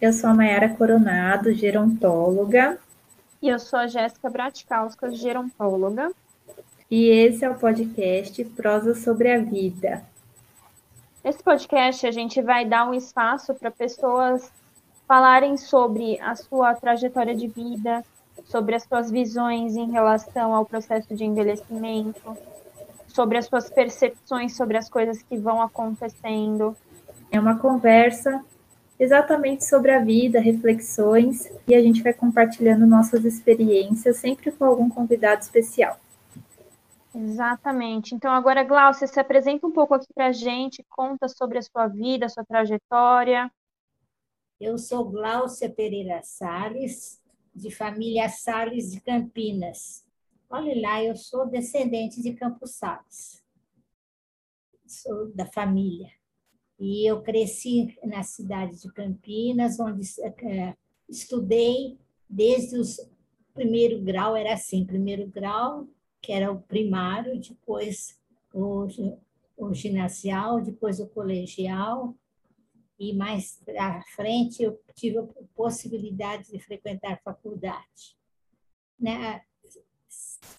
Eu 0.00 0.12
sou 0.12 0.30
a 0.30 0.34
Mayara 0.34 0.68
Coronado, 0.68 1.52
gerontóloga. 1.52 2.78
E 3.42 3.48
eu 3.48 3.58
sou 3.58 3.80
a 3.80 3.88
Jéssica 3.88 4.30
Bratikauskas, 4.30 5.18
gerontóloga. 5.18 6.12
E 6.88 7.08
esse 7.08 7.44
é 7.44 7.50
o 7.50 7.56
podcast 7.56 8.44
Prosa 8.44 8.94
sobre 8.94 9.32
a 9.32 9.40
Vida. 9.40 10.04
Nesse 11.24 11.42
podcast, 11.42 12.06
a 12.06 12.12
gente 12.12 12.40
vai 12.40 12.64
dar 12.64 12.88
um 12.88 12.94
espaço 12.94 13.52
para 13.54 13.72
pessoas 13.72 14.52
falarem 15.08 15.56
sobre 15.56 16.16
a 16.20 16.36
sua 16.36 16.76
trajetória 16.76 17.34
de 17.34 17.48
vida, 17.48 18.04
sobre 18.44 18.76
as 18.76 18.84
suas 18.84 19.10
visões 19.10 19.74
em 19.74 19.90
relação 19.90 20.54
ao 20.54 20.64
processo 20.64 21.12
de 21.12 21.24
envelhecimento, 21.24 22.36
sobre 23.08 23.36
as 23.36 23.46
suas 23.46 23.68
percepções 23.68 24.54
sobre 24.54 24.76
as 24.76 24.88
coisas 24.88 25.20
que 25.22 25.36
vão 25.36 25.60
acontecendo. 25.60 26.76
É 27.32 27.40
uma 27.40 27.58
conversa 27.58 28.44
exatamente 28.98 29.64
sobre 29.64 29.92
a 29.92 30.02
vida, 30.02 30.40
reflexões, 30.40 31.50
e 31.66 31.74
a 31.74 31.80
gente 31.80 32.02
vai 32.02 32.12
compartilhando 32.12 32.86
nossas 32.86 33.24
experiências, 33.24 34.16
sempre 34.16 34.50
com 34.50 34.64
algum 34.64 34.88
convidado 34.88 35.42
especial. 35.42 35.98
Exatamente. 37.14 38.14
Então, 38.14 38.32
agora, 38.32 38.62
Glaucia, 38.62 39.06
se 39.06 39.18
apresenta 39.18 39.66
um 39.66 39.72
pouco 39.72 39.94
aqui 39.94 40.06
para 40.14 40.26
a 40.26 40.32
gente, 40.32 40.84
conta 40.88 41.28
sobre 41.28 41.58
a 41.58 41.62
sua 41.62 41.86
vida, 41.86 42.26
a 42.26 42.28
sua 42.28 42.44
trajetória. 42.44 43.50
Eu 44.60 44.76
sou 44.76 45.04
Glaucia 45.08 45.70
Pereira 45.70 46.20
Sales, 46.22 47.20
de 47.54 47.70
família 47.70 48.28
Sales 48.28 48.92
de 48.92 49.00
Campinas. 49.00 50.04
Olha 50.50 50.80
lá, 50.80 51.02
eu 51.02 51.16
sou 51.16 51.46
descendente 51.46 52.22
de 52.22 52.34
Campos 52.34 52.72
Sales. 52.72 53.42
Sou 54.86 55.32
da 55.34 55.46
família. 55.46 56.17
E 56.78 57.10
eu 57.10 57.22
cresci 57.22 57.98
na 58.04 58.22
cidade 58.22 58.80
de 58.80 58.92
Campinas, 58.92 59.80
onde 59.80 60.02
é, 60.20 60.74
estudei 61.08 61.98
desde 62.28 62.78
o 62.78 62.82
primeiro 63.52 64.00
grau, 64.00 64.36
era 64.36 64.54
assim, 64.54 64.84
primeiro 64.84 65.26
grau, 65.26 65.88
que 66.20 66.32
era 66.32 66.52
o 66.52 66.60
primário, 66.60 67.40
depois 67.40 68.18
o, 68.52 68.86
o 69.56 69.74
ginasial, 69.74 70.60
depois 70.60 71.00
o 71.00 71.08
colegial, 71.08 72.14
e 72.98 73.12
mais 73.14 73.60
à 73.78 74.02
frente 74.14 74.62
eu 74.62 74.78
tive 74.94 75.18
a 75.18 75.26
possibilidade 75.54 76.50
de 76.50 76.58
frequentar 76.58 77.20
faculdade. 77.22 78.16
Né? 78.98 79.42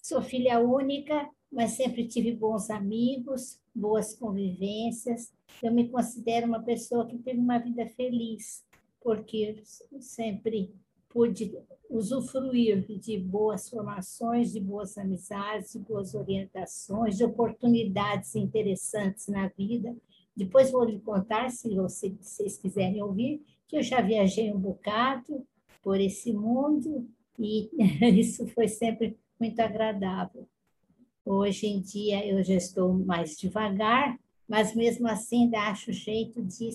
Sou 0.02 0.22
filha 0.22 0.58
única, 0.58 1.28
mas 1.52 1.72
sempre 1.72 2.06
tive 2.08 2.32
bons 2.32 2.70
amigos, 2.70 3.59
boas 3.74 4.14
convivências. 4.14 5.32
Eu 5.62 5.72
me 5.72 5.88
considero 5.88 6.46
uma 6.46 6.62
pessoa 6.62 7.06
que 7.06 7.18
teve 7.18 7.38
uma 7.38 7.58
vida 7.58 7.86
feliz, 7.86 8.64
porque 9.00 9.62
sempre 10.00 10.74
pude 11.08 11.52
usufruir 11.88 12.86
de 13.00 13.18
boas 13.18 13.68
formações, 13.68 14.52
de 14.52 14.60
boas 14.60 14.96
amizades, 14.96 15.72
de 15.72 15.80
boas 15.80 16.14
orientações, 16.14 17.16
de 17.16 17.24
oportunidades 17.24 18.36
interessantes 18.36 19.26
na 19.26 19.48
vida. 19.48 19.96
Depois 20.36 20.70
vou 20.70 20.84
lhe 20.84 21.00
contar, 21.00 21.50
se 21.50 21.74
vocês 21.74 22.56
quiserem 22.56 23.02
ouvir, 23.02 23.42
que 23.66 23.76
eu 23.76 23.82
já 23.82 24.00
viajei 24.00 24.52
um 24.52 24.58
bocado 24.58 25.44
por 25.82 26.00
esse 26.00 26.32
mundo 26.32 27.08
e 27.38 27.70
isso 28.20 28.46
foi 28.48 28.68
sempre 28.68 29.18
muito 29.38 29.58
agradável. 29.60 30.46
Hoje 31.24 31.66
em 31.66 31.80
dia 31.80 32.26
eu 32.26 32.42
já 32.42 32.54
estou 32.54 32.92
mais 32.92 33.36
devagar, 33.36 34.18
mas 34.48 34.74
mesmo 34.74 35.06
assim 35.06 35.44
ainda 35.44 35.68
acho 35.68 35.92
jeito 35.92 36.42
de 36.42 36.70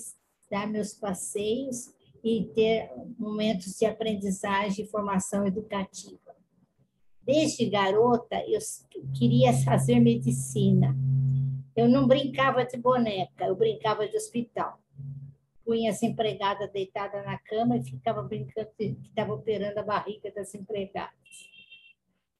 dar 0.50 0.68
meus 0.68 0.94
passeios 0.94 1.94
e 2.24 2.46
ter 2.56 2.90
momentos 3.20 3.78
de 3.78 3.86
aprendizagem 3.86 4.86
e 4.86 4.88
formação 4.88 5.46
educativa. 5.46 6.36
Desde 7.22 7.70
garota, 7.70 8.38
eu 8.48 8.60
queria 9.18 9.52
fazer 9.52 10.00
medicina. 10.00 10.96
Eu 11.76 11.90
não 11.90 12.08
brincava 12.08 12.64
de 12.64 12.78
boneca, 12.78 13.46
eu 13.46 13.56
brincava 13.56 14.08
de 14.08 14.16
hospital. 14.16 14.80
Punha 15.66 15.90
as 15.90 16.04
empregadas 16.04 16.72
deitadas 16.72 17.26
na 17.26 17.38
cama 17.40 17.78
e 17.78 17.84
ficava 17.84 18.22
brincando 18.22 18.70
que 18.78 18.96
estava 19.04 19.34
operando 19.34 19.80
a 19.80 19.84
barriga 19.84 20.32
das 20.32 20.54
empregadas. 20.54 21.55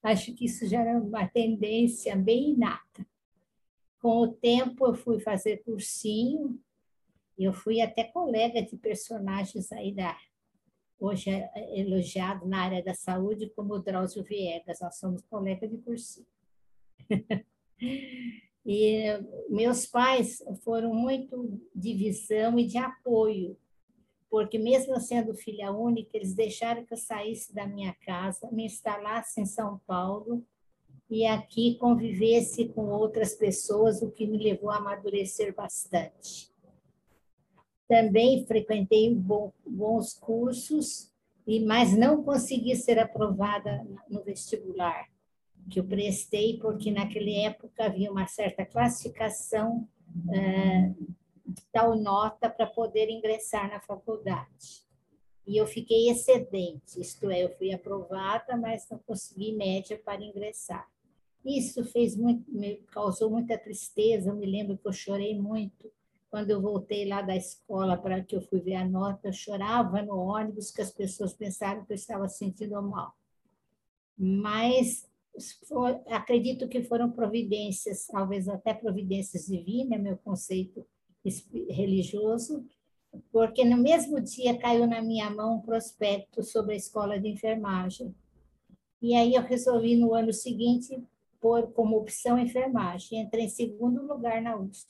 Acho 0.06 0.36
que 0.36 0.46
isso 0.46 0.68
já 0.68 0.82
era 0.82 1.00
uma 1.00 1.28
tendência 1.28 2.16
bem 2.16 2.52
inata. 2.52 3.04
Com 4.00 4.20
o 4.20 4.28
tempo, 4.28 4.86
eu 4.86 4.94
fui 4.94 5.20
fazer 5.20 5.64
cursinho, 5.64 6.62
eu 7.36 7.52
fui 7.52 7.82
até 7.82 8.04
colega 8.04 8.62
de 8.62 8.78
personagens 8.78 9.72
aí 9.72 9.92
da. 9.92 10.16
Hoje 11.00 11.32
é 11.32 11.80
elogiado 11.80 12.48
na 12.48 12.66
área 12.66 12.84
da 12.84 12.94
saúde 12.94 13.50
como 13.56 13.74
o 13.74 13.80
Drauzio 13.80 14.24
Viegas, 14.24 14.80
nós 14.80 14.96
somos 15.00 15.24
colegas 15.24 15.72
de 15.72 15.80
cursinho. 15.80 16.28
e 18.64 19.06
meus 19.50 19.88
pais 19.88 20.38
foram 20.64 20.94
muito 20.94 21.60
de 21.74 21.96
visão 21.96 22.60
e 22.60 22.68
de 22.68 22.78
apoio 22.78 23.58
porque 24.36 24.60
mesmo 24.60 25.00
sendo 25.00 25.34
filha 25.34 25.72
única, 25.72 26.10
eles 26.18 26.34
deixaram 26.34 26.84
que 26.84 26.94
eu 26.94 26.98
saísse 26.98 27.56
da 27.56 27.66
minha 27.66 27.96
casa, 28.06 28.52
me 28.52 28.66
instalasse 28.66 29.40
em 29.40 29.46
São 29.46 29.80
Paulo 29.88 30.46
e 31.10 31.26
aqui 31.26 31.76
convivesse 31.76 32.68
com 32.68 32.88
outras 32.88 33.34
pessoas, 33.34 34.02
o 34.02 34.12
que 34.12 34.28
me 34.28 34.38
levou 34.38 34.70
a 34.72 34.76
amadurecer 34.76 35.56
bastante. 35.56 36.52
Também 37.88 38.46
frequentei 38.46 39.16
bons 39.16 40.14
cursos, 40.16 41.10
mas 41.66 41.98
não 41.98 42.22
consegui 42.22 42.76
ser 42.76 43.00
aprovada 43.00 43.88
no 44.10 44.22
vestibular 44.22 45.08
que 45.70 45.80
eu 45.80 45.86
prestei, 45.86 46.60
porque 46.60 46.92
naquela 46.92 47.32
época 47.46 47.86
havia 47.86 48.12
uma 48.12 48.28
certa 48.28 48.66
classificação 48.66 49.88
eh, 50.34 50.92
tal 51.72 51.96
nota 51.96 52.50
para 52.50 52.68
poder 52.68 53.10
ingressar 53.10 53.70
na 53.70 53.80
faculdade. 53.80 54.86
E 55.48 55.58
eu 55.58 55.68
fiquei 55.68 56.10
excedente, 56.10 57.00
isto 57.00 57.30
é, 57.30 57.44
eu 57.44 57.56
fui 57.56 57.72
aprovada, 57.72 58.58
mas 58.58 58.90
não 58.90 58.98
consegui 59.00 59.54
média 59.54 60.00
para 60.04 60.24
ingressar. 60.24 60.90
Isso 61.46 61.86
fez 61.86 62.16
muito, 62.16 62.52
me 62.52 62.78
causou 62.88 63.30
muita 63.30 63.56
tristeza. 63.56 64.32
Eu 64.32 64.36
me 64.36 64.48
lembro 64.48 64.78
que 64.78 64.88
eu 64.88 64.94
chorei 64.94 65.40
muito 65.40 65.92
quando 66.32 66.50
eu 66.50 66.60
voltei 66.60 67.08
lá 67.08 67.22
da 67.22 67.36
escola 67.36 67.96
para 67.96 68.24
que 68.24 68.36
eu 68.36 68.42
fui 68.42 68.60
ver 68.60 68.76
a 68.76 68.90
nota. 68.90 69.28
Eu 69.28 69.34
chorava 69.34 70.02
no 70.02 70.18
ônibus 70.18 70.72
que 70.72 70.82
as 70.82 70.90
pessoas 70.90 71.34
pensaram 71.34 71.86
que 71.86 71.94
eu 71.94 71.96
estava 71.96 72.28
sentindo 72.28 72.82
mal. 72.82 73.14
Mas 74.18 75.08
foi, 75.68 75.92
acredito 76.08 76.68
que 76.68 76.84
foram 76.84 77.12
providências, 77.12 78.08
talvez 78.08 78.50
até 78.50 78.74
providências 78.74 79.46
divinas, 79.46 80.02
meu 80.02 80.18
conceito 80.18 80.84
religioso, 81.70 82.66
porque 83.32 83.64
no 83.64 83.78
mesmo 83.78 84.20
dia 84.22 84.58
caiu 84.58 84.86
na 84.88 85.02
minha 85.02 85.30
mão 85.30 85.56
um 85.56 85.62
prospecto 85.62 86.44
sobre 86.44 86.74
a 86.74 86.78
escola 86.78 87.20
de 87.20 87.30
enfermagem. 87.30 88.14
E 89.02 89.16
aí 89.16 89.36
eu 89.36 89.42
resolvi 89.42 89.96
no 89.96 90.14
ano 90.14 90.34
seguinte 90.34 91.02
pôr 91.40 91.72
como 91.74 91.98
opção 91.98 92.40
enfermagem. 92.40 93.22
Entrei 93.22 93.46
em 93.46 93.50
segundo 93.50 94.06
lugar 94.06 94.42
na 94.42 94.58
USP. 94.58 94.90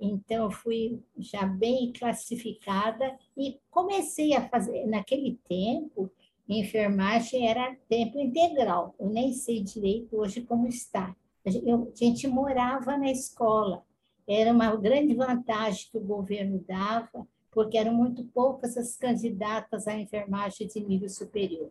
Então, 0.00 0.44
eu 0.44 0.50
fui 0.50 1.00
já 1.16 1.46
bem 1.46 1.92
classificada 1.92 3.16
e 3.36 3.58
comecei 3.70 4.34
a 4.34 4.48
fazer. 4.48 4.84
Naquele 4.86 5.38
tempo, 5.48 6.10
enfermagem 6.48 7.48
era 7.48 7.76
tempo 7.88 8.18
integral. 8.18 8.94
Eu 8.98 9.08
nem 9.08 9.32
sei 9.32 9.62
direito 9.62 10.16
hoje 10.16 10.42
como 10.42 10.66
está. 10.66 11.14
a 11.46 11.50
gente 11.94 12.26
morava 12.26 12.98
na 12.98 13.10
escola 13.10 13.84
era 14.28 14.52
uma 14.52 14.74
grande 14.76 15.14
vantagem 15.14 15.88
que 15.90 15.98
o 15.98 16.04
governo 16.04 16.64
dava, 16.66 17.26
porque 17.50 17.78
eram 17.78 17.94
muito 17.94 18.24
poucas 18.26 18.76
as 18.76 18.96
candidatas 18.96 19.86
à 19.86 19.94
enfermagem 19.94 20.66
de 20.66 20.80
nível 20.80 21.08
superior. 21.08 21.70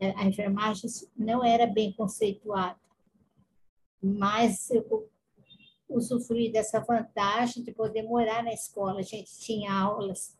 É, 0.00 0.10
a 0.12 0.24
enfermagem 0.24 0.88
não 1.16 1.44
era 1.44 1.66
bem 1.66 1.92
conceituada, 1.92 2.78
mas 4.02 4.70
eu 4.70 5.10
usufruí 5.88 6.50
dessa 6.50 6.80
vantagem 6.80 7.62
de 7.62 7.72
poder 7.72 8.02
morar 8.04 8.42
na 8.42 8.52
escola. 8.52 9.00
A 9.00 9.02
gente 9.02 9.38
tinha 9.40 9.72
aulas 9.72 10.38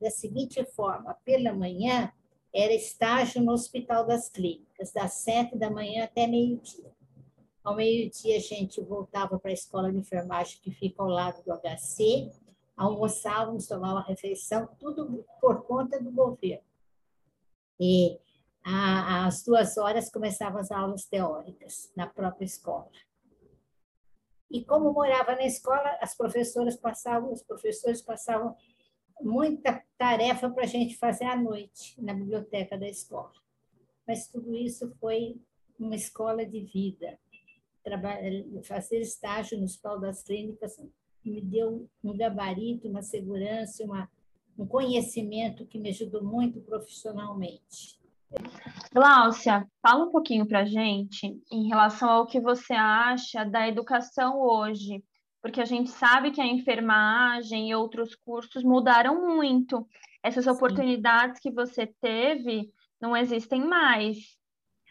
da 0.00 0.10
seguinte 0.10 0.64
forma: 0.64 1.14
pela 1.24 1.52
manhã 1.52 2.12
era 2.54 2.72
estágio 2.72 3.42
no 3.42 3.52
Hospital 3.52 4.06
das 4.06 4.28
Clínicas, 4.28 4.92
das 4.92 5.14
sete 5.14 5.56
da 5.56 5.70
manhã 5.70 6.04
até 6.04 6.26
meio-dia. 6.26 6.95
Ao 7.66 7.74
meio-dia, 7.74 8.36
a 8.36 8.40
gente 8.40 8.80
voltava 8.80 9.40
para 9.40 9.50
a 9.50 9.52
escola 9.52 9.90
de 9.90 9.98
enfermagem 9.98 10.60
que 10.62 10.70
fica 10.70 11.02
ao 11.02 11.08
lado 11.08 11.42
do 11.42 11.52
HC, 11.52 12.30
almoçávamos, 12.76 13.66
tomávamos 13.66 14.04
a 14.04 14.06
refeição, 14.06 14.68
tudo 14.78 15.26
por 15.40 15.64
conta 15.64 16.00
do 16.00 16.12
governo. 16.12 16.62
E 17.80 18.20
às 18.62 19.42
duas 19.42 19.76
horas 19.76 20.08
começavam 20.08 20.60
as 20.60 20.70
aulas 20.70 21.06
teóricas 21.06 21.90
na 21.96 22.06
própria 22.06 22.44
escola. 22.44 22.88
E 24.48 24.64
como 24.64 24.92
morava 24.92 25.34
na 25.34 25.44
escola, 25.44 25.98
as 26.00 26.16
professoras 26.16 26.76
passavam, 26.76 27.32
os 27.32 27.42
professores 27.42 28.00
passavam 28.00 28.54
muita 29.20 29.82
tarefa 29.98 30.48
para 30.48 30.62
a 30.62 30.68
gente 30.68 30.96
fazer 30.96 31.24
à 31.24 31.34
noite 31.34 32.00
na 32.00 32.14
biblioteca 32.14 32.78
da 32.78 32.86
escola. 32.86 33.32
Mas 34.06 34.28
tudo 34.28 34.54
isso 34.54 34.94
foi 35.00 35.34
uma 35.80 35.96
escola 35.96 36.46
de 36.46 36.60
vida. 36.60 37.18
Fazer 38.64 39.00
estágio 39.00 39.58
no 39.58 39.64
Hospital 39.64 40.00
das 40.00 40.22
Clínicas 40.22 40.76
me 41.24 41.40
deu 41.40 41.88
um 42.02 42.16
gabarito, 42.16 42.88
uma 42.88 43.02
segurança, 43.02 43.84
uma, 43.84 44.08
um 44.58 44.66
conhecimento 44.66 45.66
que 45.66 45.78
me 45.78 45.90
ajudou 45.90 46.22
muito 46.22 46.60
profissionalmente. 46.60 47.98
Gláucia, 48.92 49.66
fala 49.80 50.04
um 50.04 50.10
pouquinho 50.10 50.46
para 50.46 50.60
a 50.60 50.64
gente 50.64 51.40
em 51.50 51.68
relação 51.68 52.08
ao 52.08 52.26
que 52.26 52.40
você 52.40 52.72
acha 52.74 53.44
da 53.44 53.68
educação 53.68 54.40
hoje, 54.40 55.04
porque 55.40 55.60
a 55.60 55.64
gente 55.64 55.90
sabe 55.90 56.30
que 56.30 56.40
a 56.40 56.46
enfermagem 56.46 57.70
e 57.70 57.74
outros 57.74 58.14
cursos 58.14 58.64
mudaram 58.64 59.26
muito. 59.26 59.86
Essas 60.22 60.46
oportunidades 60.46 61.40
que 61.40 61.52
você 61.52 61.86
teve 62.00 62.68
não 63.00 63.16
existem 63.16 63.64
mais, 63.64 64.36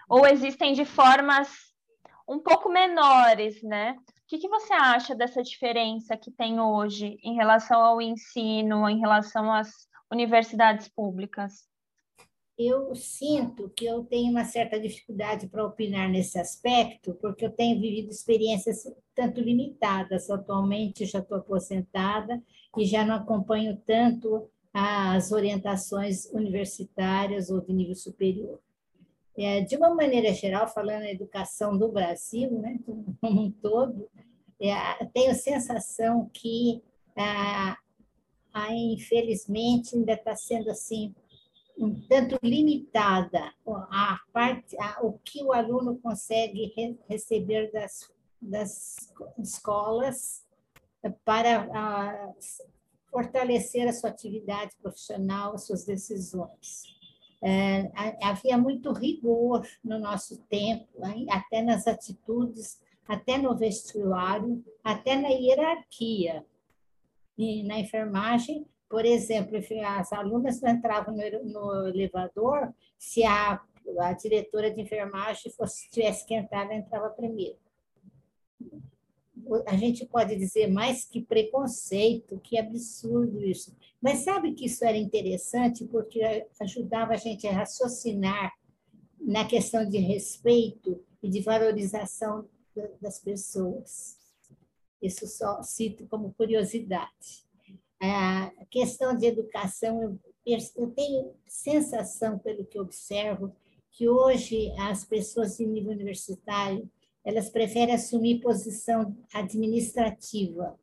ou 0.07 0.25
existem 0.25 0.73
de 0.73 0.85
formas 0.85 1.74
um 2.27 2.39
pouco 2.39 2.69
menores, 2.69 3.61
né? 3.61 3.97
O 4.25 4.27
que, 4.27 4.39
que 4.39 4.49
você 4.49 4.73
acha 4.73 5.15
dessa 5.15 5.43
diferença 5.43 6.17
que 6.17 6.31
tem 6.31 6.59
hoje 6.59 7.19
em 7.23 7.35
relação 7.35 7.79
ao 7.79 8.01
ensino, 8.01 8.89
em 8.89 8.99
relação 8.99 9.51
às 9.53 9.87
universidades 10.11 10.87
públicas? 10.87 11.67
Eu 12.57 12.95
sinto 12.95 13.69
que 13.69 13.85
eu 13.85 14.05
tenho 14.05 14.31
uma 14.31 14.45
certa 14.45 14.79
dificuldade 14.79 15.47
para 15.47 15.65
opinar 15.65 16.09
nesse 16.09 16.39
aspecto, 16.39 17.13
porque 17.15 17.45
eu 17.45 17.51
tenho 17.51 17.81
vivido 17.81 18.09
experiências 18.09 18.83
tanto 19.13 19.41
limitadas. 19.41 20.29
Atualmente 20.29 21.05
já 21.05 21.19
estou 21.19 21.37
aposentada 21.37 22.41
e 22.77 22.85
já 22.85 23.05
não 23.05 23.15
acompanho 23.15 23.77
tanto 23.85 24.49
as 24.73 25.31
orientações 25.31 26.25
universitárias 26.33 27.49
ou 27.49 27.61
de 27.61 27.73
nível 27.73 27.95
superior. 27.95 28.59
É, 29.37 29.61
de 29.61 29.75
uma 29.75 29.93
maneira 29.93 30.33
geral, 30.33 30.67
falando 30.67 31.01
na 31.01 31.11
educação 31.11 31.77
do 31.77 31.89
Brasil, 31.89 32.51
né, 32.51 32.79
como 33.19 33.41
um 33.41 33.51
todo, 33.51 34.09
é, 34.59 35.05
tenho 35.13 35.31
a 35.31 35.35
sensação 35.35 36.29
que, 36.33 36.81
ah, 37.17 37.77
ah, 38.53 38.73
infelizmente, 38.73 39.95
ainda 39.95 40.13
está 40.13 40.35
sendo 40.35 40.71
assim 40.71 41.13
um 41.77 41.93
tanto 42.07 42.39
limitada 42.41 43.53
a 43.91 44.19
parte, 44.31 44.77
a, 44.79 45.05
o 45.05 45.19
que 45.19 45.43
o 45.43 45.51
aluno 45.51 45.97
consegue 45.97 46.73
re, 46.75 46.97
receber 47.09 47.69
das, 47.71 48.09
das 48.41 49.13
escolas 49.37 50.45
para 51.25 51.67
a, 51.73 52.33
fortalecer 53.11 53.87
a 53.87 53.93
sua 53.93 54.09
atividade 54.09 54.75
profissional, 54.81 55.53
as 55.53 55.65
suas 55.65 55.85
decisões. 55.85 56.94
É, 57.41 57.91
havia 58.23 58.57
muito 58.57 58.91
rigor 58.91 59.67
no 59.83 59.99
nosso 59.99 60.37
tempo, 60.43 60.87
até 61.29 61.61
nas 61.61 61.87
atitudes, 61.87 62.81
até 63.07 63.37
no 63.37 63.55
vestuário, 63.55 64.63
até 64.83 65.15
na 65.15 65.29
hierarquia. 65.29 66.45
E 67.37 67.63
na 67.63 67.77
enfermagem, 67.77 68.65
por 68.89 69.05
exemplo, 69.05 69.57
as 69.85 70.13
alunas 70.13 70.61
não 70.61 70.71
entravam 70.71 71.15
no, 71.15 71.43
no 71.45 71.87
elevador 71.87 72.73
se 72.97 73.23
a, 73.23 73.61
a 73.99 74.13
diretora 74.13 74.71
de 74.71 74.81
enfermagem 74.81 75.51
fosse, 75.51 75.89
tivesse 75.89 76.25
que 76.25 76.33
entrar, 76.33 76.63
ela 76.63 76.75
entrava 76.75 77.09
primeiro 77.09 77.57
a 79.67 79.75
gente 79.75 80.05
pode 80.05 80.35
dizer 80.35 80.67
mais 80.67 81.05
que 81.05 81.21
preconceito, 81.21 82.39
que 82.39 82.57
absurdo 82.57 83.43
isso. 83.43 83.75
Mas 84.01 84.19
sabe 84.19 84.53
que 84.53 84.65
isso 84.65 84.83
era 84.85 84.97
interessante 84.97 85.85
porque 85.85 86.47
ajudava 86.59 87.13
a 87.13 87.17
gente 87.17 87.47
a 87.47 87.51
raciocinar 87.51 88.53
na 89.19 89.45
questão 89.45 89.87
de 89.87 89.97
respeito 89.97 91.03
e 91.21 91.29
de 91.29 91.41
valorização 91.41 92.47
das 93.01 93.19
pessoas. 93.19 94.17
Isso 95.01 95.27
só 95.27 95.61
cito 95.63 96.07
como 96.07 96.33
curiosidade. 96.33 97.45
A 97.99 98.51
questão 98.69 99.15
de 99.15 99.25
educação, 99.25 100.19
eu 100.45 100.91
tenho 100.91 101.33
sensação, 101.47 102.37
pelo 102.37 102.65
que 102.65 102.79
observo, 102.79 103.55
que 103.91 104.09
hoje 104.09 104.71
as 104.77 105.05
pessoas 105.05 105.57
de 105.57 105.65
nível 105.65 105.91
universitário 105.91 106.89
elas 107.25 107.49
preferem 107.49 107.95
assumir 107.95 108.39
posição 108.39 109.17
administrativa. 109.33 110.79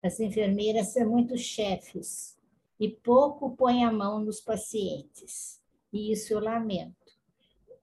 As 0.00 0.20
enfermeiras 0.20 0.92
são 0.92 1.10
muito 1.10 1.36
chefes 1.36 2.38
e 2.78 2.88
pouco 2.88 3.56
põem 3.56 3.84
a 3.84 3.90
mão 3.90 4.24
nos 4.24 4.40
pacientes. 4.40 5.60
E 5.92 6.12
isso 6.12 6.32
eu 6.32 6.38
lamento. 6.38 6.94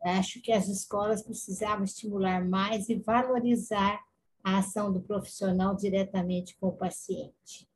Acho 0.02 0.42
que 0.42 0.52
as 0.52 0.70
escolas 0.70 1.22
precisavam 1.22 1.84
estimular 1.84 2.48
mais 2.48 2.88
e 2.88 2.96
valorizar 2.96 4.02
a 4.42 4.60
ação 4.60 4.92
do 4.92 5.02
profissional 5.02 5.76
diretamente 5.76 6.56
com 6.58 6.68
o 6.68 6.78
paciente. 6.78 7.68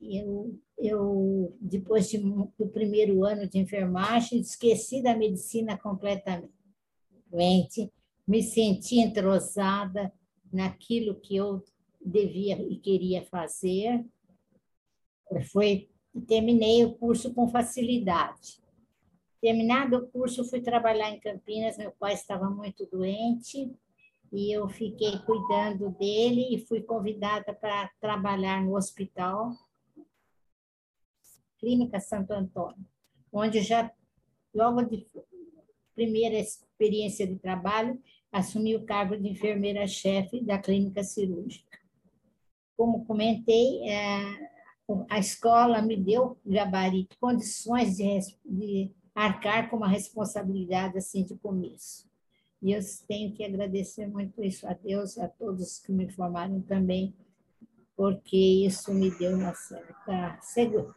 Eu, 0.00 0.58
eu 0.78 1.56
depois 1.60 2.08
de, 2.08 2.18
do 2.18 2.68
primeiro 2.72 3.24
ano 3.24 3.48
de 3.48 3.58
enfermagem, 3.58 4.40
esqueci 4.40 5.02
da 5.02 5.16
medicina 5.16 5.76
completamente 5.76 7.92
me 8.26 8.42
senti 8.42 8.98
entrosada 8.98 10.12
naquilo 10.52 11.20
que 11.20 11.36
eu 11.36 11.62
devia 12.00 12.60
e 12.60 12.76
queria 12.78 13.24
fazer. 13.24 14.04
Foi, 15.52 15.88
terminei 16.26 16.84
o 16.84 16.94
curso 16.94 17.32
com 17.34 17.48
facilidade. 17.48 18.60
Terminado 19.40 19.96
o 19.96 20.08
curso, 20.08 20.44
fui 20.44 20.60
trabalhar 20.60 21.10
em 21.10 21.20
Campinas. 21.20 21.78
Meu 21.78 21.92
pai 21.92 22.14
estava 22.14 22.50
muito 22.50 22.86
doente 22.86 23.72
e 24.32 24.52
eu 24.52 24.68
fiquei 24.68 25.18
cuidando 25.20 25.90
dele 25.90 26.54
e 26.54 26.66
fui 26.66 26.82
convidada 26.82 27.54
para 27.54 27.90
trabalhar 28.00 28.62
no 28.62 28.76
hospital 28.76 29.52
Clínica 31.58 32.00
Santo 32.00 32.32
Antônio, 32.32 32.86
onde 33.32 33.60
já 33.60 33.92
logo 34.54 34.82
de 34.82 35.06
primeira 35.94 36.38
experiência 36.80 37.26
de 37.26 37.36
trabalho 37.36 38.00
assumi 38.32 38.74
o 38.74 38.84
cargo 38.84 39.16
de 39.16 39.28
enfermeira-chefe 39.28 40.40
da 40.40 40.58
clínica 40.58 41.04
cirúrgica. 41.04 41.78
Como 42.76 43.04
comentei, 43.04 43.86
é, 43.88 44.48
a 45.10 45.18
escola 45.18 45.82
me 45.82 45.96
deu 45.96 46.38
gabarito, 46.46 47.18
condições 47.20 47.96
de, 47.96 48.18
de 48.44 48.90
arcar 49.14 49.68
com 49.68 49.76
uma 49.76 49.88
responsabilidade 49.88 50.96
assim 50.96 51.24
de 51.24 51.36
começo. 51.36 52.08
E 52.62 52.72
eu 52.72 52.80
tenho 53.06 53.32
que 53.32 53.44
agradecer 53.44 54.06
muito 54.06 54.42
isso 54.42 54.66
a 54.66 54.72
Deus, 54.72 55.18
a 55.18 55.28
todos 55.28 55.78
que 55.78 55.92
me 55.92 56.08
formaram 56.10 56.60
também, 56.62 57.14
porque 57.96 58.36
isso 58.36 58.94
me 58.94 59.10
deu 59.18 59.36
uma 59.36 59.54
certa 59.54 60.38
segurança. 60.40 60.94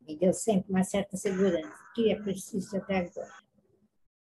Me 0.00 0.16
deu 0.16 0.32
sempre 0.32 0.70
uma 0.70 0.82
certa 0.82 1.16
segurança, 1.16 1.72
que 1.94 2.10
é 2.10 2.16
preciso 2.16 2.76
até 2.76 2.98
agora. 2.98 3.47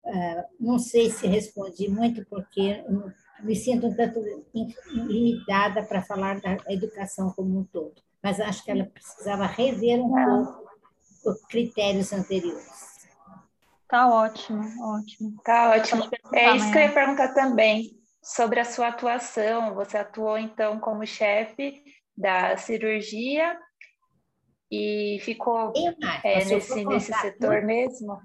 Ah, 0.04 0.44
não 0.58 0.78
sei 0.78 1.10
se 1.10 1.26
respondi 1.26 1.88
muito, 1.88 2.24
porque 2.26 2.84
me 3.40 3.54
sinto 3.54 3.86
um 3.86 3.94
tanto 3.94 4.20
limitada 4.92 5.82
para 5.84 6.02
falar 6.02 6.40
da 6.40 6.56
educação 6.68 7.30
como 7.30 7.60
um 7.60 7.64
todo, 7.64 7.94
mas 8.22 8.40
acho 8.40 8.64
que 8.64 8.70
ela 8.70 8.84
precisava 8.84 9.46
rever 9.46 10.00
um 10.00 10.12
pouco 10.12 10.62
os 11.24 11.40
critérios 11.46 12.12
anteriores. 12.12 13.08
Tá 13.88 14.08
ótimo, 14.08 14.62
ótimo. 14.82 15.36
Tá 15.44 15.70
ótimo. 15.70 16.08
É 16.32 16.56
isso 16.56 16.72
que 16.72 16.78
eu 16.78 16.82
ia 16.82 16.94
perguntar 16.94 17.34
também 17.34 17.90
sobre 18.22 18.58
a 18.58 18.64
sua 18.64 18.88
atuação. 18.88 19.74
Você 19.74 19.98
atuou 19.98 20.38
então 20.38 20.80
como 20.80 21.06
chefe 21.06 21.84
da 22.16 22.56
cirurgia 22.56 23.58
e 24.70 25.18
ficou 25.20 25.72
é, 26.24 26.44
nesse, 26.44 26.84
nesse 26.86 27.12
setor 27.12 27.62
mesmo? 27.62 28.18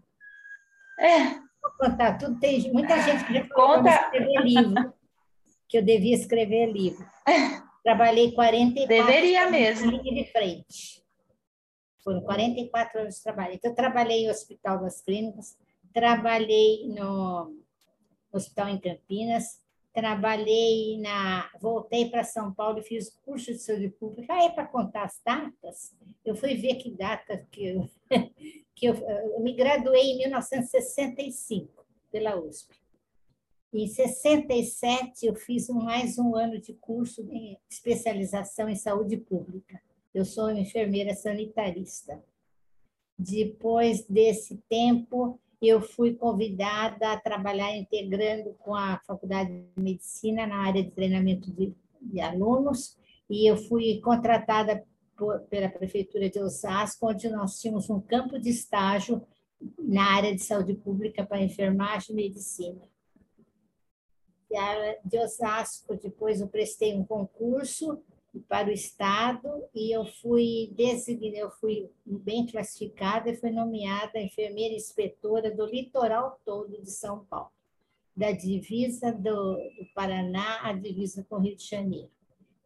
É, 0.97 1.46
contar 1.77 2.17
tudo. 2.17 2.39
Tem 2.39 2.71
muita 2.71 2.99
gente 3.01 3.25
que 3.25 3.33
já 3.33 3.45
falou 3.45 3.77
Conta. 3.77 3.89
escrever 3.89 4.41
livro, 4.43 4.93
que 5.67 5.77
eu 5.77 5.83
devia 5.83 6.15
escrever 6.15 6.71
livro. 6.71 7.05
Trabalhei 7.83 8.31
44 8.33 8.87
Deveria 9.05 9.41
anos 9.43 9.51
mesmo. 9.51 10.03
de 10.03 10.31
frente. 10.31 11.03
Foram 12.03 12.21
44 12.21 13.01
anos 13.01 13.15
de 13.15 13.23
trabalho. 13.23 13.53
Então, 13.53 13.71
eu 13.71 13.75
trabalhei 13.75 14.25
no 14.25 14.31
Hospital 14.31 14.79
das 14.81 15.01
Clínicas, 15.01 15.57
trabalhei 15.93 16.87
no 16.87 17.53
Hospital 18.31 18.69
em 18.69 18.79
Campinas, 18.79 19.61
trabalhei 19.97 20.99
na. 20.99 21.49
Voltei 21.59 22.07
para 22.07 22.23
São 22.23 22.53
Paulo 22.53 22.77
e 22.77 22.83
fiz 22.83 23.09
curso 23.25 23.51
de 23.51 23.57
saúde 23.57 23.89
pública. 23.89 24.31
Aí, 24.31 24.51
para 24.51 24.67
contar 24.67 25.05
as 25.05 25.19
datas, 25.25 25.91
eu 26.23 26.35
fui 26.35 26.53
ver 26.53 26.75
que 26.75 26.91
data 26.91 27.43
que 27.51 27.65
eu, 27.65 27.89
que 28.75 28.85
eu, 28.85 28.93
eu 28.93 29.39
me 29.39 29.53
graduei 29.53 30.11
em 30.11 30.17
1965 30.19 31.83
pela 32.11 32.39
USP. 32.39 32.75
Em 33.73 33.87
67 33.87 35.25
eu 35.25 35.35
fiz 35.35 35.67
mais 35.67 36.19
um 36.19 36.35
ano 36.35 36.61
de 36.61 36.73
curso 36.75 37.23
de 37.23 37.57
especialização 37.67 38.69
em 38.69 38.75
saúde 38.75 39.17
pública. 39.17 39.81
Eu 40.13 40.25
sou 40.25 40.51
enfermeira 40.51 41.15
sanitarista. 41.15 42.23
Depois 43.17 44.05
desse 44.05 44.57
tempo, 44.69 45.39
eu 45.61 45.81
fui 45.81 46.13
convidada 46.13 47.11
a 47.11 47.19
trabalhar 47.19 47.75
integrando 47.75 48.53
com 48.59 48.75
a 48.75 48.99
Faculdade 49.05 49.49
de 49.49 49.81
Medicina 49.81 50.45
na 50.45 50.57
área 50.57 50.83
de 50.83 50.91
treinamento 50.91 51.51
de, 51.51 51.73
de 52.01 52.21
alunos, 52.21 52.97
e 53.29 53.49
eu 53.49 53.57
fui 53.57 53.99
contratada 54.01 54.83
por, 55.17 55.41
pela 55.41 55.69
Prefeitura 55.69 56.29
de 56.29 56.39
Osasco, 56.39 57.09
onde 57.09 57.27
nós 57.29 57.59
tínhamos 57.59 57.89
um 57.89 57.99
campo 57.99 58.39
de 58.39 58.49
estágio 58.49 59.25
na 59.79 60.15
área 60.15 60.35
de 60.35 60.41
saúde 60.41 60.75
pública 60.75 61.25
para 61.25 61.41
enfermagem 61.41 62.11
e 62.11 62.15
medicina. 62.15 62.81
De 65.03 65.19
Osasco, 65.19 65.95
depois 65.95 66.39
eu 66.39 66.47
prestei 66.47 66.95
um 66.95 67.03
concurso 67.03 68.01
para 68.47 68.69
o 68.69 68.71
Estado 68.71 69.49
e 69.73 69.95
eu 69.95 70.05
fui 70.05 70.71
designada, 70.75 71.37
eu 71.37 71.51
fui 71.51 71.89
bem 72.05 72.45
classificada 72.45 73.29
e 73.29 73.35
fui 73.35 73.51
nomeada 73.51 74.19
enfermeira 74.19 74.75
inspetora 74.75 75.49
do 75.49 75.65
litoral 75.65 76.39
todo 76.45 76.81
de 76.81 76.91
São 76.91 77.25
Paulo, 77.25 77.51
da 78.15 78.31
divisa 78.31 79.11
do, 79.11 79.55
do 79.55 79.85
Paraná 79.93 80.67
à 80.67 80.73
divisa 80.73 81.25
com 81.29 81.35
o 81.35 81.39
Rio 81.39 81.55
de 81.55 81.65
Janeiro. 81.65 82.11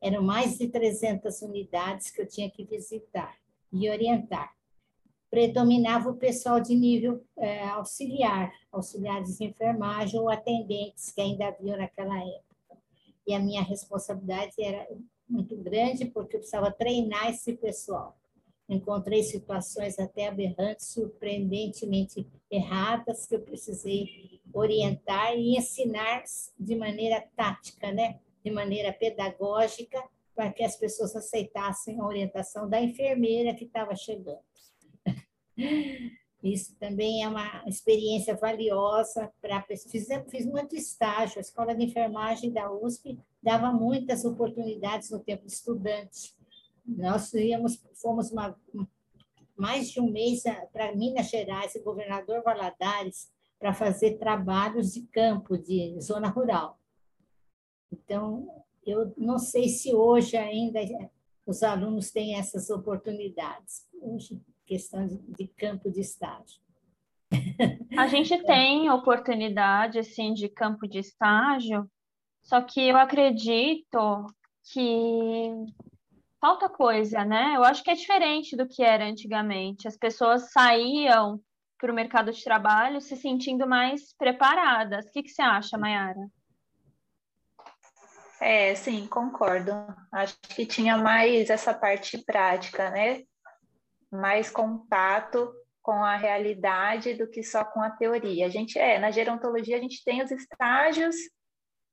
Eram 0.01 0.23
mais 0.23 0.57
de 0.57 0.67
300 0.67 1.41
unidades 1.43 2.09
que 2.09 2.21
eu 2.21 2.27
tinha 2.27 2.49
que 2.49 2.65
visitar 2.65 3.35
e 3.71 3.89
orientar. 3.89 4.53
Predominava 5.29 6.09
o 6.09 6.17
pessoal 6.17 6.59
de 6.59 6.75
nível 6.75 7.23
é, 7.37 7.63
auxiliar, 7.69 8.51
auxiliares 8.71 9.37
de 9.37 9.45
enfermagem 9.45 10.19
ou 10.19 10.29
atendentes 10.29 11.11
que 11.11 11.21
ainda 11.21 11.47
haviam 11.47 11.77
naquela 11.77 12.17
época. 12.17 12.81
E 13.25 13.33
a 13.33 13.39
minha 13.39 13.61
responsabilidade 13.61 14.61
era 14.61 14.85
muito 15.31 15.55
grande, 15.55 16.05
porque 16.05 16.35
eu 16.35 16.39
precisava 16.39 16.71
treinar 16.71 17.29
esse 17.29 17.53
pessoal. 17.53 18.17
Encontrei 18.67 19.23
situações 19.23 19.99
até 19.99 20.27
aberrantes, 20.27 20.87
surpreendentemente 20.87 22.27
erradas, 22.49 23.25
que 23.25 23.35
eu 23.35 23.41
precisei 23.41 24.39
orientar 24.53 25.35
e 25.35 25.57
ensinar 25.57 26.23
de 26.59 26.75
maneira 26.75 27.21
tática, 27.35 27.91
né? 27.91 28.19
de 28.43 28.51
maneira 28.51 28.91
pedagógica, 28.91 30.03
para 30.35 30.51
que 30.51 30.63
as 30.63 30.75
pessoas 30.75 31.15
aceitassem 31.15 31.99
a 31.99 32.05
orientação 32.05 32.67
da 32.67 32.81
enfermeira 32.81 33.53
que 33.53 33.65
estava 33.65 33.95
chegando. 33.95 34.39
Isso 36.43 36.75
também 36.79 37.23
é 37.23 37.27
uma 37.27 37.63
experiência 37.67 38.35
valiosa 38.35 39.31
para 39.39 39.61
fiz, 39.61 40.07
fiz 40.27 40.45
muito 40.45 40.75
estágio. 40.75 41.37
A 41.37 41.41
escola 41.41 41.75
de 41.75 41.83
enfermagem 41.83 42.51
da 42.51 42.71
USP 42.71 43.19
dava 43.41 43.71
muitas 43.71 44.23
oportunidades 44.23 45.09
no 45.09 45.19
tempo 45.19 45.45
estudante. 45.47 46.35
Nós 46.85 47.33
íamos, 47.33 47.83
fomos 48.01 48.31
uma, 48.31 48.55
mais 49.55 49.91
de 49.91 49.99
um 49.99 50.11
mês 50.11 50.43
para 50.71 50.95
Minas 50.95 51.29
Gerais 51.29 51.75
e 51.75 51.83
governador 51.83 52.43
Valadares 52.43 53.31
para 53.59 53.73
fazer 53.73 54.17
trabalhos 54.17 54.93
de 54.93 55.03
campo, 55.07 55.57
de 55.57 55.99
zona 56.01 56.27
rural. 56.27 56.79
Então, 57.91 58.47
eu 58.85 59.13
não 59.17 59.37
sei 59.37 59.69
se 59.69 59.93
hoje 59.93 60.35
ainda 60.35 60.79
os 61.45 61.61
alunos 61.61 62.11
têm 62.11 62.35
essas 62.35 62.69
oportunidades. 62.69 63.87
Hoje, 64.01 64.41
questão 64.65 65.05
de, 65.05 65.17
de 65.17 65.47
campo 65.47 65.91
de 65.91 65.99
estágio. 65.99 66.61
A 67.97 68.07
gente 68.07 68.35
tem 68.45 68.89
oportunidade 68.89 69.99
assim 69.99 70.33
de 70.33 70.49
campo 70.49 70.87
de 70.87 70.99
estágio, 70.99 71.89
só 72.41 72.61
que 72.61 72.87
eu 72.87 72.97
acredito 72.97 74.25
que 74.71 75.65
falta 76.39 76.69
coisa, 76.69 77.23
né? 77.23 77.53
Eu 77.55 77.63
acho 77.63 77.83
que 77.83 77.91
é 77.91 77.95
diferente 77.95 78.55
do 78.55 78.67
que 78.67 78.83
era 78.83 79.05
antigamente. 79.05 79.87
As 79.87 79.97
pessoas 79.97 80.51
saíam 80.51 81.39
para 81.77 81.91
o 81.91 81.95
mercado 81.95 82.31
de 82.31 82.43
trabalho 82.43 83.01
se 83.01 83.15
sentindo 83.15 83.67
mais 83.67 84.13
preparadas. 84.17 85.05
O 85.05 85.11
que, 85.11 85.23
que 85.23 85.29
você 85.29 85.41
acha, 85.41 85.77
Mayara? 85.77 86.27
É, 88.39 88.73
sim, 88.75 89.07
concordo. 89.07 89.71
Acho 90.11 90.35
que 90.41 90.65
tinha 90.65 90.97
mais 90.97 91.49
essa 91.49 91.73
parte 91.73 92.17
prática, 92.23 92.89
né? 92.89 93.23
mais 94.11 94.49
contato 94.49 95.53
com 95.81 96.03
a 96.03 96.17
realidade 96.17 97.13
do 97.13 97.27
que 97.27 97.41
só 97.41 97.63
com 97.63 97.81
a 97.81 97.89
teoria. 97.89 98.45
A 98.45 98.49
gente 98.49 98.77
é, 98.77 98.99
na 98.99 99.09
gerontologia 99.09 99.77
a 99.77 99.81
gente 99.81 100.03
tem 100.03 100.21
os 100.21 100.29
estágios, 100.29 101.15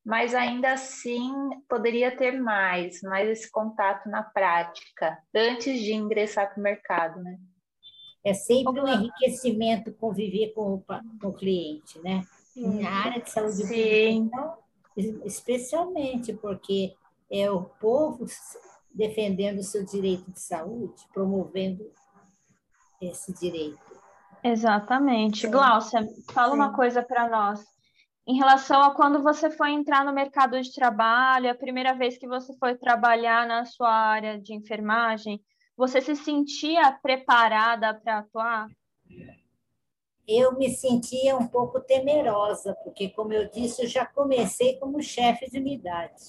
mas 0.09 0.35
ainda 0.35 0.73
assim 0.73 1.31
poderia 1.69 2.17
ter 2.17 2.41
mais, 2.41 3.03
mais 3.03 3.29
esse 3.29 3.51
contato 3.51 4.09
na 4.09 4.23
prática, 4.23 5.19
antes 5.37 5.83
de 5.83 5.93
ingressar 5.93 6.49
para 6.49 6.59
o 6.59 6.63
mercado, 6.63 7.23
né? 7.23 7.39
É 8.25 8.33
sempre 8.33 8.81
um 8.81 8.89
enriquecimento 8.89 9.93
conviver 9.93 10.55
com 10.55 10.77
o, 10.77 10.85
com 11.21 11.29
o 11.29 11.35
cliente, 11.35 12.01
né? 12.01 12.23
Sim. 12.55 12.81
Na 12.81 12.91
área 12.91 13.21
de 13.21 13.29
saúde 13.29 13.57
Sim. 13.57 13.67
pública, 13.67 14.09
então, 14.09 14.59
especialmente 15.27 16.33
porque 16.33 16.95
é 17.31 17.51
o 17.51 17.65
povo 17.65 18.25
defendendo 18.91 19.59
o 19.59 19.63
seu 19.63 19.85
direito 19.85 20.33
de 20.33 20.41
saúde, 20.41 21.07
promovendo 21.13 21.85
esse 22.99 23.31
direito. 23.35 23.79
Exatamente. 24.43 25.43
Sim. 25.43 25.51
Glaucia, 25.51 26.01
fala 26.33 26.53
Sim. 26.53 26.57
uma 26.57 26.73
coisa 26.73 27.03
para 27.03 27.29
nós. 27.29 27.78
Em 28.29 28.37
relação 28.37 28.83
a 28.83 28.95
quando 28.95 29.23
você 29.23 29.49
foi 29.49 29.71
entrar 29.71 30.05
no 30.05 30.13
mercado 30.13 30.61
de 30.61 30.75
trabalho, 30.75 31.51
a 31.51 31.55
primeira 31.55 31.95
vez 31.95 32.19
que 32.19 32.29
você 32.29 32.55
foi 32.59 32.75
trabalhar 32.75 33.47
na 33.47 33.65
sua 33.65 33.91
área 33.91 34.39
de 34.39 34.53
enfermagem, 34.53 35.43
você 35.75 36.03
se 36.03 36.15
sentia 36.15 36.93
preparada 36.93 37.95
para 37.95 38.19
atuar? 38.19 38.69
Eu 40.27 40.59
me 40.59 40.69
sentia 40.69 41.39
um 41.39 41.49
pouco 41.49 41.81
temerosa, 41.81 42.77
porque, 42.85 43.09
como 43.09 43.33
eu 43.33 43.51
disse, 43.51 43.85
eu 43.85 43.89
já 43.89 44.05
comecei 44.05 44.79
como 44.79 45.03
chefe 45.03 45.49
de 45.51 45.59
unidade 45.59 46.23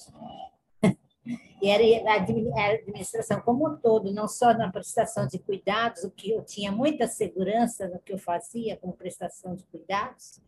e 1.60 1.68
era 1.68 2.10
a 2.10 2.14
administração 2.14 3.42
como 3.42 3.68
um 3.68 3.76
todo, 3.76 4.10
não 4.10 4.26
só 4.26 4.54
na 4.54 4.72
prestação 4.72 5.26
de 5.26 5.38
cuidados, 5.38 6.02
o 6.02 6.10
que 6.10 6.30
eu 6.30 6.42
tinha 6.42 6.72
muita 6.72 7.06
segurança 7.06 7.86
no 7.88 7.98
que 7.98 8.14
eu 8.14 8.18
fazia 8.18 8.78
como 8.78 8.94
prestação 8.94 9.54
de 9.54 9.64
cuidados. 9.64 10.40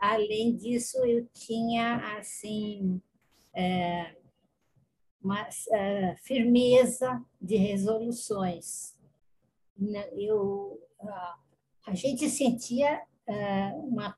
Além 0.00 0.56
disso, 0.56 0.98
eu 1.04 1.26
tinha 1.32 2.16
assim 2.18 3.00
é, 3.54 4.16
uma 5.22 5.48
é, 5.70 6.16
firmeza 6.16 7.24
de 7.40 7.56
resoluções. 7.56 8.96
Eu, 10.12 10.80
a 11.86 11.94
gente 11.94 12.28
sentia 12.30 13.02
é, 13.26 13.68
uma, 13.74 14.16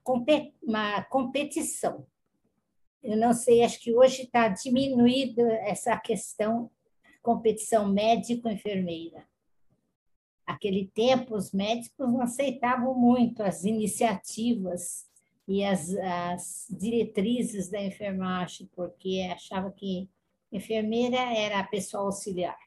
uma 0.62 1.02
competição 1.04 2.06
eu 3.02 3.16
não 3.16 3.32
sei, 3.32 3.62
acho 3.62 3.80
que 3.80 3.94
hoje 3.94 4.22
está 4.22 4.48
diminuído 4.48 5.40
essa 5.40 5.96
questão 5.96 6.70
competição 7.22 7.88
médico-enfermeira. 7.88 9.26
Aquele 10.46 10.90
tempo, 10.94 11.36
os 11.36 11.52
médicos 11.52 12.08
não 12.08 12.22
aceitavam 12.22 12.94
muito 12.94 13.42
as 13.42 13.64
iniciativas 13.64 15.06
e 15.48 15.64
as, 15.64 15.94
as 15.96 16.66
diretrizes 16.70 17.70
da 17.70 17.82
enfermagem, 17.82 18.68
porque 18.76 19.26
achavam 19.32 19.72
que 19.72 20.06
enfermeira 20.52 21.16
era 21.16 21.58
a 21.58 21.64
pessoa 21.64 22.04
auxiliar. 22.04 22.58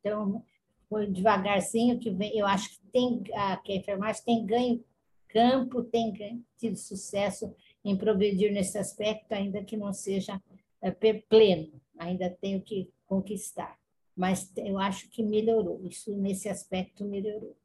Então, 0.00 0.44
foi 0.88 1.06
devagarzinho 1.06 2.00
que 2.00 2.10
vem, 2.10 2.36
eu 2.36 2.46
acho 2.46 2.68
que, 2.70 2.80
tem, 2.92 3.22
que 3.22 3.32
a 3.32 3.76
enfermagem 3.76 4.24
tem 4.24 4.44
ganho 4.44 4.84
campo, 5.28 5.84
tem 5.84 6.44
tido 6.58 6.76
sucesso 6.76 7.54
em 7.84 7.96
progredir 7.96 8.52
nesse 8.52 8.76
aspecto, 8.76 9.32
ainda 9.32 9.62
que 9.62 9.76
não 9.76 9.92
seja 9.92 10.42
é, 10.82 10.90
pleno, 10.90 11.80
ainda 11.96 12.28
tenho 12.28 12.60
que 12.60 12.90
conquistar. 13.06 13.78
Mas 14.16 14.52
eu 14.56 14.78
acho 14.78 15.08
que 15.10 15.22
melhorou, 15.22 15.80
isso 15.86 16.14
nesse 16.16 16.48
aspecto 16.48 17.04
melhorou. 17.04 17.56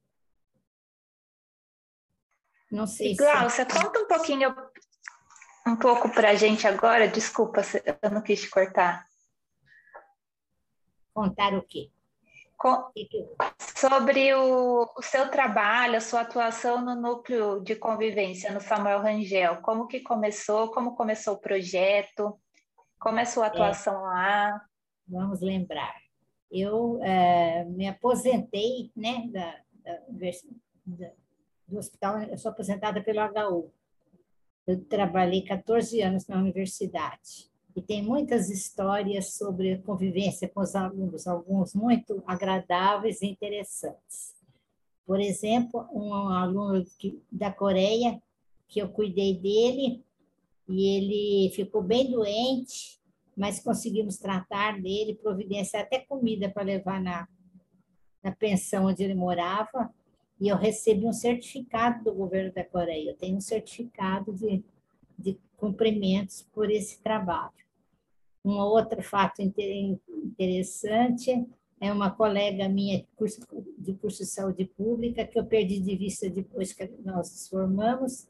Não 2.72 2.88
sei 2.88 3.16
Glaucia, 3.16 3.66
se... 3.70 3.82
conta 3.82 4.00
um 4.00 4.08
pouquinho, 4.08 4.56
um 5.66 5.76
pouco 5.76 6.10
para 6.10 6.32
a 6.32 6.36
gente 6.36 6.68
agora, 6.68 7.08
desculpa, 7.08 7.62
eu 8.02 8.10
não 8.12 8.22
quis 8.22 8.42
te 8.42 8.50
cortar. 8.50 9.06
Contar 11.14 11.54
o 11.54 11.64
quê? 11.64 11.92
sobre 13.78 14.34
o, 14.34 14.92
o, 14.98 15.02
seu 15.04 15.30
trabalho, 15.30 15.98
a 15.98 16.02
sua 16.02 16.22
atuação 16.22 16.84
no 16.84 16.96
núcleo 16.96 17.62
de 17.64 17.76
convivência 17.76 18.52
no 18.52 18.60
Samuel 18.60 19.02
Rangel. 19.02 19.62
Como 19.62 19.88
que 19.88 20.00
começou? 20.00 20.72
Como 20.72 20.96
começou 20.96 21.36
o 21.36 21.40
projeto? 21.40 22.40
Como 23.00 23.20
é 23.20 23.22
a 23.22 23.26
sua 23.26 23.46
é. 23.46 23.48
atuação 23.50 23.94
é, 23.94 23.98
lá? 23.98 24.62
Vamos 25.08 25.42
lembrar. 25.42 25.96
Eu 26.50 27.00
é, 27.04 27.64
me 27.66 27.88
aposentei 27.88 28.92
né, 28.96 29.28
da, 29.32 29.56
da, 29.84 30.00
da, 30.86 31.12
do 31.68 31.78
hospital, 31.78 32.20
eu 32.24 32.38
sou 32.38 32.52
aposentada 32.52 33.02
pelo 33.02 33.20
HU. 33.20 33.72
Eu 34.66 34.84
trabalhei 34.86 35.42
14 35.42 36.02
anos 36.02 36.28
na 36.28 36.38
universidade 36.38 37.50
e 37.76 37.82
tem 37.82 38.02
muitas 38.02 38.50
histórias 38.50 39.34
sobre 39.34 39.78
convivência 39.80 40.50
com 40.50 40.62
os 40.62 40.76
alunos, 40.76 41.28
alguns 41.28 41.74
muito 41.74 42.24
agradáveis 42.26 43.22
e 43.22 43.28
interessantes. 43.28 44.36
Por 45.06 45.20
exemplo, 45.20 45.88
um 45.94 46.14
aluno 46.14 46.86
da 47.32 47.52
Coreia, 47.52 48.22
que 48.68 48.80
eu 48.80 48.90
cuidei 48.90 49.38
dele, 49.38 50.04
e 50.68 50.86
ele 50.86 51.56
ficou 51.56 51.82
bem 51.82 52.12
doente, 52.12 53.00
mas 53.36 53.60
conseguimos 53.60 54.18
tratar 54.18 54.82
dele, 54.82 55.16
providenciar 55.16 55.84
até 55.84 56.00
comida 56.00 56.50
para 56.50 56.64
levar 56.64 57.02
na, 57.02 57.28
na 58.22 58.32
pensão 58.34 58.86
onde 58.86 59.04
ele 59.04 59.16
morava, 59.16 59.94
e 60.40 60.50
eu 60.50 60.56
recebi 60.56 61.06
um 61.06 61.14
certificado 61.14 62.04
do 62.04 62.14
governo 62.14 62.54
da 62.54 62.64
Coreia. 62.64 63.12
Eu 63.12 63.16
tenho 63.16 63.38
um 63.38 63.42
certificado 63.42 64.32
de, 64.34 64.64
de 65.18 65.38
cumprimentos 65.58 66.48
por 66.54 66.70
esse 66.70 67.02
trabalho. 67.02 67.52
Um 68.46 68.58
outro 68.60 69.02
fato 69.02 69.42
interessante 69.42 71.46
é 71.82 71.92
uma 71.92 72.12
colega 72.12 72.70
minha 72.70 73.00
de 73.00 73.08
curso, 73.16 73.42
de 73.78 73.94
curso 73.94 74.20
de 74.20 74.30
saúde 74.30 74.66
pública, 74.66 75.26
que 75.26 75.40
eu 75.40 75.46
perdi 75.46 75.80
de 75.80 75.96
vista 75.96 76.30
depois 76.30 76.74
que 76.74 76.88
nós 77.04 77.32
nos 77.32 77.50
formamos, 77.50 78.28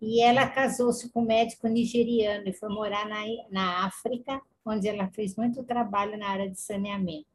e 0.00 0.20
ela 0.20 0.48
casou-se 0.48 1.08
com 1.10 1.22
um 1.22 1.26
médico 1.26 1.68
nigeriano 1.68 2.48
e 2.48 2.52
foi 2.52 2.68
morar 2.68 3.08
na, 3.08 3.20
na 3.50 3.86
África, 3.86 4.40
onde 4.64 4.88
ela 4.88 5.08
fez 5.10 5.36
muito 5.36 5.62
trabalho 5.62 6.18
na 6.18 6.28
área 6.28 6.50
de 6.50 6.60
saneamento. 6.60 7.26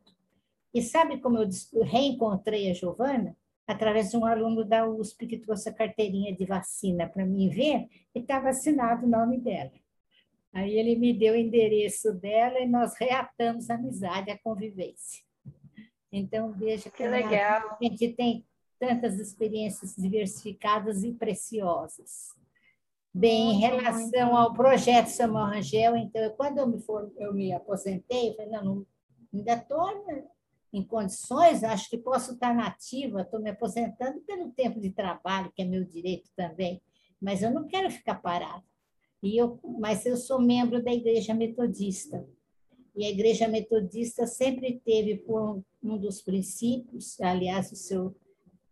E 0.74 0.82
sabe 0.82 1.20
como 1.20 1.38
eu 1.38 1.48
reencontrei 1.84 2.70
a 2.70 2.74
Giovana? 2.74 3.36
Através 3.68 4.10
de 4.10 4.18
um 4.18 4.26
aluno 4.26 4.64
da 4.64 4.88
USP 4.88 5.28
que 5.28 5.38
trouxe 5.38 5.70
a 5.70 5.74
carteirinha 5.74 6.34
de 6.34 6.46
vacina 6.46 7.08
para 7.08 7.26
mim 7.26 7.50
ver 7.50 7.88
e 8.16 8.20
estava 8.20 8.50
assinado 8.50 9.06
o 9.06 9.10
nome 9.10 9.40
dela. 9.40 9.74
Aí 10.54 10.74
ele 10.80 10.96
me 10.96 11.14
deu 11.14 11.34
o 11.34 11.38
endereço 11.38 12.14
dela 12.14 12.60
e 12.60 12.68
nós 12.68 12.96
reatamos 12.98 13.70
a 13.70 13.76
amizade, 13.76 14.32
a 14.32 14.40
convivência. 14.40 15.22
Então, 16.12 16.54
veja 16.54 16.90
que, 16.90 16.98
que 16.98 17.08
legal. 17.08 17.78
a 17.80 17.84
gente 17.84 18.14
tem 18.14 18.46
tantas 18.80 19.20
experiências 19.20 19.96
diversificadas 19.96 21.04
e 21.04 21.12
preciosas. 21.12 22.36
Bem, 23.14 23.52
em 23.52 23.60
relação 23.60 24.36
ao 24.36 24.54
projeto 24.54 25.08
Samuel 25.08 25.46
Rangel, 25.48 25.98
então, 25.98 26.30
quando 26.38 26.60
eu 26.60 26.68
me, 26.68 26.80
for, 26.80 27.12
eu 27.18 27.34
me 27.34 27.52
aposentei, 27.52 28.30
eu 28.30 28.36
falei, 28.36 28.52
não, 28.52 28.64
não 28.64 28.86
ainda 29.34 29.54
estou 29.54 29.88
em 30.78 30.84
condições, 30.84 31.64
acho 31.64 31.90
que 31.90 31.98
posso 31.98 32.34
estar 32.34 32.54
nativa, 32.54 33.22
estou 33.22 33.42
me 33.42 33.50
aposentando 33.50 34.22
pelo 34.22 34.52
tempo 34.52 34.80
de 34.80 34.92
trabalho, 34.92 35.52
que 35.56 35.62
é 35.62 35.66
meu 35.66 35.84
direito 35.84 36.30
também, 36.36 36.82
mas 37.20 37.42
eu 37.42 37.52
não 37.52 37.68
quero 37.68 37.90
ficar 37.90 38.16
parada. 38.16 38.64
E 39.22 39.36
eu, 39.36 39.60
mas 39.80 40.06
eu 40.06 40.16
sou 40.16 40.40
membro 40.40 40.84
da 40.84 40.94
Igreja 40.94 41.34
Metodista. 41.34 42.28
E 42.96 43.04
a 43.06 43.10
Igreja 43.10 43.48
Metodista 43.48 44.28
sempre 44.28 44.80
teve 44.86 45.18
por 45.18 45.64
um 45.84 45.98
dos 45.98 46.22
princípios, 46.22 47.20
aliás, 47.20 47.72
o 47.72 47.76
seu, 47.76 48.16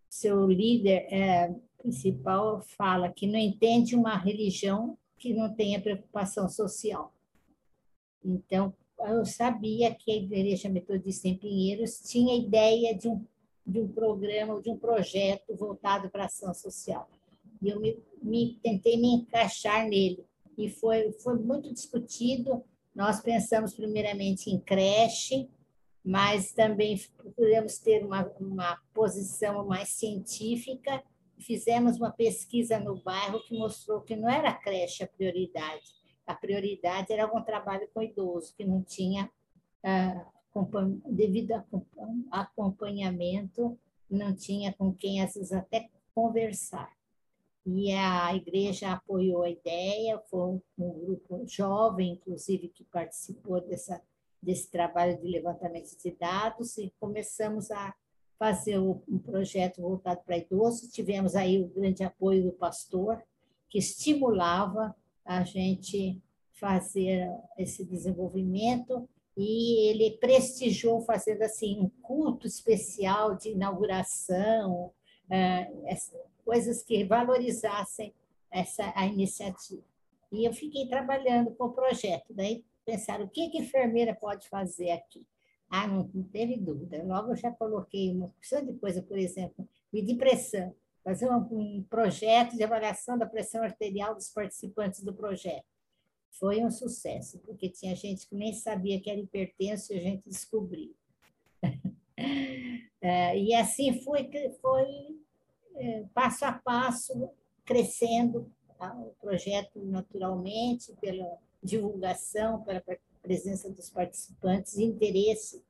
seu 0.07 0.47
líder 0.47 1.07
é, 1.11 1.55
principal 1.77 2.61
fala 2.61 3.11
que 3.11 3.25
não 3.25 3.39
entende 3.39 3.95
uma 3.95 4.15
religião 4.15 4.97
que 5.17 5.33
não 5.33 5.53
tenha 5.53 5.81
preocupação 5.81 6.47
social. 6.47 7.11
Então, 8.23 8.73
eu 8.99 9.25
sabia 9.25 9.93
que 9.93 10.11
a 10.11 10.15
Igreja 10.15 10.69
Metodista 10.69 11.27
em 11.27 11.37
Pinheiros 11.37 11.99
tinha 11.99 12.35
ideia 12.35 12.95
de 12.95 13.07
um, 13.07 13.23
de 13.65 13.79
um 13.79 13.87
programa, 13.87 14.61
de 14.61 14.69
um 14.69 14.77
projeto 14.77 15.55
voltado 15.55 16.09
para 16.09 16.23
a 16.23 16.25
ação 16.25 16.53
social. 16.53 17.09
E 17.61 17.69
eu 17.69 17.79
me, 17.79 17.99
me, 18.21 18.59
tentei 18.61 18.97
me 18.97 19.07
encaixar 19.07 19.87
nele 19.87 20.25
e 20.57 20.69
foi, 20.69 21.11
foi 21.13 21.37
muito 21.37 21.73
discutido. 21.73 22.63
Nós 22.93 23.19
pensamos 23.19 23.73
primeiramente 23.73 24.49
em 24.49 24.59
creche, 24.59 25.49
mas 26.03 26.51
também 26.51 26.99
procuramos 27.17 27.77
ter 27.79 28.05
uma, 28.05 28.31
uma 28.39 28.77
posição 28.93 29.65
mais 29.65 29.89
científica. 29.89 31.03
Fizemos 31.39 31.97
uma 31.97 32.11
pesquisa 32.11 32.79
no 32.79 33.01
bairro 33.01 33.43
que 33.43 33.57
mostrou 33.57 34.01
que 34.01 34.15
não 34.15 34.29
era 34.29 34.53
creche 34.53 35.03
a 35.03 35.07
prioridade. 35.07 36.04
A 36.25 36.33
prioridade 36.33 37.13
era 37.13 37.25
um 37.27 37.41
trabalho 37.41 37.87
com 37.93 38.01
idoso, 38.01 38.53
que 38.55 38.65
não 38.65 38.81
tinha, 38.81 39.29
ah, 39.83 40.25
devido 41.07 41.51
a 41.51 41.65
acompanhamento, 42.31 43.77
não 44.09 44.33
tinha 44.33 44.73
com 44.73 44.93
quem, 44.93 45.21
às 45.21 45.33
vezes, 45.33 45.51
até 45.51 45.89
conversar 46.13 46.95
e 47.65 47.91
a 47.93 48.33
igreja 48.35 48.91
apoiou 48.91 49.41
a 49.41 49.49
ideia, 49.49 50.19
foi 50.29 50.61
um 50.77 50.91
grupo 50.99 51.43
jovem, 51.47 52.13
inclusive, 52.13 52.67
que 52.67 52.83
participou 52.83 53.59
dessa, 53.59 53.99
desse 54.39 54.69
trabalho 54.69 55.17
de 55.19 55.27
levantamento 55.27 55.97
de 55.97 56.11
dados, 56.11 56.77
e 56.77 56.93
começamos 56.99 57.71
a 57.71 57.95
fazer 58.37 58.77
um 58.77 59.17
projeto 59.17 59.81
voltado 59.81 60.21
para 60.23 60.37
idosos. 60.37 60.91
Tivemos 60.91 61.35
aí 61.35 61.59
o 61.59 61.67
grande 61.67 62.03
apoio 62.03 62.43
do 62.43 62.51
pastor, 62.51 63.23
que 63.67 63.79
estimulava 63.79 64.95
a 65.25 65.43
gente 65.43 66.21
fazer 66.53 67.29
esse 67.57 67.83
desenvolvimento, 67.83 69.09
e 69.37 69.89
ele 69.89 70.17
prestigiou 70.17 71.01
fazendo 71.01 71.41
assim 71.41 71.79
um 71.79 71.89
culto 72.01 72.47
especial 72.47 73.35
de 73.35 73.49
inauguração, 73.49 74.93
eh, 75.29 75.69
coisas 76.45 76.83
que 76.83 77.03
valorizassem 77.03 78.13
essa 78.49 78.93
a 78.95 79.05
iniciativa. 79.05 79.83
E 80.31 80.45
eu 80.45 80.53
fiquei 80.53 80.87
trabalhando 80.87 81.51
com 81.51 81.65
o 81.65 81.73
projeto. 81.73 82.33
Daí 82.33 82.63
pensaram, 82.85 83.25
o 83.25 83.29
que, 83.29 83.41
a 83.41 83.61
enfermeira 83.61 84.15
pode 84.15 84.47
fazer 84.47 84.91
aqui? 84.91 85.25
Ah, 85.69 85.87
não, 85.87 86.09
não 86.13 86.23
teve 86.23 86.55
dúvida. 86.55 87.03
Logo 87.03 87.31
eu 87.31 87.35
já 87.35 87.51
coloquei 87.51 88.11
uma 88.11 88.27
opção 88.27 88.63
de 88.63 88.73
coisa, 88.73 89.01
por 89.01 89.17
exemplo, 89.17 89.67
medir 89.91 90.15
pressão, 90.15 90.73
fazer 91.05 91.29
um, 91.31 91.83
projeto 91.83 92.57
de 92.57 92.63
avaliação 92.63 93.15
da 93.15 93.27
pressão 93.27 93.63
arterial 93.63 94.15
dos 94.15 94.29
participantes 94.29 95.03
do 95.03 95.13
projeto. 95.13 95.63
Foi 96.31 96.63
um 96.63 96.71
sucesso, 96.71 97.37
porque 97.45 97.69
tinha 97.69 97.95
gente 97.95 98.27
que 98.27 98.35
nem 98.35 98.51
sabia 98.53 98.99
que 98.99 99.09
era 99.09 99.19
hipertenso 99.19 99.93
e 99.93 99.97
a 99.97 100.01
gente 100.01 100.27
descobriu. 100.27 100.95
é, 102.99 103.37
e 103.37 103.53
assim 103.53 104.01
foi, 104.01 104.29
foi 104.59 105.19
é, 105.75 106.05
passo 106.11 106.43
a 106.43 106.53
passo, 106.53 107.29
crescendo 107.63 108.51
tá? 108.79 108.91
o 108.95 109.13
projeto 109.21 109.79
naturalmente, 109.85 110.91
pela 110.99 111.37
divulgação, 111.61 112.63
pela 112.63 112.83
presença 113.21 113.69
dos 113.69 113.91
participantes, 113.91 114.79
interesse, 114.79 115.63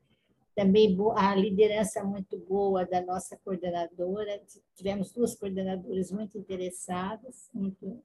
também 0.55 0.97
a 1.15 1.35
liderança 1.35 2.03
muito 2.03 2.37
boa 2.37 2.85
da 2.85 3.01
nossa 3.01 3.37
coordenadora, 3.43 4.41
tivemos 4.75 5.11
duas 5.11 5.35
coordenadoras 5.35 6.11
muito 6.11 6.37
interessadas, 6.37 7.49
muito 7.53 8.01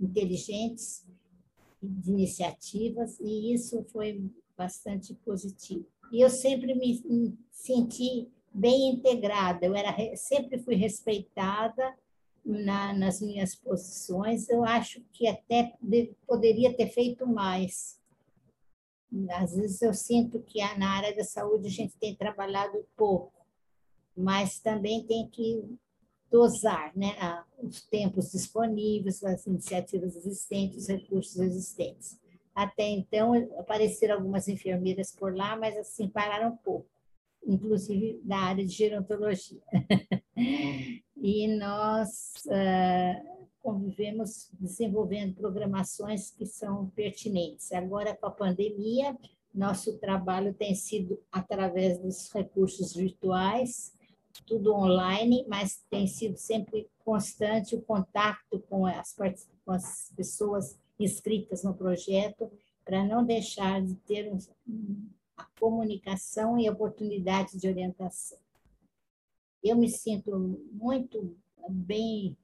inteligentes, 0.00 1.06
de 1.82 2.10
iniciativas, 2.10 3.18
e 3.20 3.52
isso 3.52 3.84
foi 3.92 4.30
bastante 4.56 5.14
positivo. 5.14 5.86
E 6.12 6.20
eu 6.20 6.30
sempre 6.30 6.74
me 6.74 7.36
senti 7.50 8.28
bem 8.52 8.90
integrada. 8.90 9.66
Eu 9.66 9.74
era 9.74 9.94
sempre 10.16 10.58
fui 10.58 10.76
respeitada 10.76 11.94
na, 12.44 12.92
nas 12.92 13.20
minhas 13.20 13.54
posições. 13.54 14.48
Eu 14.48 14.64
acho 14.64 15.02
que 15.12 15.26
até 15.26 15.74
de, 15.80 16.12
poderia 16.26 16.72
ter 16.74 16.88
feito 16.88 17.26
mais. 17.26 18.00
Às 19.30 19.54
vezes 19.54 19.82
eu 19.82 19.94
sinto 19.94 20.40
que 20.40 20.60
na 20.76 20.90
área 20.90 21.14
da 21.14 21.24
saúde 21.24 21.68
a 21.68 21.70
gente 21.70 21.96
tem 21.98 22.14
trabalhado 22.14 22.84
pouco, 22.96 23.32
mas 24.16 24.58
também 24.58 25.04
tem 25.04 25.28
que 25.28 25.64
dosar 26.30 26.92
né, 26.96 27.14
os 27.58 27.82
tempos 27.82 28.32
disponíveis, 28.32 29.22
as 29.22 29.46
iniciativas 29.46 30.16
existentes, 30.16 30.82
os 30.82 30.88
recursos 30.88 31.36
existentes. 31.36 32.18
Até 32.54 32.88
então, 32.88 33.34
apareceram 33.58 34.16
algumas 34.16 34.48
enfermeiras 34.48 35.12
por 35.12 35.34
lá, 35.34 35.56
mas 35.56 35.76
assim, 35.76 36.08
pararam 36.08 36.52
um 36.52 36.56
pouco 36.56 36.86
inclusive 37.46 38.20
da 38.24 38.38
área 38.38 38.64
de 38.64 38.72
gerontologia. 38.72 39.60
e 41.16 41.48
nós 41.56 42.32
uh, 42.46 43.33
convivemos 43.64 44.50
desenvolvendo 44.60 45.36
programações 45.36 46.30
que 46.30 46.44
são 46.44 46.90
pertinentes. 46.90 47.72
Agora, 47.72 48.14
com 48.14 48.26
a 48.26 48.30
pandemia, 48.30 49.16
nosso 49.54 49.96
trabalho 49.98 50.52
tem 50.52 50.74
sido 50.74 51.18
através 51.32 51.98
dos 51.98 52.30
recursos 52.30 52.92
virtuais, 52.92 53.94
tudo 54.46 54.74
online, 54.74 55.46
mas 55.48 55.82
tem 55.88 56.06
sido 56.06 56.36
sempre 56.36 56.90
constante 57.02 57.74
o 57.74 57.80
contato 57.80 58.60
com 58.68 58.84
as, 58.84 59.16
com 59.64 59.72
as 59.72 60.12
pessoas 60.14 60.78
inscritas 61.00 61.64
no 61.64 61.72
projeto, 61.72 62.52
para 62.84 63.02
não 63.02 63.24
deixar 63.24 63.80
de 63.82 63.94
ter 63.94 64.30
a 65.38 65.44
comunicação 65.58 66.58
e 66.58 66.68
oportunidade 66.68 67.58
de 67.58 67.66
orientação. 67.66 68.38
Eu 69.62 69.74
me 69.74 69.88
sinto 69.88 70.60
muito 70.70 71.34
bem 71.66 72.36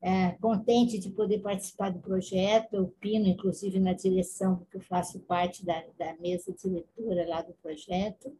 é, 0.00 0.30
contente 0.40 0.98
de 0.98 1.10
poder 1.10 1.40
participar 1.40 1.90
do 1.90 1.98
projeto, 1.98 2.74
eu 2.74 2.88
pino, 3.00 3.26
inclusive, 3.26 3.80
na 3.80 3.92
direção, 3.92 4.56
porque 4.56 4.76
eu 4.76 4.80
faço 4.80 5.20
parte 5.20 5.64
da, 5.64 5.82
da 5.98 6.16
mesa 6.18 6.52
diretora 6.52 7.28
lá 7.28 7.42
do 7.42 7.52
projeto, 7.54 8.32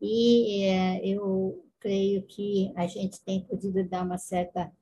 e 0.00 0.64
é, 0.64 1.06
eu 1.06 1.64
creio 1.78 2.22
que 2.22 2.72
a 2.74 2.86
gente 2.86 3.20
tem 3.22 3.42
podido 3.42 3.82
dar 3.88 4.04
uma 4.04 4.18
certa 4.18 4.72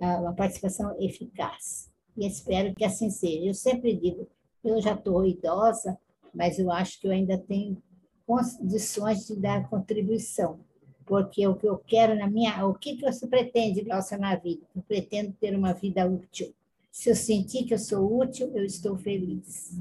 uma 0.00 0.32
participação 0.32 0.96
eficaz. 1.00 1.90
E 2.16 2.26
espero 2.26 2.74
que 2.74 2.84
assim 2.84 3.10
seja. 3.10 3.46
Eu 3.46 3.54
sempre 3.54 3.94
digo, 3.94 4.28
eu 4.64 4.80
já 4.80 4.94
estou 4.94 5.26
idosa, 5.26 5.98
mas 6.34 6.58
eu 6.58 6.70
acho 6.70 7.00
que 7.00 7.06
eu 7.06 7.12
ainda 7.12 7.38
tenho 7.38 7.82
condições 8.26 9.26
de 9.26 9.36
dar 9.36 9.68
contribuição 9.68 10.60
porque 11.08 11.48
o 11.48 11.56
que 11.56 11.66
eu 11.66 11.78
quero 11.78 12.14
na 12.14 12.28
minha. 12.28 12.64
O 12.66 12.74
que, 12.74 12.96
que 12.96 13.02
você 13.02 13.26
pretende, 13.26 13.82
Glaucia, 13.82 14.18
na 14.18 14.36
vida? 14.36 14.62
Eu 14.76 14.82
pretendo 14.82 15.32
ter 15.32 15.56
uma 15.56 15.72
vida 15.72 16.06
útil. 16.06 16.54
Se 16.92 17.08
eu 17.08 17.16
sentir 17.16 17.64
que 17.64 17.72
eu 17.72 17.78
sou 17.78 18.20
útil, 18.20 18.52
eu 18.54 18.64
estou 18.64 18.96
feliz. 18.98 19.72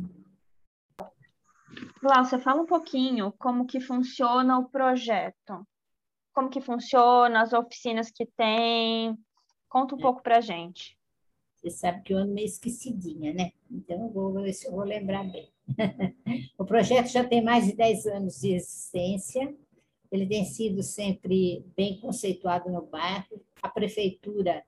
Glaucia, 2.02 2.40
fala 2.40 2.62
um 2.62 2.66
pouquinho 2.66 3.34
como 3.38 3.68
que 3.68 3.82
funciona 3.82 4.58
o 4.58 4.70
projeto. 4.70 5.68
Como 6.34 6.50
que 6.50 6.62
funciona, 6.62 7.42
as 7.42 7.52
oficinas 7.52 8.10
que 8.10 8.26
tem. 8.26 9.18
Conta 9.68 9.96
um 9.96 10.00
é. 10.00 10.02
pouco 10.02 10.24
para 10.24 10.40
gente. 10.40 10.98
Você 11.56 11.72
sabe 11.72 12.04
que 12.04 12.13
eu 12.13 12.20
ando 12.20 12.34
meio 12.34 12.46
esquecidinha, 12.46 13.34
né? 13.34 13.52
Então, 13.70 14.04
eu 14.04 14.10
vou 14.10 14.48
eu 14.48 14.72
vou 14.72 14.84
lembrar 14.84 15.26
bem. 15.26 15.52
o 16.58 16.63
projeto 16.63 17.08
já 17.08 17.28
tem 17.28 17.44
mais 17.44 17.66
de 17.66 17.76
10 17.76 18.06
anos 18.06 18.40
de 18.40 18.54
existência 18.54 19.54
ele 20.12 20.26
tem 20.26 20.46
sido 20.46 20.82
sempre 20.84 21.65
bem 21.76 22.00
conceituado 22.00 22.70
no 22.70 22.86
bairro. 22.86 23.41
A 23.62 23.70
prefeitura 23.70 24.63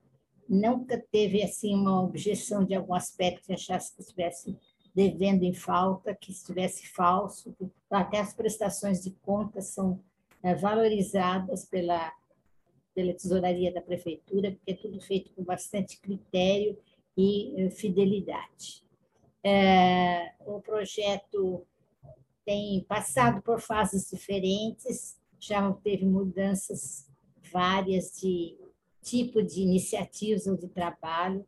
nunca 0.48 0.98
teve 1.10 1.42
assim 1.42 1.74
uma 1.74 2.02
objeção 2.02 2.64
de 2.64 2.74
algum 2.74 2.94
aspecto 2.94 3.46
que 3.46 3.52
achasse 3.52 3.94
que 3.94 4.02
estivesse 4.02 4.56
devendo 4.94 5.44
em 5.44 5.54
falta, 5.54 6.14
que 6.14 6.32
estivesse 6.32 6.88
falso. 6.88 7.54
Até 7.90 8.18
as 8.18 8.34
prestações 8.34 9.02
de 9.02 9.12
contas 9.22 9.66
são 9.66 10.00
é, 10.42 10.54
valorizadas 10.54 11.64
pela 11.64 12.12
pela 12.94 13.14
tesouraria 13.14 13.72
da 13.72 13.80
prefeitura, 13.80 14.52
porque 14.52 14.72
é 14.72 14.74
tudo 14.74 15.00
feito 15.00 15.30
com 15.30 15.44
bastante 15.44 15.98
critério 16.00 16.76
e 17.16 17.54
eh, 17.56 17.70
fidelidade. 17.70 18.84
É, 19.42 20.32
o 20.40 20.60
projeto 20.60 21.66
tem 22.44 22.84
passado 22.84 23.42
por 23.42 23.60
fases 23.60 24.10
diferentes, 24.10 25.18
já 25.40 25.72
teve 25.72 26.04
mudanças 26.04 27.08
várias 27.52 28.12
de 28.20 28.56
tipo 29.02 29.42
de 29.42 29.62
iniciativas 29.62 30.46
ou 30.46 30.56
de 30.56 30.68
trabalho, 30.68 31.44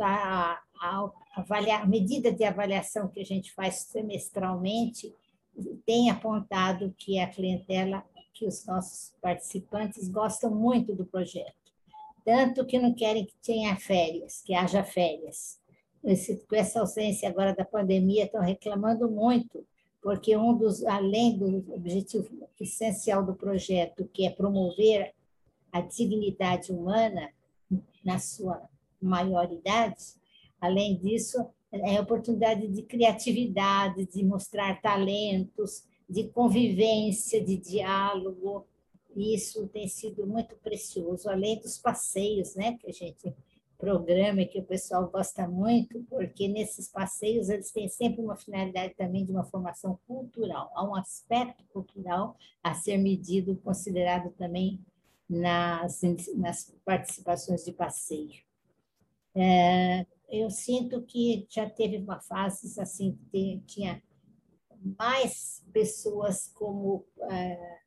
a, 0.00 0.58
a, 0.80 1.10
a, 1.36 1.86
medida 1.86 2.32
de 2.32 2.42
avaliação 2.42 3.08
que 3.08 3.20
a 3.20 3.24
gente 3.24 3.52
faz 3.52 3.76
semestralmente 3.76 5.14
tem 5.86 6.10
apontado 6.10 6.94
que 6.98 7.18
a 7.20 7.28
clientela, 7.28 8.04
que 8.32 8.46
os 8.46 8.64
nossos 8.66 9.14
participantes 9.20 10.08
gostam 10.08 10.52
muito 10.52 10.94
do 10.94 11.04
projeto, 11.04 11.54
tanto 12.24 12.64
que 12.64 12.78
não 12.78 12.94
querem 12.94 13.26
que 13.26 13.34
tenha 13.42 13.76
férias, 13.76 14.42
que 14.42 14.54
haja 14.54 14.82
férias. 14.82 15.60
Esse, 16.02 16.44
com 16.46 16.56
essa 16.56 16.80
ausência 16.80 17.28
agora 17.28 17.54
da 17.54 17.64
pandemia, 17.64 18.24
estão 18.24 18.40
reclamando 18.40 19.08
muito 19.08 19.64
porque 20.02 20.36
um 20.36 20.58
dos, 20.58 20.84
além 20.84 21.38
do 21.38 21.72
objetivo 21.72 22.28
essencial 22.60 23.24
do 23.24 23.34
projeto, 23.34 24.08
que 24.12 24.26
é 24.26 24.30
promover 24.30 25.14
a 25.70 25.80
dignidade 25.80 26.72
humana 26.72 27.30
na 28.04 28.18
sua 28.18 28.68
maioridade, 29.00 30.14
além 30.60 30.96
disso, 30.96 31.46
é 31.70 31.96
a 31.96 32.02
oportunidade 32.02 32.66
de 32.66 32.82
criatividade, 32.82 34.04
de 34.06 34.24
mostrar 34.24 34.80
talentos, 34.82 35.84
de 36.10 36.24
convivência, 36.28 37.42
de 37.42 37.56
diálogo. 37.56 38.66
Isso 39.16 39.66
tem 39.68 39.88
sido 39.88 40.26
muito 40.26 40.56
precioso, 40.56 41.30
além 41.30 41.60
dos 41.60 41.78
passeios, 41.78 42.54
né, 42.56 42.76
que 42.78 42.90
a 42.90 42.92
gente 42.92 43.32
programa 43.82 44.44
que 44.44 44.60
o 44.60 44.64
pessoal 44.64 45.10
gosta 45.10 45.48
muito, 45.48 46.04
porque 46.04 46.46
nesses 46.46 46.86
passeios 46.86 47.48
eles 47.48 47.72
têm 47.72 47.88
sempre 47.88 48.22
uma 48.22 48.36
finalidade 48.36 48.94
também 48.94 49.24
de 49.24 49.32
uma 49.32 49.42
formação 49.42 49.98
cultural. 50.06 50.70
Há 50.72 50.84
um 50.88 50.94
aspecto 50.94 51.64
cultural 51.64 52.36
a 52.62 52.74
ser 52.74 52.96
medido, 52.96 53.56
considerado 53.56 54.30
também 54.34 54.78
nas, 55.28 56.00
nas 56.36 56.72
participações 56.84 57.64
de 57.64 57.72
passeio. 57.72 58.40
É, 59.34 60.06
eu 60.28 60.48
sinto 60.48 61.02
que 61.02 61.44
já 61.50 61.68
teve 61.68 61.96
uma 61.96 62.20
fase 62.20 62.80
assim 62.80 63.18
que 63.32 63.60
tinha 63.66 64.00
mais 64.96 65.60
pessoas 65.72 66.46
como 66.54 67.04
é, 67.28 67.80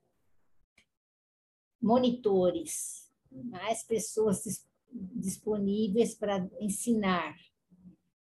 monitores, 1.81 3.09
mais 3.31 3.81
pessoas 3.81 4.65
disponíveis 5.13 6.15
para 6.15 6.47
ensinar. 6.59 7.35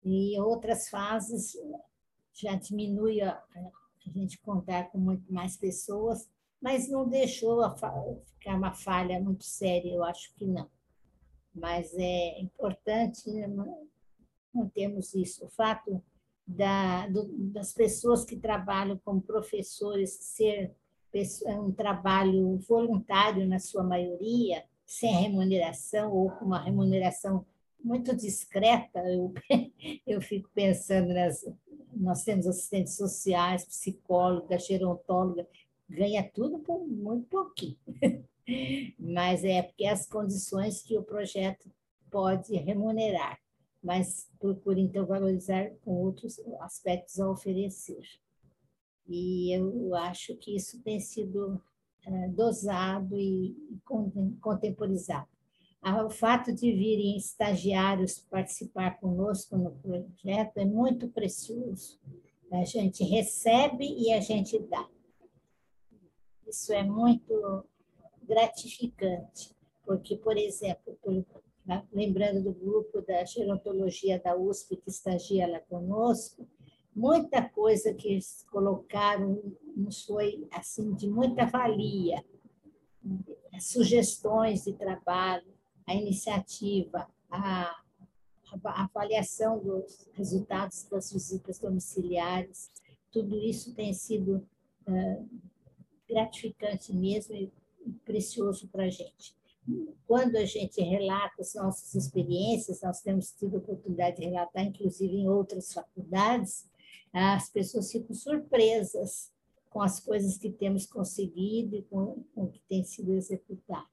E 0.04 0.38
outras 0.40 0.88
fases 0.88 1.56
já 2.32 2.54
diminui 2.56 3.20
a, 3.20 3.32
a 3.32 4.10
gente 4.10 4.38
contar 4.40 4.90
com 4.90 4.98
muito 4.98 5.32
mais 5.32 5.56
pessoas, 5.56 6.28
mas 6.60 6.90
não 6.90 7.08
deixou 7.08 7.62
ficar 7.70 8.56
uma 8.56 8.72
falha 8.72 9.20
muito 9.20 9.44
séria, 9.44 9.94
eu 9.94 10.04
acho 10.04 10.34
que 10.34 10.46
não. 10.46 10.68
Mas 11.54 11.94
é 11.94 12.40
importante 12.40 13.30
não 14.52 14.68
temos 14.68 15.14
isso. 15.14 15.44
O 15.44 15.48
fato 15.48 16.02
da, 16.46 17.08
do, 17.08 17.28
das 17.50 17.72
pessoas 17.72 18.24
que 18.24 18.36
trabalham 18.36 18.98
como 19.04 19.20
professores 19.20 20.10
ser 20.20 20.74
um 21.46 21.70
trabalho 21.72 22.58
voluntário 22.58 23.46
na 23.46 23.58
sua 23.60 23.84
maioria, 23.84 24.64
sem 24.94 25.12
remuneração 25.12 26.12
ou 26.12 26.30
com 26.30 26.44
uma 26.44 26.62
remuneração 26.62 27.44
muito 27.82 28.14
discreta, 28.16 29.00
eu, 29.08 29.34
eu 30.06 30.20
fico 30.20 30.48
pensando 30.54 31.12
nas. 31.12 31.44
Nós 31.92 32.24
temos 32.24 32.46
assistentes 32.46 32.96
sociais, 32.96 33.64
psicóloga, 33.64 34.58
gerontóloga, 34.58 35.46
ganha 35.88 36.28
tudo 36.32 36.58
por 36.60 36.86
muito 36.86 37.26
pouquinho. 37.28 37.78
Mas 38.98 39.44
é 39.44 39.62
porque 39.62 39.86
as 39.86 40.06
condições 40.06 40.82
que 40.82 40.96
o 40.96 41.02
projeto 41.02 41.70
pode 42.10 42.54
remunerar, 42.56 43.38
mas 43.82 44.30
procura 44.38 44.78
então 44.78 45.06
valorizar 45.06 45.70
com 45.82 45.92
outros 45.92 46.38
aspectos 46.60 47.18
a 47.18 47.28
oferecer. 47.28 48.04
E 49.08 49.56
eu 49.56 49.94
acho 49.94 50.36
que 50.36 50.54
isso 50.54 50.80
tem 50.82 51.00
sido 51.00 51.60
dosado 52.34 53.16
e 53.16 53.56
contemporizado. 54.40 55.28
O 56.06 56.10
fato 56.10 56.52
de 56.52 56.72
virem 56.72 57.16
estagiários 57.16 58.18
participar 58.18 58.98
conosco 58.98 59.56
no 59.56 59.70
projeto 59.72 60.56
é 60.56 60.64
muito 60.64 61.08
precioso. 61.08 62.00
A 62.50 62.64
gente 62.64 63.04
recebe 63.04 63.84
e 63.84 64.12
a 64.12 64.20
gente 64.20 64.58
dá. 64.60 64.88
Isso 66.46 66.72
é 66.72 66.82
muito 66.82 67.66
gratificante, 68.22 69.54
porque, 69.84 70.16
por 70.16 70.36
exemplo, 70.38 70.96
lembrando 71.92 72.42
do 72.42 72.54
grupo 72.54 73.02
da 73.02 73.24
gerontologia 73.24 74.18
da 74.18 74.36
USP 74.36 74.76
que 74.76 74.88
estagia 74.88 75.46
lá 75.46 75.60
conosco, 75.60 76.48
muita 76.94 77.42
coisa 77.48 77.92
que 77.92 78.08
eles 78.08 78.44
colocaram 78.50 79.42
nos 79.76 80.04
foi 80.04 80.46
assim 80.52 80.94
de 80.94 81.08
muita 81.08 81.44
valia. 81.46 82.24
As 83.52 83.66
sugestões 83.66 84.64
de 84.64 84.72
trabalho, 84.72 85.52
a 85.86 85.94
iniciativa, 85.94 87.08
a, 87.30 87.80
avaliação 88.64 89.58
dos 89.58 90.08
resultados 90.12 90.84
das 90.84 91.12
visitas 91.12 91.58
domiciliares, 91.58 92.70
tudo 93.10 93.36
isso 93.36 93.74
tem 93.74 93.92
sido 93.92 94.46
gratificante 96.08 96.94
mesmo 96.94 97.34
e 97.34 97.52
precioso 98.04 98.68
para 98.68 98.84
a 98.84 98.90
gente. 98.90 99.34
Quando 100.06 100.36
a 100.36 100.44
gente 100.44 100.80
relata 100.80 101.40
as 101.40 101.54
nossas 101.54 101.94
experiências, 101.94 102.82
nós 102.82 103.00
temos 103.00 103.32
tido 103.32 103.56
a 103.56 103.58
oportunidade 103.58 104.18
de 104.18 104.26
relatar, 104.26 104.64
inclusive 104.64 105.16
em 105.16 105.28
outras 105.28 105.72
faculdades, 105.72 106.66
as 107.20 107.48
pessoas 107.48 107.90
ficam 107.90 108.14
surpresas 108.14 109.32
com 109.70 109.82
as 109.82 110.00
coisas 110.00 110.38
que 110.38 110.50
temos 110.50 110.86
conseguido 110.86 111.76
e 111.76 111.82
com, 111.82 112.24
com 112.34 112.44
o 112.44 112.50
que 112.50 112.60
tem 112.68 112.84
sido 112.84 113.12
executado. 113.12 113.86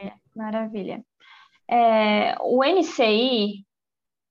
É, 0.00 0.12
maravilha. 0.34 1.04
É, 1.68 2.36
o 2.40 2.64
NCI 2.64 3.66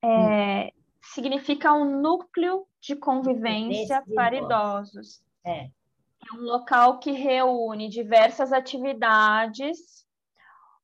é, 0.02 0.66
hum. 0.66 0.70
significa 1.14 1.72
um 1.72 2.00
núcleo 2.00 2.66
de 2.80 2.96
convivência 2.96 4.02
de 4.06 4.14
para 4.14 4.36
idosos. 4.36 5.22
É. 5.44 5.64
é 5.64 6.34
um 6.34 6.40
local 6.42 6.98
que 6.98 7.12
reúne 7.12 7.88
diversas 7.88 8.52
atividades 8.52 10.06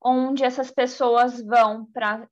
onde 0.05 0.45
essas 0.45 0.71
pessoas 0.71 1.43
vão 1.43 1.87
para 1.87 2.29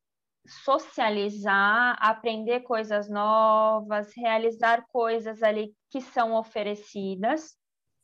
socializar, 0.46 1.96
aprender 2.00 2.60
coisas 2.60 3.08
novas, 3.08 4.12
realizar 4.16 4.84
coisas 4.88 5.42
ali 5.42 5.72
que 5.90 6.00
são 6.00 6.34
oferecidas. 6.34 7.56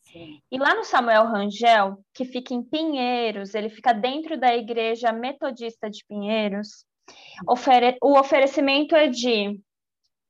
Sim. 0.05 0.41
E 0.51 0.59
lá 0.59 0.75
no 0.75 0.85
Samuel 0.85 1.27
Rangel, 1.27 1.99
que 2.15 2.25
fica 2.25 2.55
em 2.55 2.63
Pinheiros, 2.63 3.55
ele 3.55 3.69
fica 3.69 3.93
dentro 3.93 4.39
da 4.39 4.55
igreja 4.55 5.13
metodista 5.13 5.91
de 5.91 6.05
Pinheiros, 6.07 6.87
ofere 7.47 7.99
o 8.03 8.19
oferecimento 8.19 8.95
é 8.95 9.09
de 9.09 9.61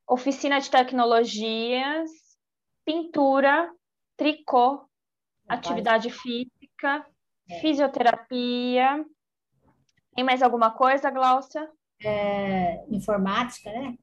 oficina 0.06 0.58
de 0.60 0.70
tecnologias, 0.70 2.10
pintura, 2.84 3.70
tricô, 4.16 4.88
atividade 5.46 6.10
física, 6.10 7.06
é. 7.48 7.60
fisioterapia. 7.60 9.04
Tem 10.14 10.24
mais 10.24 10.42
alguma 10.42 10.70
coisa, 10.70 11.10
Glaucia? 11.10 11.70
É, 12.04 12.84
informática, 12.90 13.70
né? 13.72 13.96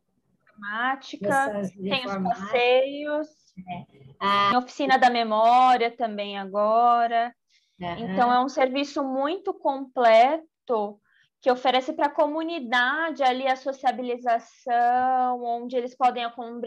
Informática, 0.43 1.61
tem 1.81 2.05
os 2.05 2.17
passeios, 2.17 3.27
é. 3.69 3.85
a... 4.19 4.49
tem 4.49 4.57
oficina 4.57 4.97
da 4.97 5.09
memória 5.09 5.95
também 5.95 6.37
agora. 6.37 7.33
Uhum. 7.79 8.11
Então, 8.11 8.31
é 8.31 8.39
um 8.43 8.49
serviço 8.49 9.03
muito 9.03 9.53
completo 9.53 10.99
que 11.41 11.51
oferece 11.51 11.93
para 11.93 12.07
a 12.07 12.13
comunidade 12.13 13.21
ali 13.21 13.47
a 13.47 13.55
sociabilização, 13.55 15.43
onde 15.43 15.75
eles 15.75 15.95
podem 15.95 16.25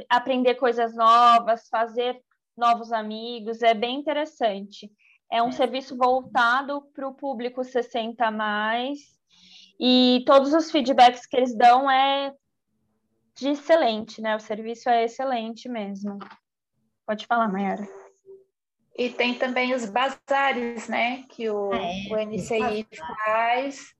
aprender 0.08 0.54
coisas 0.54 0.94
novas, 0.94 1.68
fazer 1.68 2.22
novos 2.56 2.92
amigos, 2.92 3.62
é 3.62 3.74
bem 3.74 3.98
interessante. 3.98 4.90
É 5.30 5.42
um 5.42 5.48
é. 5.48 5.52
serviço 5.52 5.96
voltado 5.96 6.82
para 6.94 7.08
o 7.08 7.14
público 7.14 7.64
60 7.64 8.30
mais 8.30 9.17
e 9.78 10.22
todos 10.26 10.52
os 10.52 10.70
feedbacks 10.70 11.26
que 11.26 11.36
eles 11.36 11.54
dão 11.56 11.90
é 11.90 12.32
de 13.36 13.50
excelente, 13.50 14.20
né? 14.20 14.34
O 14.34 14.40
serviço 14.40 14.88
é 14.88 15.04
excelente 15.04 15.68
mesmo. 15.68 16.18
Pode 17.06 17.26
falar, 17.26 17.48
Mayara. 17.48 17.86
E 18.96 19.10
tem 19.10 19.38
também 19.38 19.74
os 19.74 19.86
bazares, 19.86 20.88
né? 20.88 21.22
Que 21.28 21.48
o, 21.48 21.72
ah, 21.72 21.76
é, 21.76 22.12
o 22.12 22.16
NCI 22.26 22.86
faz 23.24 23.94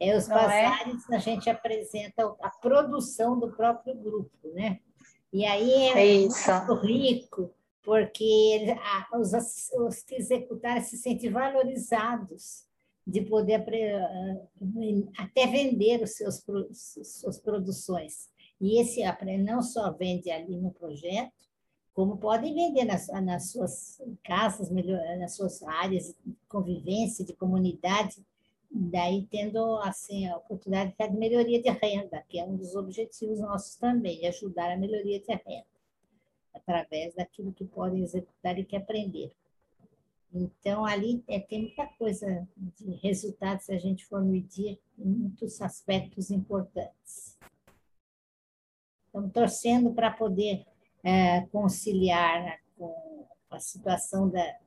é, 0.00 0.16
os 0.16 0.26
Não 0.28 0.36
é? 0.36 0.42
bazares 0.42 1.10
é? 1.10 1.16
a 1.16 1.18
gente 1.18 1.48
apresenta 1.48 2.36
a 2.42 2.50
produção 2.50 3.38
do 3.38 3.52
próprio 3.52 3.94
grupo, 3.94 4.48
né? 4.54 4.80
E 5.32 5.44
aí 5.44 5.70
é, 5.70 6.16
é 6.16 6.20
muito 6.20 6.74
rico, 6.84 7.54
porque 7.82 8.76
os, 9.12 9.32
os 9.74 10.02
que 10.02 10.16
executaram 10.16 10.82
se 10.82 10.96
sentem 10.96 11.30
valorizados 11.30 12.66
de 13.06 13.22
poder 13.22 13.64
até 15.16 15.46
vender 15.46 16.02
os 16.02 16.10
seus 16.16 16.44
suas 17.02 17.38
produções. 17.38 18.28
E 18.60 18.80
esse 18.80 19.00
não 19.38 19.62
só 19.62 19.92
vende 19.92 20.30
ali 20.30 20.56
no 20.56 20.72
projeto, 20.72 21.46
como 21.94 22.18
podem 22.18 22.54
vender 22.54 22.84
nas, 22.84 23.06
nas 23.08 23.50
suas 23.52 24.02
casas, 24.24 24.70
nas 24.70 25.34
suas 25.36 25.62
áreas 25.62 26.14
de 26.24 26.36
convivência, 26.48 27.24
de 27.24 27.32
comunidade, 27.32 28.22
daí 28.70 29.26
tendo 29.30 29.78
assim 29.78 30.26
a 30.28 30.36
oportunidade 30.36 30.94
de 30.98 31.16
melhoria 31.16 31.62
de 31.62 31.70
renda, 31.70 32.22
que 32.28 32.38
é 32.38 32.44
um 32.44 32.56
dos 32.56 32.74
objetivos 32.74 33.38
nossos 33.38 33.76
também, 33.76 34.26
ajudar 34.26 34.72
a 34.72 34.76
melhoria 34.76 35.20
de 35.20 35.32
renda, 35.32 35.66
através 36.52 37.14
daquilo 37.14 37.52
que 37.52 37.64
podem 37.64 38.02
executar 38.02 38.58
e 38.58 38.64
que 38.64 38.76
aprender. 38.76 39.32
Então, 40.32 40.84
ali 40.84 41.24
é, 41.28 41.40
tem 41.40 41.62
muita 41.62 41.86
coisa 41.98 42.46
de 42.56 42.92
resultados, 42.96 43.66
se 43.66 43.72
a 43.72 43.78
gente 43.78 44.04
for 44.06 44.24
medir, 44.24 44.78
muitos 44.98 45.60
aspectos 45.62 46.30
importantes. 46.30 47.38
Estamos 49.06 49.32
torcendo 49.32 49.92
para 49.94 50.10
poder 50.10 50.66
é, 51.02 51.42
conciliar 51.46 52.60
com 52.76 53.26
a 53.50 53.58
situação 53.58 54.28
da, 54.28 54.58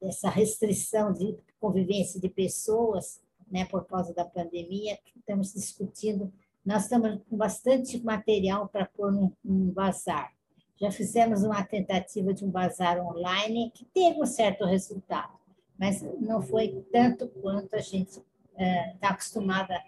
dessa 0.00 0.28
restrição 0.28 1.12
de 1.12 1.38
convivência 1.60 2.20
de 2.20 2.28
pessoas, 2.28 3.22
né, 3.50 3.64
por 3.66 3.86
causa 3.86 4.12
da 4.12 4.24
pandemia, 4.24 4.98
estamos 5.16 5.52
discutindo. 5.52 6.32
Nós 6.64 6.84
estamos 6.84 7.20
com 7.28 7.36
bastante 7.36 8.02
material 8.02 8.68
para 8.68 8.86
pôr 8.86 9.12
num, 9.12 9.32
num 9.44 9.70
bazar. 9.70 10.34
Já 10.82 10.90
fizemos 10.90 11.44
uma 11.44 11.62
tentativa 11.62 12.34
de 12.34 12.44
um 12.44 12.50
bazar 12.50 12.98
online 12.98 13.70
que 13.70 13.84
teve 13.84 14.20
um 14.20 14.26
certo 14.26 14.64
resultado, 14.64 15.32
mas 15.78 16.02
não 16.20 16.42
foi 16.42 16.84
tanto 16.92 17.28
quanto 17.28 17.72
a 17.76 17.78
gente 17.78 18.08
está 18.08 18.22
é, 18.56 18.96
tá 19.00 19.10
acostumada 19.10 19.80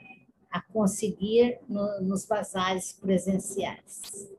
a 0.48 0.62
conseguir 0.62 1.58
no, 1.68 2.00
nos 2.00 2.24
bazares 2.24 2.92
presenciais. 2.92 4.32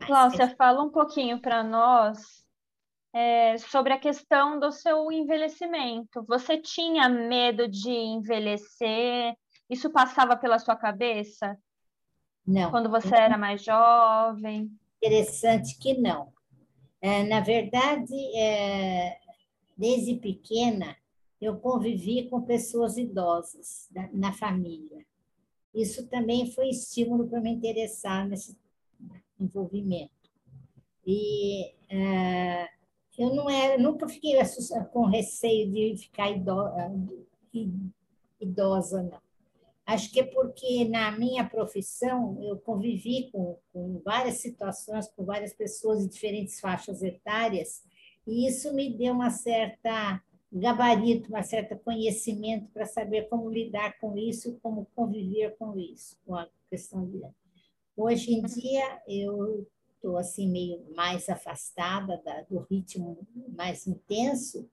Cláudia, 0.00 0.52
fala 0.56 0.82
um 0.82 0.90
pouquinho 0.90 1.40
para 1.40 1.62
nós 1.62 2.44
é, 3.12 3.56
sobre 3.58 3.92
a 3.92 4.00
questão 4.00 4.58
do 4.58 4.72
seu 4.72 5.12
envelhecimento. 5.12 6.24
Você 6.26 6.58
tinha 6.58 7.08
medo 7.08 7.68
de 7.68 7.92
envelhecer? 7.92 9.32
Isso 9.70 9.92
passava 9.92 10.36
pela 10.36 10.58
sua 10.58 10.74
cabeça? 10.74 11.56
Não. 12.46 12.70
Quando 12.70 12.90
você 12.90 13.14
era 13.14 13.38
mais 13.38 13.62
jovem? 13.62 14.70
Interessante 14.96 15.78
que 15.78 15.94
não. 15.94 16.32
É, 17.00 17.24
na 17.24 17.40
verdade, 17.40 18.14
é, 18.36 19.18
desde 19.76 20.14
pequena, 20.16 20.96
eu 21.40 21.58
convivi 21.58 22.28
com 22.28 22.42
pessoas 22.42 22.96
idosas 22.96 23.88
na, 23.92 24.08
na 24.12 24.32
família. 24.32 25.04
Isso 25.74 26.06
também 26.08 26.50
foi 26.52 26.68
estímulo 26.68 27.26
para 27.28 27.40
me 27.40 27.50
interessar 27.50 28.28
nesse 28.28 28.56
envolvimento. 29.40 30.12
E 31.04 31.74
é, 31.88 32.68
eu 33.18 33.34
não 33.34 33.50
era, 33.50 33.76
nunca 33.80 34.08
fiquei 34.08 34.34
com 34.92 35.06
receio 35.06 35.70
de 35.70 35.96
ficar 35.96 36.30
idosa, 38.40 39.02
não. 39.02 39.31
Acho 39.84 40.12
que 40.12 40.20
é 40.20 40.24
porque 40.24 40.88
na 40.88 41.10
minha 41.12 41.48
profissão 41.48 42.38
eu 42.42 42.56
convivi 42.58 43.30
com, 43.32 43.58
com 43.72 44.00
várias 44.04 44.36
situações, 44.36 45.08
com 45.08 45.24
várias 45.24 45.52
pessoas 45.52 46.02
de 46.02 46.08
diferentes 46.08 46.60
faixas 46.60 47.02
etárias, 47.02 47.82
e 48.26 48.46
isso 48.46 48.72
me 48.74 48.96
deu 48.96 49.12
uma 49.12 49.30
certa 49.30 50.22
gabarito, 50.52 51.30
uma 51.30 51.42
certa 51.42 51.74
conhecimento 51.74 52.68
para 52.72 52.84
saber 52.84 53.28
como 53.28 53.50
lidar 53.50 53.98
com 53.98 54.16
isso, 54.16 54.58
como 54.62 54.86
conviver 54.94 55.56
com 55.56 55.76
isso, 55.78 56.18
com 56.26 56.36
a 56.36 56.46
questão 56.68 57.06
de 57.06 57.22
Hoje 57.96 58.32
em 58.32 58.42
dia 58.42 59.02
eu 59.08 59.66
estou 59.94 60.16
assim 60.16 60.48
meio 60.48 60.84
mais 60.94 61.28
afastada 61.28 62.20
da, 62.24 62.42
do 62.42 62.58
ritmo 62.70 63.18
mais 63.56 63.86
intenso, 63.86 64.68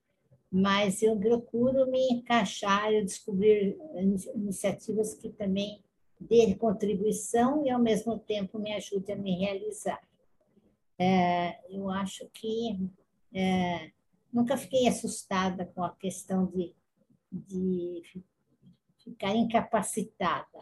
mas 0.52 1.04
eu 1.04 1.18
procuro 1.18 1.90
me 1.90 2.08
encaixar, 2.12 2.92
eu 2.92 3.06
descobrir 3.06 3.78
iniciativas 4.36 5.14
que 5.14 5.30
também 5.30 5.84
dê 6.20 6.56
contribuição 6.56 7.66
e 7.66 7.70
ao 7.70 7.80
mesmo 7.80 8.18
tempo 8.18 8.58
me 8.58 8.74
ajude 8.74 9.12
a 9.12 9.16
me 9.16 9.38
realizar. 9.38 10.02
É, 10.98 11.60
eu 11.70 11.90
acho 11.90 12.28
que 12.34 12.78
é, 13.34 13.92
nunca 14.34 14.58
fiquei 14.58 14.88
assustada 14.88 15.66
com 15.66 15.84
a 15.84 15.96
questão 15.96 16.48
de, 16.48 16.74
de 17.32 18.04
ficar 18.98 19.36
incapacitada. 19.36 20.60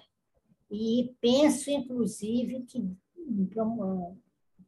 E 0.69 1.15
penso, 1.21 1.71
inclusive, 1.71 2.63
que 2.63 2.85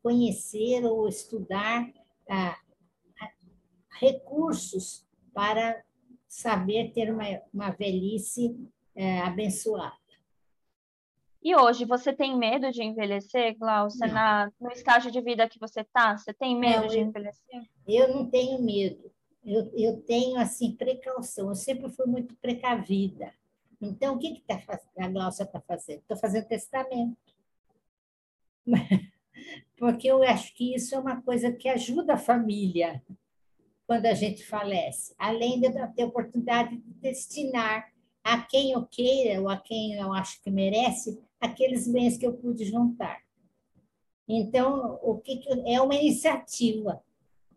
conhecer 0.01 0.85
ou 0.85 1.07
estudar 1.07 1.91
ah, 2.29 2.57
recursos 3.99 5.05
para 5.39 5.81
saber 6.27 6.91
ter 6.91 7.09
uma, 7.09 7.23
uma 7.53 7.69
velhice 7.71 8.59
eh, 8.93 9.21
abençoada. 9.21 9.95
E 11.41 11.55
hoje, 11.55 11.85
você 11.85 12.11
tem 12.11 12.37
medo 12.37 12.69
de 12.73 12.83
envelhecer, 12.83 13.57
Glaucia, 13.57 14.05
na, 14.07 14.51
no 14.59 14.69
estágio 14.69 15.09
de 15.09 15.21
vida 15.21 15.47
que 15.47 15.57
você 15.57 15.79
está? 15.79 16.17
Você 16.17 16.33
tem 16.33 16.59
medo 16.59 16.81
não, 16.81 16.87
de 16.89 16.99
envelhecer? 16.99 17.69
Eu 17.87 18.13
não 18.13 18.29
tenho 18.29 18.61
medo. 18.61 19.09
Eu, 19.41 19.71
eu 19.73 20.01
tenho, 20.01 20.37
assim, 20.37 20.75
precaução. 20.75 21.47
Eu 21.47 21.55
sempre 21.55 21.89
fui 21.89 22.05
muito 22.05 22.35
precavida. 22.35 23.33
Então, 23.79 24.15
o 24.15 24.19
que, 24.19 24.33
que 24.33 24.41
tá, 24.41 24.61
a 24.97 25.07
Glaucia 25.07 25.45
está 25.45 25.61
fazendo? 25.61 25.99
Estou 25.99 26.17
fazendo 26.17 26.49
testamento. 26.49 27.17
porque 29.77 30.11
eu 30.11 30.21
acho 30.21 30.53
que 30.53 30.75
isso 30.75 30.93
é 30.93 30.99
uma 30.99 31.21
coisa 31.21 31.49
que 31.49 31.69
ajuda 31.69 32.15
a 32.15 32.17
família 32.17 33.01
quando 33.89 34.05
a 34.05 34.13
gente 34.13 34.45
falece, 34.45 35.15
além 35.17 35.59
de 35.59 35.65
eu 35.65 35.87
ter 35.95 36.03
a 36.03 36.05
oportunidade 36.05 36.77
de 36.77 36.93
destinar 37.01 37.91
a 38.23 38.39
quem 38.39 38.73
eu 38.73 38.85
queira 38.85 39.41
ou 39.41 39.49
a 39.49 39.57
quem 39.57 39.95
eu 39.95 40.13
acho 40.13 40.39
que 40.43 40.51
merece 40.51 41.19
aqueles 41.41 41.91
bens 41.91 42.15
que 42.15 42.23
eu 42.23 42.33
pude 42.33 42.65
juntar. 42.65 43.17
Então, 44.27 44.99
o 45.01 45.17
que, 45.17 45.37
que 45.37 45.49
é 45.73 45.81
uma 45.81 45.95
iniciativa, 45.95 47.01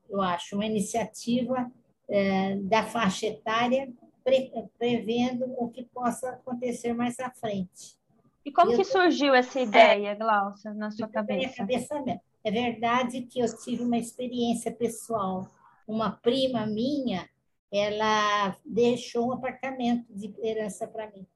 eu 0.09 0.23
acho, 0.23 0.55
uma 0.57 0.65
iniciativa 0.65 1.71
é, 2.09 2.57
da 2.57 2.83
faixa 2.83 3.27
etária 3.27 3.93
pre, 4.25 4.51
prevendo 4.79 5.45
o 5.59 5.69
que 5.69 5.85
possa 5.85 6.31
acontecer 6.31 6.95
mais 6.95 7.21
à 7.21 7.31
frente. 7.31 7.95
E 8.43 8.51
como 8.51 8.75
que 8.75 8.85
surgiu 8.85 9.35
essa 9.35 9.61
ideia, 9.61 10.15
Glaucia, 10.15 10.73
na 10.73 10.91
sua 10.91 11.09
cabeça? 11.09 11.57
cabeça 11.59 12.01
mesmo. 12.01 12.23
É 12.43 12.51
verdade 12.51 13.21
que 13.21 13.39
eu 13.39 13.47
tive 13.59 13.83
uma 13.83 13.99
experiência 13.99 14.73
pessoal. 14.73 15.47
Uma 15.87 16.13
prima 16.13 16.67
minha, 16.67 17.29
ela 17.71 18.57
deixou 18.65 19.29
um 19.29 19.33
apartamento 19.33 20.07
de 20.11 20.35
herança 20.43 20.87
para 20.87 21.11
mim, 21.11 21.27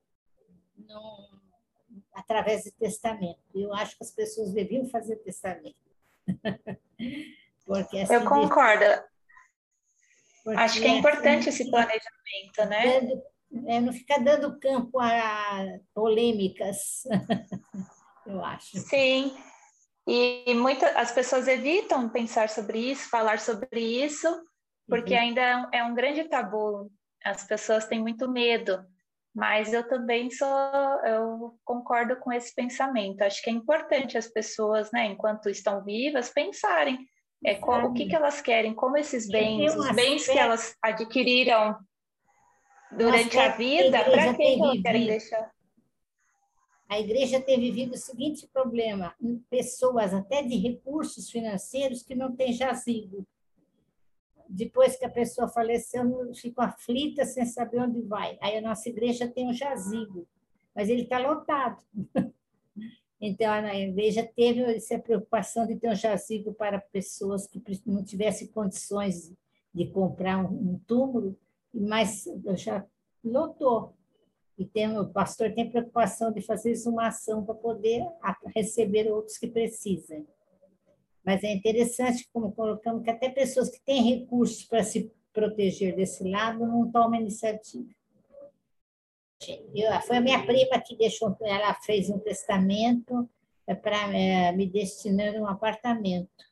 através 2.12 2.64
de 2.64 2.70
testamento. 2.72 3.40
Eu 3.54 3.72
acho 3.74 3.96
que 3.96 4.04
as 4.04 4.10
pessoas 4.10 4.52
deviam 4.52 4.86
fazer 4.88 5.16
testamento. 5.16 5.76
Porque 7.64 7.98
assim, 7.98 8.14
eu 8.14 8.24
concordo. 8.24 8.84
Acho 10.56 10.80
que 10.80 10.86
é 10.86 10.90
importante 10.90 11.48
assim, 11.48 11.62
esse 11.62 11.70
planejamento, 11.70 12.64
né? 12.68 13.00
Dando, 13.00 13.22
é, 13.66 13.80
não 13.80 13.92
ficar 13.92 14.18
dando 14.18 14.58
campo 14.60 15.00
a 15.00 15.78
polêmicas, 15.94 17.04
eu 18.26 18.44
acho. 18.44 18.78
Sim, 18.78 19.36
e 20.06 20.54
muitas 20.54 20.94
as 20.94 21.10
pessoas 21.10 21.48
evitam 21.48 22.08
pensar 22.08 22.48
sobre 22.48 22.78
isso, 22.78 23.08
falar 23.08 23.40
sobre 23.40 23.80
isso, 23.80 24.28
porque 24.88 25.14
uhum. 25.14 25.20
ainda 25.20 25.40
é 25.40 25.56
um, 25.56 25.68
é 25.72 25.84
um 25.84 25.94
grande 25.94 26.24
tabu. 26.24 26.90
As 27.24 27.44
pessoas 27.44 27.86
têm 27.86 28.00
muito 28.00 28.30
medo, 28.30 28.84
mas 29.34 29.72
eu 29.72 29.86
também 29.88 30.30
sou, 30.30 30.48
eu 31.04 31.58
concordo 31.64 32.16
com 32.16 32.32
esse 32.32 32.54
pensamento. 32.54 33.22
Acho 33.22 33.42
que 33.42 33.50
é 33.50 33.52
importante 33.52 34.16
as 34.16 34.28
pessoas, 34.28 34.92
né, 34.92 35.06
enquanto 35.06 35.50
estão 35.50 35.82
vivas, 35.82 36.30
pensarem 36.30 36.98
é, 37.44 37.54
qual, 37.56 37.86
o 37.86 37.92
que, 37.92 38.06
que 38.06 38.14
elas 38.14 38.40
querem, 38.40 38.74
como 38.74 38.96
esses 38.96 39.28
bens, 39.28 39.74
os 39.74 39.90
bens 39.90 40.26
que 40.26 40.38
elas 40.38 40.74
adquiriram 40.80 41.76
durante 42.92 43.38
a 43.38 43.48
vida, 43.48 44.04
para 44.04 44.34
quem 44.34 44.60
elas 44.62 44.82
querem 44.82 45.06
deixar? 45.06 45.55
A 46.88 47.00
igreja 47.00 47.40
tem 47.40 47.58
vivido 47.58 47.94
o 47.94 47.98
seguinte 47.98 48.46
problema: 48.46 49.14
pessoas 49.50 50.14
até 50.14 50.42
de 50.42 50.56
recursos 50.56 51.30
financeiros 51.30 52.02
que 52.02 52.14
não 52.14 52.34
têm 52.34 52.52
jazigo. 52.52 53.26
Depois 54.48 54.96
que 54.96 55.04
a 55.04 55.10
pessoa 55.10 55.48
faleceu, 55.48 56.32
ficam 56.34 56.64
aflita 56.64 57.24
sem 57.24 57.44
saber 57.44 57.80
onde 57.80 58.00
vai. 58.02 58.38
Aí 58.40 58.56
a 58.56 58.60
nossa 58.60 58.88
igreja 58.88 59.26
tem 59.26 59.48
um 59.48 59.52
jazigo, 59.52 60.26
mas 60.74 60.88
ele 60.88 61.02
está 61.02 61.18
lotado. 61.18 61.82
Então, 63.18 63.50
a 63.50 63.74
igreja 63.74 64.22
teve 64.36 64.60
essa 64.62 64.98
preocupação 64.98 65.66
de 65.66 65.76
ter 65.76 65.88
um 65.88 65.94
jazigo 65.94 66.52
para 66.52 66.78
pessoas 66.78 67.46
que 67.46 67.62
não 67.86 68.04
tivessem 68.04 68.46
condições 68.48 69.32
de 69.72 69.86
comprar 69.86 70.44
um 70.44 70.78
túmulo, 70.86 71.34
mas 71.72 72.24
já 72.56 72.84
lotou. 73.24 73.95
E 74.58 74.64
tem, 74.64 74.98
o 74.98 75.06
pastor 75.06 75.52
tem 75.52 75.68
preocupação 75.68 76.32
de 76.32 76.40
fazer 76.40 76.70
exumação 76.70 77.44
para 77.44 77.54
poder 77.54 78.02
receber 78.54 79.10
outros 79.10 79.36
que 79.36 79.46
precisem. 79.46 80.26
Mas 81.24 81.42
é 81.44 81.52
interessante, 81.52 82.28
como 82.32 82.52
colocamos, 82.52 83.02
que 83.02 83.10
até 83.10 83.28
pessoas 83.28 83.68
que 83.68 83.80
têm 83.84 84.20
recursos 84.20 84.64
para 84.64 84.82
se 84.82 85.12
proteger 85.32 85.94
desse 85.94 86.26
lado 86.26 86.60
não 86.60 86.90
tomam 86.90 87.20
iniciativa. 87.20 87.90
Eu, 89.74 90.00
foi 90.02 90.16
a 90.16 90.20
minha 90.20 90.46
prima 90.46 90.80
que 90.80 90.96
deixou, 90.96 91.36
ela 91.42 91.74
fez 91.74 92.08
um 92.08 92.18
testamento 92.18 93.28
para 93.82 94.16
é, 94.16 94.52
me 94.52 94.66
destinar 94.66 95.34
um 95.34 95.46
apartamento. 95.46 96.45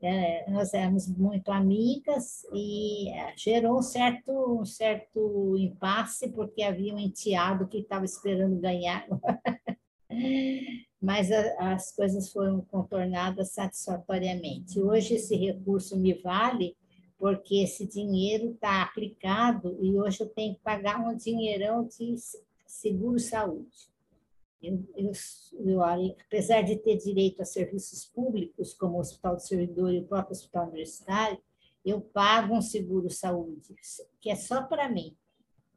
É, 0.00 0.50
nós 0.50 0.72
éramos 0.74 1.08
muito 1.08 1.50
amigas 1.50 2.44
e 2.52 3.10
é, 3.10 3.34
gerou 3.36 3.78
um 3.78 3.82
certo, 3.82 4.60
um 4.60 4.64
certo 4.64 5.56
impasse, 5.58 6.30
porque 6.30 6.62
havia 6.62 6.94
um 6.94 6.98
enteado 6.98 7.66
que 7.66 7.78
estava 7.78 8.04
esperando 8.04 8.60
ganhar. 8.60 9.06
Mas 11.00 11.30
a, 11.30 11.72
as 11.74 11.94
coisas 11.94 12.30
foram 12.30 12.60
contornadas 12.62 13.52
satisfatoriamente. 13.52 14.80
Hoje 14.80 15.14
esse 15.14 15.36
recurso 15.36 15.96
me 15.96 16.14
vale 16.14 16.76
porque 17.18 17.56
esse 17.56 17.86
dinheiro 17.86 18.52
está 18.52 18.82
aplicado 18.82 19.76
e 19.82 19.98
hoje 19.98 20.20
eu 20.20 20.28
tenho 20.28 20.54
que 20.54 20.60
pagar 20.60 21.00
um 21.00 21.16
dinheirão 21.16 21.84
de 21.86 22.14
seguro-saúde. 22.66 23.87
Eu, 24.60 24.84
eu, 24.96 25.12
eu, 25.64 25.82
apesar 25.82 26.62
de 26.62 26.76
ter 26.76 26.96
direito 26.96 27.40
a 27.40 27.44
serviços 27.44 28.04
públicos, 28.04 28.74
como 28.74 28.96
o 28.96 29.00
Hospital 29.00 29.36
do 29.36 29.42
Servidor 29.42 29.92
e 29.92 30.00
o 30.00 30.06
próprio 30.06 30.32
Hospital 30.32 30.64
Universitário, 30.66 31.40
eu 31.84 32.00
pago 32.00 32.54
um 32.54 32.60
seguro-saúde, 32.60 33.74
que 34.20 34.30
é 34.30 34.36
só 34.36 34.62
para 34.62 34.88
mim, 34.88 35.16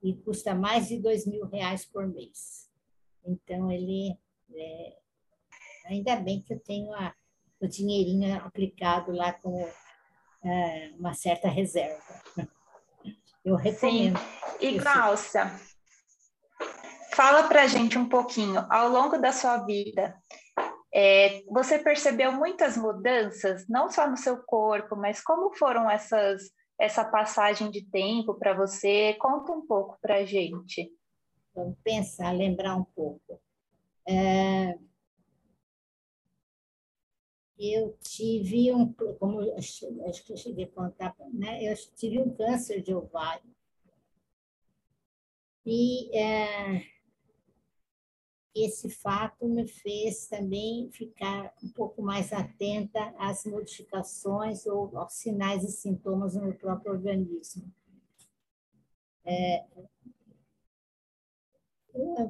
e 0.02 0.16
custa 0.16 0.56
mais 0.56 0.88
de 0.88 1.00
dois 1.00 1.28
mil 1.28 1.46
reais 1.46 1.86
por 1.86 2.08
mês. 2.08 2.70
Então, 3.24 3.72
ele 3.72 4.18
é, 4.54 4.98
ainda 5.86 6.16
bem 6.16 6.42
que 6.42 6.54
eu 6.54 6.60
tenho 6.60 6.92
a, 6.94 7.14
o 7.60 7.68
dinheirinho 7.68 8.36
aplicado 8.38 9.12
lá 9.12 9.32
com 9.32 9.70
é, 10.44 10.92
uma 10.98 11.14
certa 11.14 11.48
reserva. 11.48 12.02
Eu 13.46 13.56
recomendo. 13.56 14.18
Sim. 14.18 14.26
E, 14.60 14.78
Glaucia, 14.78 15.52
Fala 17.14 17.48
para 17.48 17.64
a 17.64 17.68
gente 17.68 17.98
um 17.98 18.08
pouquinho, 18.08 18.66
ao 18.70 18.90
longo 18.90 19.18
da 19.18 19.32
sua 19.32 19.58
vida, 19.66 20.16
é, 20.94 21.42
você 21.44 21.80
percebeu 21.80 22.32
muitas 22.32 22.78
mudanças, 22.78 23.68
não 23.68 23.90
só 23.90 24.10
no 24.10 24.18
seu 24.18 24.38
corpo, 24.44 24.96
mas 24.96 25.22
como 25.22 25.54
foram 25.56 25.90
essas, 25.90 26.52
essa 26.80 27.04
passagem 27.04 27.70
de 27.70 27.86
tempo 27.86 28.36
para 28.36 28.54
você? 28.54 29.14
Conta 29.20 29.52
um 29.52 29.66
pouco 29.66 29.98
para 30.02 30.18
a 30.18 30.26
gente. 30.26 30.90
Vamos 31.54 31.78
pensar, 31.84 32.32
lembrar 32.32 32.76
um 32.76 32.84
pouco. 32.84 33.42
É, 34.08 34.78
eu 37.58 37.96
tive 38.02 38.74
um, 38.74 38.92
como 39.20 39.40
acho 39.58 40.26
que 40.26 40.34
eu 40.34 40.38
cheguei 40.38 40.66
a 40.66 40.72
contar, 40.72 41.16
né? 41.32 41.64
Eu 41.64 41.76
tive 41.96 42.20
um 42.20 42.34
câncer 42.34 42.82
de 42.82 42.94
ovário. 42.94 43.50
E 45.66 46.18
é, 46.18 46.91
esse 48.54 48.90
fato 48.90 49.48
me 49.48 49.68
fez 49.68 50.28
também 50.28 50.90
ficar 50.92 51.54
um 51.64 51.70
pouco 51.70 52.02
mais 52.02 52.34
atenta 52.34 53.14
às 53.18 53.46
modificações 53.46 54.66
ou 54.66 54.98
aos 54.98 55.14
sinais 55.14 55.64
e 55.64 55.72
sintomas 55.72 56.36
no 56.36 56.54
próprio 56.54 56.92
organismo. 56.92 57.72
É, 59.24 59.66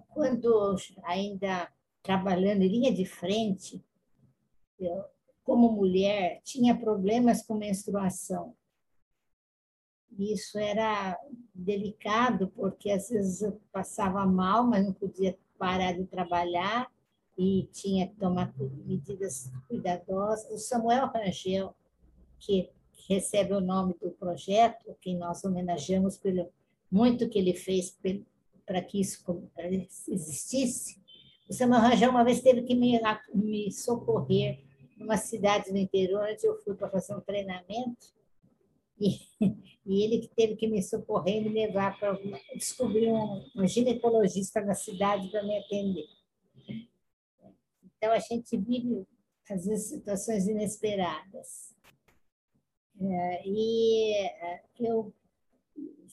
quando 0.10 0.76
ainda 1.04 1.72
trabalhando 2.04 2.62
em 2.64 2.68
linha 2.68 2.94
de 2.94 3.06
frente, 3.06 3.84
eu, 4.80 5.04
como 5.44 5.72
mulher, 5.72 6.42
tinha 6.44 6.78
problemas 6.78 7.42
com 7.44 7.56
menstruação. 7.56 8.56
Isso 10.18 10.58
era 10.60 11.18
delicado, 11.54 12.50
porque 12.50 12.92
às 12.92 13.10
vezes 13.10 13.42
eu 13.42 13.62
passava 13.72 14.26
mal, 14.26 14.66
mas 14.66 14.86
não 14.86 14.94
podia 14.94 15.38
parar 15.62 15.92
de 15.92 16.06
trabalhar 16.06 16.92
e 17.38 17.70
tinha 17.72 18.08
que 18.08 18.16
tomar 18.16 18.52
medidas 18.84 19.52
cuidadosas. 19.68 20.50
O 20.52 20.58
Samuel 20.58 21.06
Rangel, 21.06 21.76
que 22.40 22.72
recebe 23.08 23.54
o 23.54 23.62
nome 23.62 23.94
do 24.02 24.10
projeto, 24.10 24.96
que 25.00 25.14
nós 25.14 25.44
homenageamos 25.44 26.18
pelo 26.18 26.50
muito 26.92 27.30
que 27.30 27.38
ele 27.38 27.54
fez 27.54 27.96
para 28.66 28.82
que 28.82 29.00
isso 29.00 29.24
existisse. 30.10 31.00
O 31.48 31.54
Samuel 31.54 31.82
Rangel 31.82 32.10
uma 32.10 32.24
vez 32.24 32.42
teve 32.42 32.64
que 32.64 32.74
me, 32.74 33.00
me 33.32 33.72
socorrer 33.72 34.64
numa 34.98 35.16
cidade 35.16 35.72
do 35.72 35.78
interior, 35.78 36.28
onde 36.28 36.44
eu 36.44 36.58
fui 36.64 36.74
para 36.74 36.90
fazer 36.90 37.14
um 37.16 37.22
treinamento, 37.22 38.08
e, 39.00 39.20
e 39.86 40.04
ele 40.04 40.20
que 40.20 40.30
teve 40.36 40.56
que 40.56 40.68
me 40.68 40.82
socorrer 40.82 41.38
e 41.38 41.50
me 41.50 41.50
levar 41.50 42.00
para 42.00 42.18
descobrir 42.56 43.12
um, 43.12 43.44
um 43.56 43.68
ginecologista 43.68 44.62
na 44.62 44.76
cidade 44.76 45.30
para 45.30 45.44
me 45.44 45.58
atender. 45.58 46.06
Então, 47.98 48.12
a 48.12 48.20
gente 48.20 48.58
vive, 48.58 49.06
às 49.50 49.66
vezes, 49.66 49.90
situações 49.90 50.48
inesperadas. 50.48 51.76
É, 53.00 53.48
e 53.48 54.14
é, 54.16 54.64
eu 54.80 55.14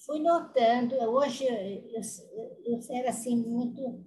fui 0.06 0.20
notando, 0.20 0.94
hoje 0.96 1.44
eu, 1.44 2.00
eu, 2.64 2.80
era 2.90 3.10
assim, 3.10 3.36
muito 3.36 4.04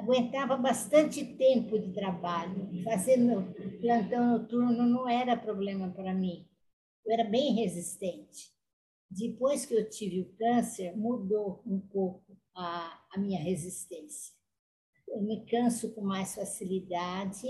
aguentava 0.00 0.56
bastante 0.56 1.24
tempo 1.36 1.78
de 1.78 1.92
trabalho. 1.92 2.82
Fazer 2.82 3.16
meu 3.16 3.52
plantão 3.80 4.38
noturno 4.38 4.84
não 4.86 5.08
era 5.08 5.36
problema 5.36 5.90
para 5.90 6.14
mim. 6.14 6.48
Eu 7.04 7.12
era 7.12 7.24
bem 7.24 7.54
resistente. 7.54 8.52
Depois 9.14 9.66
que 9.66 9.74
eu 9.74 9.88
tive 9.90 10.22
o 10.22 10.32
câncer, 10.38 10.96
mudou 10.96 11.62
um 11.66 11.78
pouco 11.78 12.34
a, 12.54 12.98
a 13.12 13.18
minha 13.18 13.38
resistência. 13.38 14.34
Eu 15.06 15.20
me 15.20 15.44
canso 15.44 15.92
com 15.92 16.00
mais 16.00 16.34
facilidade 16.34 17.46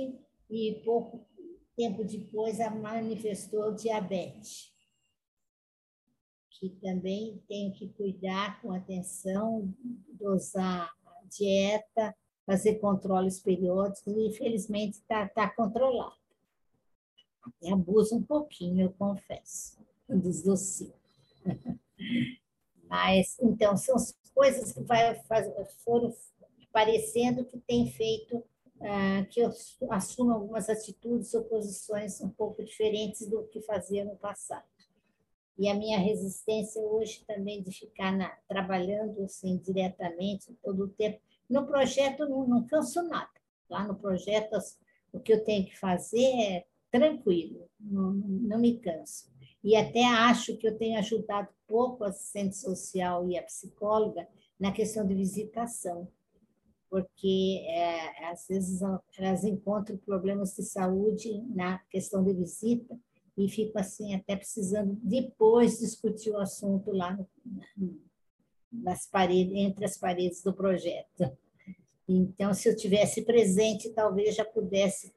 e 0.50 0.82
pouco 0.84 1.24
tempo 1.76 2.02
depois 2.02 2.58
manifestou 2.58 3.72
diabetes, 3.74 4.72
que 6.50 6.70
também 6.80 7.40
tenho 7.46 7.72
que 7.72 7.88
cuidar 7.90 8.60
com 8.60 8.72
atenção, 8.72 9.72
dosar 10.18 10.90
a 11.06 11.24
dieta, 11.30 12.14
fazer 12.44 12.80
controles 12.80 13.38
periódicos, 13.38 14.12
e 14.12 14.26
infelizmente 14.26 14.94
está 14.94 15.28
tá 15.28 15.48
controlado. 15.48 16.16
Até 17.40 17.72
abuso 17.72 18.16
um 18.16 18.22
pouquinho, 18.22 18.86
eu 18.86 18.92
confesso, 18.92 19.78
dos 20.08 20.42
docinhos. 20.42 21.01
Mas, 22.88 23.38
então, 23.40 23.76
são 23.76 23.96
coisas 24.34 24.72
que 24.72 24.82
vai, 24.82 25.14
faz, 25.24 25.46
foram 25.84 26.12
aparecendo 26.68 27.44
que 27.44 27.58
tem 27.58 27.90
feito 27.90 28.42
ah, 28.80 29.24
que 29.30 29.40
eu 29.40 29.52
assumo 29.90 30.32
algumas 30.32 30.68
atitudes 30.68 31.32
ou 31.34 31.44
posições 31.44 32.20
um 32.20 32.28
pouco 32.28 32.64
diferentes 32.64 33.28
do 33.28 33.44
que 33.44 33.60
fazia 33.62 34.04
no 34.04 34.16
passado. 34.16 34.66
E 35.58 35.68
a 35.68 35.74
minha 35.74 35.98
resistência 35.98 36.82
hoje 36.82 37.24
também 37.26 37.62
de 37.62 37.70
ficar 37.70 38.10
na, 38.10 38.28
trabalhando 38.48 39.22
assim, 39.22 39.58
diretamente 39.58 40.52
todo 40.62 40.84
o 40.84 40.88
tempo. 40.88 41.20
No 41.48 41.66
projeto, 41.66 42.28
não, 42.28 42.46
não 42.46 42.66
canso 42.66 43.02
nada. 43.02 43.30
Lá 43.70 43.86
no 43.86 43.94
projeto, 43.94 44.58
o 45.12 45.20
que 45.20 45.32
eu 45.32 45.44
tenho 45.44 45.64
que 45.66 45.78
fazer 45.78 46.24
é 46.24 46.66
tranquilo, 46.90 47.70
não, 47.80 48.12
não 48.12 48.58
me 48.58 48.78
canso. 48.78 49.31
E 49.62 49.76
até 49.76 50.04
acho 50.04 50.56
que 50.56 50.66
eu 50.66 50.76
tenho 50.76 50.98
ajudado 50.98 51.48
pouco 51.66 52.04
a 52.04 52.08
assistente 52.08 52.56
social 52.56 53.28
e 53.28 53.38
a 53.38 53.42
psicóloga 53.42 54.26
na 54.58 54.72
questão 54.72 55.06
de 55.06 55.14
visitação 55.14 56.08
porque 56.92 57.64
é, 57.68 58.26
às 58.26 58.46
vezes 58.46 58.82
elas 59.16 59.44
encontram 59.44 59.96
problemas 59.96 60.54
de 60.54 60.62
saúde 60.62 61.42
na 61.48 61.78
questão 61.90 62.22
de 62.22 62.34
visita 62.34 63.00
e 63.34 63.48
ficam 63.48 63.80
assim 63.80 64.14
até 64.14 64.36
precisando 64.36 64.98
depois 65.02 65.78
discutir 65.78 66.32
o 66.32 66.38
assunto 66.38 66.92
lá 66.92 67.18
nas 68.70 69.06
paredes, 69.06 69.56
entre 69.56 69.86
as 69.86 69.96
paredes 69.96 70.42
do 70.42 70.52
projeto. 70.52 71.34
Então, 72.06 72.52
se 72.52 72.68
eu 72.68 72.76
tivesse 72.76 73.22
presente, 73.22 73.88
talvez 73.94 74.34
já 74.34 74.44
pudesse 74.44 75.14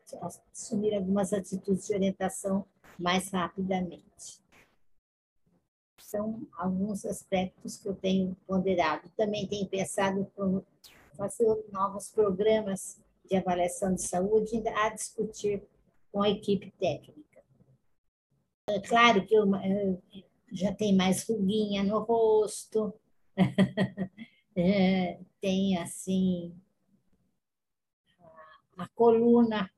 assumir 0.53 0.95
algumas 0.95 1.33
atitudes 1.33 1.87
de 1.87 1.93
orientação 1.93 2.65
mais 2.97 3.29
rapidamente. 3.29 4.43
São 5.99 6.47
alguns 6.57 7.05
aspectos 7.05 7.77
que 7.77 7.87
eu 7.87 7.95
tenho 7.95 8.35
ponderado. 8.47 9.09
Também 9.17 9.47
tenho 9.47 9.67
pensado 9.67 10.31
fazer 11.17 11.65
novos 11.71 12.09
programas 12.09 13.01
de 13.29 13.35
avaliação 13.35 13.93
de 13.93 14.01
saúde 14.01 14.61
a 14.67 14.89
discutir 14.89 15.63
com 16.11 16.21
a 16.21 16.29
equipe 16.29 16.71
técnica. 16.79 17.43
É 18.69 18.79
claro 18.79 19.25
que 19.25 19.35
eu, 19.35 19.45
eu 19.55 20.01
já 20.51 20.73
tem 20.73 20.95
mais 20.95 21.27
ruguinha 21.27 21.83
no 21.83 21.99
rosto, 21.99 22.93
é, 24.55 25.19
tem 25.41 25.77
assim 25.77 26.55
a, 28.77 28.87
coluna, 28.89 29.69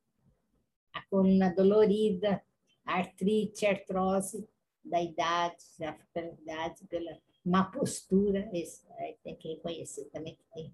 a 0.93 1.01
coluna 1.09 1.53
dolorida, 1.53 2.41
artrite, 2.88 3.65
artrose 3.65 4.47
da 4.83 5.01
idade, 5.01 5.63
da 5.79 6.21
idade, 6.21 6.85
pela 6.88 7.17
má 7.45 7.65
postura, 7.65 8.49
esse, 8.53 8.81
tem 9.23 9.35
que 9.35 9.49
reconhecer 9.49 10.05
também 10.05 10.35
que 10.35 10.43
tem 10.53 10.73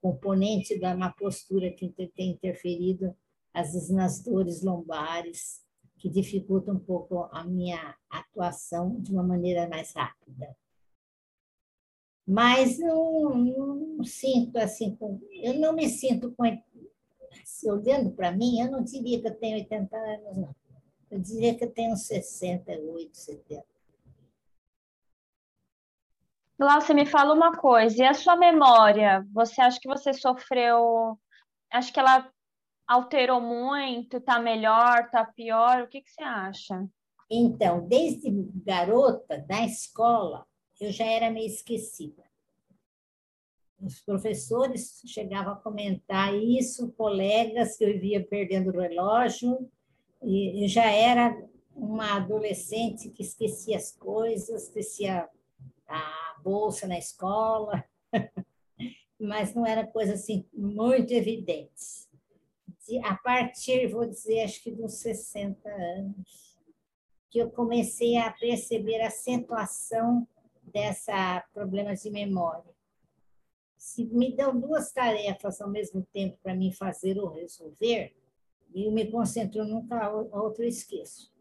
componente 0.00 0.78
da 0.78 0.96
má 0.96 1.10
postura 1.10 1.70
que 1.70 1.88
tem 2.14 2.30
interferido, 2.30 3.14
às 3.52 3.72
vezes, 3.72 3.90
nas 3.90 4.22
dores 4.22 4.62
lombares, 4.62 5.64
que 5.98 6.08
dificulta 6.08 6.72
um 6.72 6.78
pouco 6.78 7.28
a 7.32 7.44
minha 7.44 7.96
atuação 8.08 9.00
de 9.00 9.12
uma 9.12 9.22
maneira 9.22 9.68
mais 9.68 9.92
rápida. 9.92 10.56
Mas 12.26 12.78
não, 12.78 13.34
não 13.34 14.04
sinto 14.04 14.58
assim, 14.58 14.94
com, 14.96 15.18
eu 15.32 15.58
não 15.58 15.72
me 15.72 15.88
sinto 15.88 16.30
com. 16.32 16.44
Se 17.44 17.70
olhando 17.70 18.10
para 18.12 18.30
mim, 18.30 18.60
eu 18.60 18.70
não 18.70 18.84
diria 18.84 19.20
que 19.20 19.28
eu 19.28 19.34
tenho 19.34 19.56
80 19.56 19.96
anos, 19.96 20.36
não. 20.36 20.54
Eu 21.10 21.18
diria 21.18 21.54
que 21.56 21.64
eu 21.64 21.72
tenho 21.72 21.96
68, 21.96 23.16
70. 23.16 23.64
Glaucia, 26.58 26.94
me 26.94 27.06
fala 27.06 27.34
uma 27.34 27.56
coisa, 27.56 28.02
e 28.02 28.06
a 28.06 28.12
sua 28.12 28.36
memória? 28.36 29.24
Você 29.32 29.60
acha 29.60 29.78
que 29.80 29.88
você 29.88 30.12
sofreu. 30.12 31.18
Acho 31.70 31.92
que 31.92 32.00
ela 32.00 32.28
alterou 32.86 33.40
muito, 33.40 34.20
tá 34.20 34.40
melhor, 34.40 35.08
tá 35.10 35.24
pior? 35.24 35.82
O 35.82 35.88
que, 35.88 36.00
que 36.00 36.10
você 36.10 36.22
acha? 36.22 36.88
Então, 37.30 37.86
desde 37.86 38.30
garota, 38.64 39.38
da 39.38 39.64
escola, 39.64 40.46
eu 40.80 40.90
já 40.90 41.04
era 41.04 41.30
meio 41.30 41.46
esquecida. 41.46 42.24
Os 43.80 44.00
professores 44.00 45.00
chegavam 45.06 45.52
a 45.52 45.56
comentar 45.56 46.34
isso, 46.34 46.90
colegas 46.92 47.76
que 47.76 47.84
eu 47.84 48.00
via 48.00 48.26
perdendo 48.26 48.70
o 48.70 48.80
relógio, 48.80 49.70
e 50.22 50.64
eu 50.64 50.68
já 50.68 50.90
era 50.90 51.36
uma 51.74 52.16
adolescente 52.16 53.10
que 53.10 53.22
esquecia 53.22 53.76
as 53.76 53.92
coisas, 53.92 54.64
esquecia 54.64 55.28
a 55.86 56.36
bolsa 56.42 56.86
na 56.86 56.98
escola, 56.98 57.84
mas 59.18 59.54
não 59.54 59.64
era 59.64 59.86
coisa 59.86 60.14
assim 60.14 60.44
muito 60.52 61.12
evidente. 61.12 62.08
A 63.04 63.16
partir, 63.16 63.86
vou 63.88 64.06
dizer, 64.06 64.44
acho 64.44 64.62
que 64.62 64.70
dos 64.70 64.94
60 64.94 65.68
anos, 65.68 66.58
que 67.30 67.38
eu 67.38 67.50
comecei 67.50 68.16
a 68.16 68.32
perceber 68.32 69.00
a 69.02 69.08
acentuação 69.08 70.26
dessa 70.62 71.44
problemas 71.52 72.02
de 72.02 72.10
memória. 72.10 72.74
Se 73.76 74.04
me 74.06 74.34
dão 74.34 74.58
duas 74.58 74.90
tarefas 74.92 75.60
ao 75.60 75.68
mesmo 75.68 76.02
tempo 76.12 76.38
para 76.42 76.54
mim 76.54 76.72
fazer 76.72 77.18
ou 77.18 77.28
resolver, 77.28 78.16
e 78.74 78.84
eu 78.84 78.92
me 78.92 79.10
concentro 79.10 79.64
nunca 79.64 79.98
a 80.04 80.42
outra 80.42 80.66
esqueço. 80.66 81.32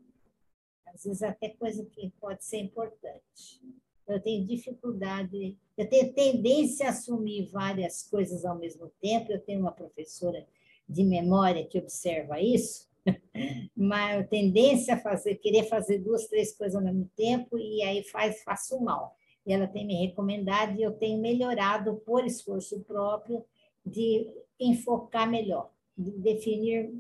Às 0.85 1.03
vezes 1.03 1.23
até 1.23 1.49
coisa 1.49 1.85
que 1.85 2.09
pode 2.19 2.43
ser 2.43 2.57
importante 2.57 3.61
eu 4.07 4.21
tenho 4.21 4.45
dificuldade, 4.45 5.57
eu 5.77 5.89
tenho 5.89 6.13
tendência 6.13 6.87
a 6.87 6.89
assumir 6.89 7.49
várias 7.51 8.03
coisas 8.03 8.45
ao 8.45 8.57
mesmo 8.57 8.89
tempo. 9.01 9.31
Eu 9.31 9.39
tenho 9.39 9.59
uma 9.59 9.71
professora 9.71 10.45
de 10.87 11.03
memória 11.03 11.65
que 11.65 11.77
observa 11.77 12.41
isso, 12.41 12.87
mas 13.75 14.17
eu 14.17 14.27
tendência 14.27 14.93
a 14.93 14.99
fazer, 14.99 15.35
querer 15.35 15.63
fazer 15.63 15.99
duas, 15.99 16.27
três 16.27 16.55
coisas 16.55 16.75
ao 16.75 16.83
mesmo 16.83 17.09
tempo 17.15 17.57
e 17.57 17.83
aí 17.83 18.03
faz, 18.03 18.41
faço 18.43 18.79
mal. 18.79 19.15
E 19.45 19.51
ela 19.51 19.67
tem 19.67 19.85
me 19.85 19.95
recomendado 20.07 20.77
e 20.77 20.83
eu 20.83 20.93
tenho 20.93 21.21
melhorado 21.21 21.95
por 22.05 22.25
esforço 22.25 22.79
próprio 22.81 23.43
de 23.85 24.27
enfocar 24.59 25.29
melhor, 25.29 25.71
de 25.97 26.11
definir 26.11 26.93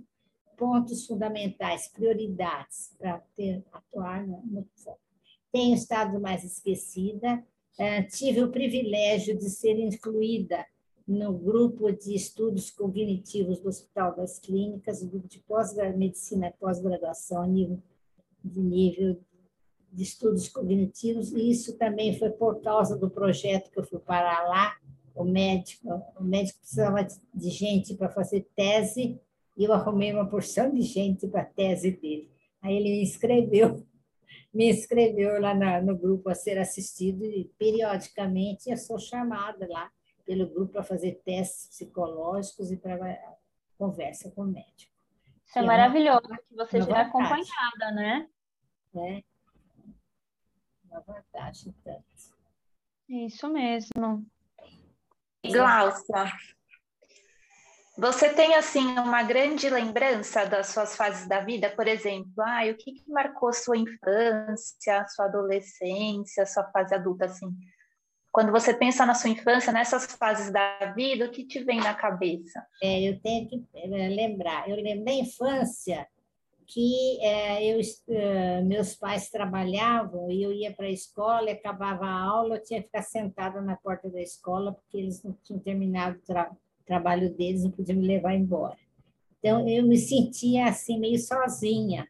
pontos 0.57 1.05
fundamentais, 1.05 1.87
prioridades 1.87 2.93
para 2.97 3.19
ter 3.35 3.63
atuar 3.71 4.25
no 4.27 4.67
foco 4.75 5.07
tenho 5.51 5.73
estado 5.73 6.19
mais 6.19 6.43
esquecida. 6.43 7.43
É, 7.79 8.03
tive 8.03 8.43
o 8.43 8.51
privilégio 8.51 9.37
de 9.37 9.49
ser 9.49 9.79
incluída 9.79 10.65
no 11.07 11.33
grupo 11.33 11.91
de 11.91 12.13
estudos 12.13 12.69
cognitivos 12.69 13.59
do 13.59 13.69
Hospital 13.69 14.15
das 14.15 14.39
Clínicas, 14.39 15.01
o 15.01 15.07
grupo 15.07 15.27
de 15.27 15.39
pós-medicina 15.39 16.53
pós-graduação, 16.59 17.47
nível 17.47 17.81
de 18.43 18.59
nível 18.61 19.19
de 19.91 20.03
estudos 20.03 20.49
cognitivos, 20.49 21.31
e 21.31 21.49
isso 21.49 21.77
também 21.77 22.17
foi 22.19 22.29
por 22.29 22.61
causa 22.61 22.97
do 22.97 23.09
projeto 23.09 23.71
que 23.71 23.79
eu 23.79 23.85
fui 23.85 23.99
parar 23.99 24.47
lá. 24.47 24.75
O 25.15 25.23
médico, 25.23 25.87
o 26.19 26.23
médico 26.23 26.59
precisava 26.59 27.07
de 27.33 27.49
gente 27.49 27.95
para 27.95 28.09
fazer 28.09 28.47
tese, 28.55 29.19
e 29.57 29.65
eu 29.65 29.73
arrumei 29.73 30.13
uma 30.13 30.29
porção 30.29 30.71
de 30.71 30.81
gente 30.81 31.27
para 31.27 31.41
a 31.41 31.45
tese 31.45 31.91
dele. 31.91 32.31
Aí 32.61 32.75
ele 32.75 32.91
me 32.91 33.03
inscreveu 33.03 33.85
me 34.53 34.71
inscreveu 34.71 35.39
lá 35.39 35.53
na, 35.53 35.81
no 35.81 35.97
grupo 35.97 36.29
a 36.29 36.35
ser 36.35 36.57
assistido 36.57 37.23
e 37.25 37.45
periodicamente 37.57 38.69
eu 38.69 38.77
sou 38.77 38.97
chamada 38.97 39.67
lá 39.69 39.91
pelo 40.25 40.49
grupo 40.49 40.73
para 40.73 40.83
fazer 40.83 41.21
testes 41.23 41.67
psicológicos 41.69 42.71
e 42.71 42.77
para 42.77 43.37
conversa 43.77 44.31
com 44.31 44.41
o 44.41 44.47
médico. 44.47 44.91
Isso 45.45 45.59
é, 45.59 45.61
é 45.61 45.65
maravilhoso, 45.65 46.27
que 46.49 46.55
você 46.55 46.81
já 46.81 46.97
é 46.97 47.01
acompanhada, 47.01 47.91
né? 47.93 48.29
É. 48.95 49.23
Uma 50.85 50.99
vantagem 51.01 51.73
tanto. 51.83 52.03
Isso 53.07 53.47
mesmo. 53.47 54.25
Glaucia, 55.45 56.25
você 57.97 58.29
tem 58.29 58.53
assim 58.55 58.85
uma 58.99 59.23
grande 59.23 59.67
lembrança 59.69 60.45
das 60.45 60.67
suas 60.67 60.95
fases 60.95 61.27
da 61.27 61.39
vida, 61.39 61.69
por 61.69 61.87
exemplo, 61.87 62.31
ah, 62.39 62.61
o 62.69 62.75
que, 62.75 62.91
que 62.91 63.09
marcou 63.09 63.51
sua 63.51 63.75
infância, 63.75 65.05
sua 65.07 65.25
adolescência, 65.25 66.45
sua 66.45 66.63
fase 66.65 66.93
adulta 66.93 67.25
assim? 67.25 67.47
Quando 68.31 68.51
você 68.51 68.71
pensa 68.71 69.03
na 69.03 69.15
sua 69.15 69.31
infância, 69.31 69.73
nessas 69.73 70.05
fases 70.15 70.51
da 70.51 70.93
vida, 70.95 71.25
o 71.25 71.31
que 71.31 71.43
te 71.43 71.63
vem 71.63 71.79
na 71.79 71.95
cabeça? 71.95 72.63
É, 72.83 73.09
eu 73.09 73.19
tenho 73.19 73.47
que 73.47 73.65
é, 73.73 74.09
lembrar. 74.09 74.69
Eu 74.69 74.75
lembro 74.75 75.05
da 75.05 75.13
infância, 75.13 76.07
que 76.67 77.19
é, 77.23 77.73
eu, 77.73 77.79
é, 78.09 78.61
meus 78.61 78.93
pais 78.93 79.29
trabalhavam 79.31 80.29
e 80.29 80.43
eu 80.43 80.51
ia 80.51 80.71
para 80.71 80.85
a 80.85 80.91
escola 80.91 81.49
acabava 81.49 82.05
a 82.05 82.21
aula, 82.21 82.57
eu 82.57 82.63
tinha 82.63 82.79
que 82.79 82.87
ficar 82.87 83.01
sentada 83.01 83.59
na 83.59 83.75
porta 83.75 84.07
da 84.07 84.21
escola 84.21 84.73
porque 84.73 84.97
eles 84.97 85.23
não 85.23 85.33
tinham 85.43 85.59
terminado 85.59 86.17
o 86.17 86.21
tra 86.21 86.51
trabalho 86.87 87.29
deles, 87.35 87.63
não 87.63 87.71
podiam 87.71 87.99
me 87.99 88.07
levar 88.07 88.33
embora. 88.33 88.77
Então, 89.39 89.67
eu 89.67 89.85
me 89.85 89.97
sentia 89.97 90.65
assim, 90.67 90.99
meio 90.99 91.19
sozinha, 91.19 92.07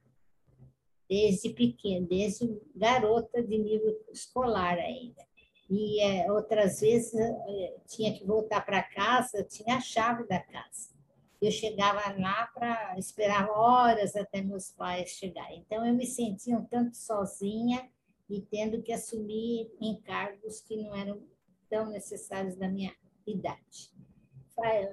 desde 1.10 1.50
pequena, 1.50 2.06
desde 2.08 2.60
garota 2.76 3.42
de 3.44 3.58
nível 3.58 4.00
escolar 4.12 4.78
ainda. 4.78 5.26
E 5.70 6.02
é, 6.02 6.32
outras 6.32 6.80
vezes 6.80 7.14
é, 7.14 7.76
tinha 7.88 8.14
que 8.14 8.26
voltar 8.26 8.66
para 8.66 8.82
casa, 8.82 9.40
eu 9.40 9.48
tinha 9.48 9.76
a 9.76 9.82
chave 9.82 10.26
da 10.28 10.40
casa. 10.40 10.96
Eu 11.42 11.52
chegava 11.52 12.00
lá 12.20 12.48
para 12.48 12.98
esperar 12.98 13.50
horas 13.50 14.16
até 14.16 14.42
meus 14.42 14.72
pais 14.72 15.10
chegarem. 15.10 15.64
Então, 15.66 15.86
eu 15.86 15.94
me 15.94 16.06
sentia 16.06 16.58
um 16.58 16.66
tanto 16.66 16.96
sozinha 16.96 17.90
e 18.30 18.42
tendo 18.42 18.82
que 18.82 18.92
assumir 18.92 19.70
encargos 19.80 20.62
que 20.62 20.78
não 20.78 20.96
eram 20.96 21.22
tão 21.70 21.90
necessários 21.90 22.56
da 22.56 22.68
minha 22.68 22.94
idade. 23.26 23.97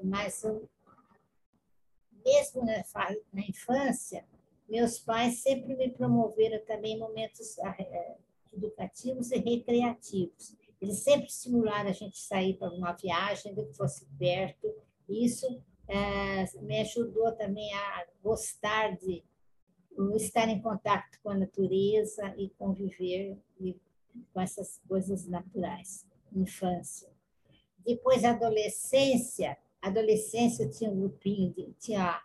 Mas, 0.02 0.42
mesmo 2.24 2.64
na 3.32 3.42
infância, 3.48 4.24
meus 4.68 4.98
pais 4.98 5.38
sempre 5.38 5.74
me 5.76 5.90
promoveram 5.90 6.64
também 6.64 6.98
momentos 6.98 7.58
eh, 7.58 8.16
educativos 8.52 9.30
e 9.30 9.38
recreativos. 9.38 10.56
Eles 10.80 10.98
sempre 10.98 11.26
estimularam 11.26 11.90
a 11.90 11.92
gente 11.92 12.18
sair 12.18 12.54
para 12.54 12.72
uma 12.72 12.92
viagem, 12.92 13.54
que 13.54 13.72
fosse 13.74 14.06
perto. 14.18 14.72
Isso 15.08 15.46
é, 15.88 16.44
me 16.60 16.80
ajudou 16.80 17.32
também 17.32 17.72
a 17.74 18.06
gostar 18.22 18.96
de 18.96 19.22
estar 20.16 20.48
em 20.48 20.60
contato 20.60 21.18
com 21.22 21.30
a 21.30 21.38
natureza 21.38 22.34
e 22.36 22.50
conviver 22.50 23.38
com 24.32 24.40
essas 24.40 24.80
coisas 24.88 25.26
naturais, 25.26 26.06
infância. 26.32 27.13
Depois, 27.84 28.24
adolescência, 28.24 29.56
adolescência 29.80 30.68
tinha 30.68 30.90
um 30.90 31.00
grupinho, 31.00 31.74
tinha 31.78 32.20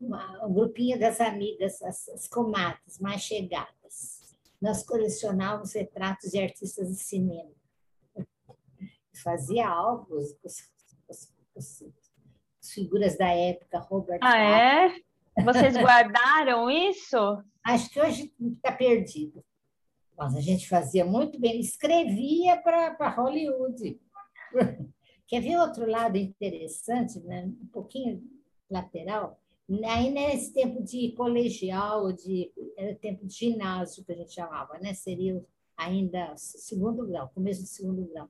uma, 0.00 0.46
um 0.46 0.52
grupinho 0.52 0.98
das 0.98 1.20
amigas, 1.20 1.82
as, 1.82 2.08
as 2.08 2.28
comadres 2.28 2.98
mais 2.98 3.22
chegadas. 3.22 4.36
Nós 4.60 4.84
colecionávamos 4.84 5.72
retratos 5.72 6.30
de 6.30 6.38
artistas 6.38 6.88
de 6.88 6.96
cinema. 6.96 7.50
Fazia 9.22 9.68
álbuns 9.68 10.32
com 10.34 10.48
as 10.48 11.82
figuras 12.72 13.16
da 13.16 13.28
época, 13.28 13.78
Robert 13.78 14.20
Ah, 14.22 14.38
é? 14.38 14.94
Vocês 15.42 15.74
guardaram 15.76 16.70
isso? 16.70 17.16
Acho 17.64 17.90
que 17.90 18.00
hoje 18.00 18.32
está 18.40 18.72
perdido. 18.72 19.44
Mas 20.16 20.34
a 20.34 20.40
gente 20.40 20.68
fazia 20.68 21.04
muito 21.04 21.38
bem, 21.38 21.60
escrevia 21.60 22.60
para 22.60 23.10
Hollywood. 23.10 24.00
Quer 25.28 25.42
ver 25.42 25.58
outro 25.58 25.88
lado 25.88 26.16
interessante, 26.16 27.20
né? 27.20 27.44
um 27.44 27.66
pouquinho 27.66 28.22
lateral? 28.68 29.38
Aí 29.86 30.10
nesse 30.10 30.54
tempo 30.54 30.82
de 30.82 31.12
colegial, 31.12 32.10
de, 32.10 32.50
era 32.76 32.94
tempo 32.94 33.26
de 33.26 33.34
ginásio 33.34 34.02
que 34.02 34.12
a 34.12 34.16
gente 34.16 34.32
chamava, 34.32 34.78
né? 34.78 34.94
Seria 34.94 35.44
ainda 35.76 36.34
segundo 36.36 37.06
grau, 37.06 37.30
começo 37.34 37.60
do 37.60 37.68
segundo 37.68 38.06
grau. 38.06 38.28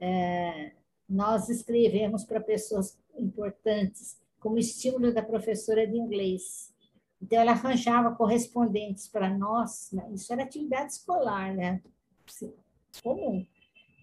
É, 0.00 0.72
nós 1.06 1.50
escrevemos 1.50 2.24
para 2.24 2.40
pessoas 2.40 2.98
importantes, 3.14 4.18
como 4.40 4.58
estímulo 4.58 5.12
da 5.12 5.22
professora 5.22 5.86
de 5.86 5.98
inglês. 5.98 6.72
Então, 7.20 7.38
ela 7.38 7.52
arranjava 7.52 8.16
correspondentes 8.16 9.06
para 9.06 9.28
nós, 9.28 9.90
né? 9.92 10.08
isso 10.14 10.32
era 10.32 10.42
atividade 10.42 10.92
escolar, 10.92 11.54
né? 11.54 11.82
Comum. 13.02 13.46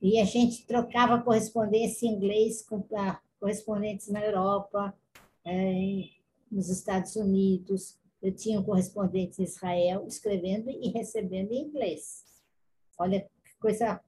E 0.01 0.19
a 0.19 0.25
gente 0.25 0.65
trocava 0.65 1.21
correspondência 1.21 2.05
em 2.05 2.13
inglês 2.13 2.65
com 2.65 2.85
correspondentes 3.39 4.09
na 4.09 4.23
Europa, 4.23 4.93
é, 5.45 6.03
nos 6.51 6.69
Estados 6.69 7.15
Unidos. 7.15 7.97
Eu 8.21 8.33
tinha 8.33 8.59
um 8.59 8.63
correspondente 8.63 9.41
em 9.41 9.45
Israel 9.45 10.05
escrevendo 10.07 10.69
e 10.69 10.89
recebendo 10.89 11.51
em 11.51 11.63
inglês. 11.63 12.25
Olha 12.97 13.21
que 13.21 13.57
coisa 13.59 14.01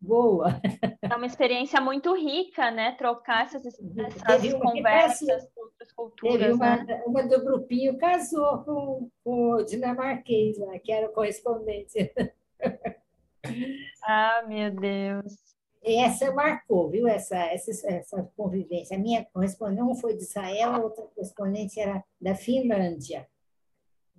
boa. 0.00 0.60
É 1.02 1.14
uma 1.14 1.26
experiência 1.26 1.80
muito 1.80 2.14
rica, 2.14 2.70
né? 2.70 2.92
Trocar 2.92 3.44
essas, 3.44 3.66
essas 3.66 4.52
conversas 4.54 5.48
outras 5.80 5.92
culturas. 5.92 6.38
Teve 6.38 6.52
uma, 6.52 6.76
né? 6.84 7.02
uma 7.06 7.22
do 7.22 7.44
grupinho 7.44 7.98
casou 7.98 8.58
com, 8.64 9.10
com 9.24 9.52
o 9.52 9.64
dinamarquês, 9.64 10.58
né? 10.58 10.78
que 10.78 10.92
era 10.92 11.08
o 11.08 11.12
correspondente. 11.12 12.12
Ah, 14.02 14.42
meu 14.46 14.70
Deus. 14.70 15.50
E 15.82 15.96
essa 15.96 16.32
marcou, 16.32 16.90
viu? 16.90 17.08
Essa, 17.08 17.36
essa, 17.36 17.70
essa 17.90 18.22
convivência. 18.36 18.96
A 18.96 19.00
minha 19.00 19.24
correspondente, 19.24 19.82
um 19.82 19.94
foi 19.94 20.16
de 20.16 20.22
Israel, 20.22 20.74
a 20.74 20.78
outra 20.78 21.04
correspondente 21.06 21.80
era 21.80 22.04
da 22.20 22.34
Finlândia. 22.34 23.26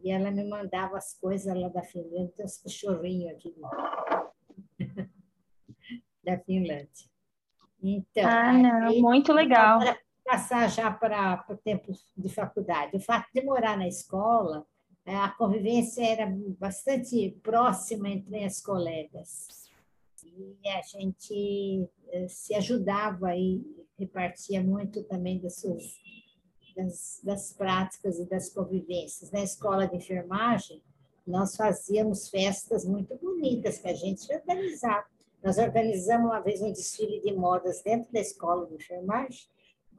E 0.03 0.11
ela 0.11 0.31
me 0.31 0.43
mandava 0.43 0.97
as 0.97 1.13
coisas 1.19 1.55
lá 1.55 1.69
da 1.69 1.83
Finlândia, 1.83 2.33
tem 2.35 2.45
uns 2.45 2.57
cachorrinhos 2.57 3.31
aqui. 3.31 3.53
da 6.23 6.37
Finlândia. 6.39 7.11
Então, 7.83 8.27
ah, 8.27 8.53
não, 8.53 8.87
aí, 8.87 9.01
muito 9.01 9.31
legal. 9.31 9.79
Para 9.79 9.97
passar 10.23 10.69
já 10.69 10.91
para 10.91 11.45
o 11.49 11.57
tempo 11.57 11.91
de 12.17 12.29
faculdade. 12.29 12.95
O 12.95 12.99
fato 12.99 13.27
de 13.33 13.43
morar 13.43 13.77
na 13.77 13.87
escola, 13.87 14.65
é, 15.05 15.15
a 15.15 15.29
convivência 15.29 16.03
era 16.03 16.27
bastante 16.59 17.39
próxima 17.43 18.09
entre 18.09 18.43
as 18.43 18.61
colegas. 18.61 19.60
E 20.37 20.69
a 20.69 20.81
gente 20.81 21.89
eh, 22.09 22.27
se 22.27 22.53
ajudava 22.55 23.35
e 23.35 23.61
repartia 23.97 24.63
muito 24.63 25.03
também 25.03 25.39
das 25.39 25.59
suas 25.59 25.83
das, 26.75 27.19
das 27.23 27.53
práticas 27.53 28.17
e 28.17 28.25
das 28.25 28.49
convivências. 28.49 29.29
Na 29.29 29.43
escola 29.43 29.87
de 29.87 29.97
enfermagem, 29.97 30.81
nós 31.27 31.55
fazíamos 31.55 32.29
festas 32.29 32.85
muito 32.85 33.17
bonitas 33.17 33.77
que 33.77 33.89
a 33.89 33.93
gente 33.93 34.31
organizava 34.33 35.05
nós 35.43 35.57
organizamos 35.57 36.27
uma 36.27 36.39
vez 36.39 36.61
um 36.61 36.71
desfile 36.71 37.19
de 37.19 37.33
modas 37.33 37.81
dentro 37.81 38.11
da 38.13 38.19
escola 38.19 38.67
de 38.67 38.75
enfermagem, 38.75 39.47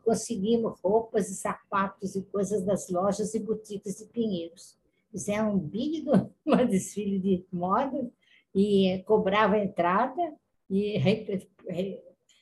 conseguimos 0.05 0.79
roupas 0.81 1.29
e 1.31 1.35
sapatos 1.35 2.15
e 2.15 2.23
coisas 2.23 2.65
das 2.65 2.89
lojas 2.89 3.35
e 3.35 3.41
boutiques 3.41 3.99
de 3.99 4.05
Pinheiros. 4.07 4.79
Fizemos 5.11 5.55
um 5.55 5.59
big 5.59 6.05
uma 6.47 6.65
desfile 6.65 7.19
de 7.19 7.45
moda 7.53 8.09
e 8.55 9.03
cobrava 9.07 9.59
entrada 9.59 10.21
e 10.69 10.97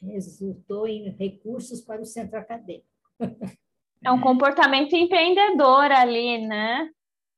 resultou 0.02 0.86
em 0.86 1.10
recursos 1.10 1.80
para 1.80 2.00
o 2.00 2.06
centro 2.06 2.38
acadêmico. 2.38 2.88
É 4.02 4.10
um 4.10 4.20
comportamento 4.20 4.94
empreendedor 4.94 5.92
ali, 5.92 6.38
né? 6.46 6.90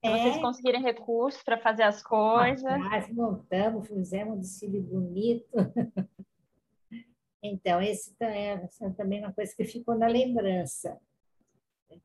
É. 0.02 0.10
vocês 0.10 0.36
conseguirem 0.40 0.82
recursos 0.82 1.42
para 1.42 1.58
fazer 1.58 1.84
as 1.84 2.02
coisas. 2.02 2.78
Nós 2.78 3.08
montamos, 3.12 3.86
fizemos 3.86 4.36
um 4.36 4.40
desfile 4.40 4.80
bonito. 4.80 5.48
Então, 7.44 7.82
esse 7.82 8.14
é 8.20 8.68
também 8.96 9.18
uma 9.18 9.32
coisa 9.32 9.52
que 9.56 9.64
ficou 9.64 9.96
na 9.96 10.06
lembrança. 10.06 10.96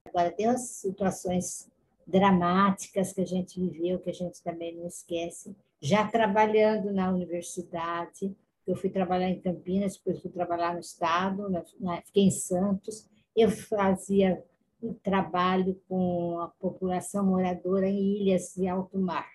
Agora, 0.05 0.31
tem 0.31 0.47
as 0.47 0.61
situações 0.61 1.69
dramáticas 2.07 3.13
que 3.13 3.21
a 3.21 3.25
gente 3.25 3.59
viveu, 3.59 3.99
que 3.99 4.09
a 4.09 4.13
gente 4.13 4.41
também 4.41 4.75
não 4.75 4.87
esquece. 4.87 5.55
Já 5.81 6.07
trabalhando 6.07 6.91
na 6.91 7.11
universidade, 7.11 8.35
eu 8.65 8.75
fui 8.75 8.89
trabalhar 8.89 9.29
em 9.29 9.39
Campinas, 9.39 9.95
depois 9.97 10.21
fui 10.21 10.31
trabalhar 10.31 10.73
no 10.73 10.79
Estado, 10.79 11.43
fiquei 12.05 12.23
em 12.23 12.31
Santos. 12.31 13.07
Eu 13.35 13.49
fazia 13.49 14.43
o 14.81 14.93
trabalho 14.95 15.79
com 15.87 16.39
a 16.39 16.47
população 16.47 17.25
moradora 17.25 17.87
em 17.87 18.21
ilhas 18.21 18.53
de 18.55 18.67
alto 18.67 18.97
mar. 18.97 19.27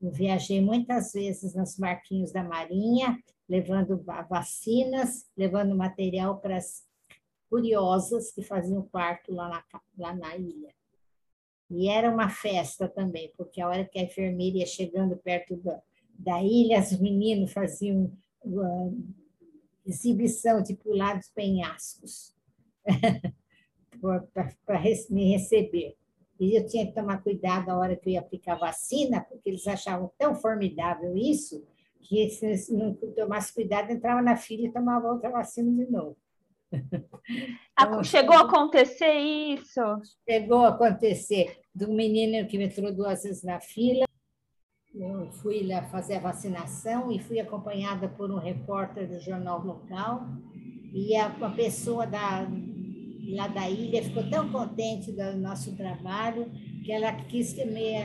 Eu 0.00 0.10
viajei 0.10 0.60
muitas 0.60 1.12
vezes 1.12 1.54
nos 1.54 1.76
barquinhos 1.76 2.32
da 2.32 2.42
Marinha, 2.42 3.18
levando 3.48 4.02
vacinas, 4.28 5.28
levando 5.36 5.76
material 5.76 6.38
para 6.38 6.56
as 6.56 6.86
curiosas 7.48 8.30
que 8.32 8.42
faziam 8.42 8.82
parto 8.82 9.32
lá 9.32 9.48
na, 9.48 9.64
lá 9.98 10.14
na 10.14 10.36
ilha. 10.36 10.72
E 11.70 11.88
era 11.88 12.10
uma 12.10 12.28
festa 12.28 12.88
também, 12.88 13.32
porque 13.36 13.60
a 13.60 13.68
hora 13.68 13.84
que 13.84 13.98
a 13.98 14.02
enfermeira 14.02 14.58
ia 14.58 14.66
chegando 14.66 15.16
perto 15.16 15.56
da, 15.56 15.80
da 16.18 16.42
ilha, 16.42 16.80
os 16.80 16.98
meninos 16.98 17.52
faziam 17.52 18.12
uma 18.44 18.92
exibição 19.86 20.62
de 20.62 20.74
pular 20.74 21.16
dos 21.16 21.28
penhascos. 21.28 22.34
para 24.64 24.80
me 25.10 25.32
receber. 25.32 25.96
E 26.38 26.56
eu 26.56 26.66
tinha 26.66 26.86
que 26.86 26.94
tomar 26.94 27.22
cuidado 27.22 27.66
na 27.66 27.78
hora 27.78 27.94
que 27.94 28.08
eu 28.08 28.12
ia 28.14 28.20
aplicar 28.20 28.56
vacina, 28.56 29.20
porque 29.20 29.50
eles 29.50 29.66
achavam 29.66 30.10
tão 30.18 30.34
formidável 30.34 31.14
isso, 31.14 31.62
que 32.00 32.28
se 32.30 32.72
não 32.72 32.94
tomasse 32.94 33.52
cuidado, 33.52 33.90
entrava 33.90 34.22
na 34.22 34.36
fila 34.36 34.66
e 34.66 34.72
tomava 34.72 35.12
outra 35.12 35.30
vacina 35.30 35.70
de 35.70 35.90
novo. 35.90 36.16
Então, 37.80 38.04
chegou 38.04 38.36
a 38.36 38.42
acontecer 38.42 39.12
isso? 39.12 39.80
Chegou 40.28 40.64
a 40.64 40.68
acontecer 40.68 41.58
do 41.74 41.88
menino 41.92 42.46
que 42.46 42.58
me 42.58 42.64
entrou 42.64 42.92
duas 42.92 43.22
vezes 43.22 43.42
na 43.42 43.60
fila. 43.60 44.04
Eu 44.94 45.30
fui 45.32 45.66
lá 45.66 45.82
fazer 45.84 46.16
a 46.16 46.20
vacinação 46.20 47.10
e 47.10 47.20
fui 47.20 47.38
acompanhada 47.38 48.08
por 48.08 48.30
um 48.30 48.38
repórter 48.38 49.08
do 49.08 49.20
jornal 49.20 49.64
local. 49.64 50.26
E 50.92 51.16
a, 51.16 51.28
uma 51.28 51.54
pessoa 51.54 52.06
da, 52.06 52.46
lá 53.34 53.48
da 53.48 53.70
ilha 53.70 54.02
ficou 54.02 54.28
tão 54.28 54.50
contente 54.50 55.12
do 55.12 55.36
nosso 55.36 55.76
trabalho 55.76 56.50
que 56.84 56.92
ela 56.92 57.12
quis 57.12 57.54
me 57.54 57.96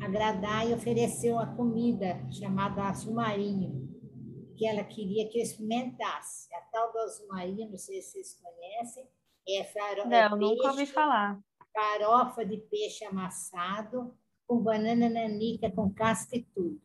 agradar 0.00 0.68
e 0.68 0.72
ofereceu 0.72 1.38
a 1.38 1.46
comida 1.46 2.18
chamada 2.30 2.88
aço 2.88 3.12
marinho, 3.12 3.88
que 4.56 4.66
ela 4.66 4.82
queria 4.84 5.28
que 5.28 5.38
eu 5.38 5.42
experimentasse. 5.42 6.47
Do 6.86 7.28
marinho, 7.28 7.70
não 7.70 7.78
sei 7.78 8.00
se 8.00 8.12
vocês 8.12 8.40
conhecem, 8.40 9.08
é 9.48 9.64
farofa. 9.64 10.08
Não, 10.08 10.16
é 10.16 10.28
peixe, 10.28 10.40
nunca 10.40 10.68
ouvi 10.68 10.86
falar. 10.86 11.40
Farofa 11.72 12.44
de 12.44 12.58
peixe 12.58 13.04
amassado 13.04 14.14
com 14.46 14.62
banana 14.62 15.08
nanica, 15.08 15.70
com 15.70 15.92
casca 15.92 16.36
e 16.36 16.42
tudo. 16.42 16.80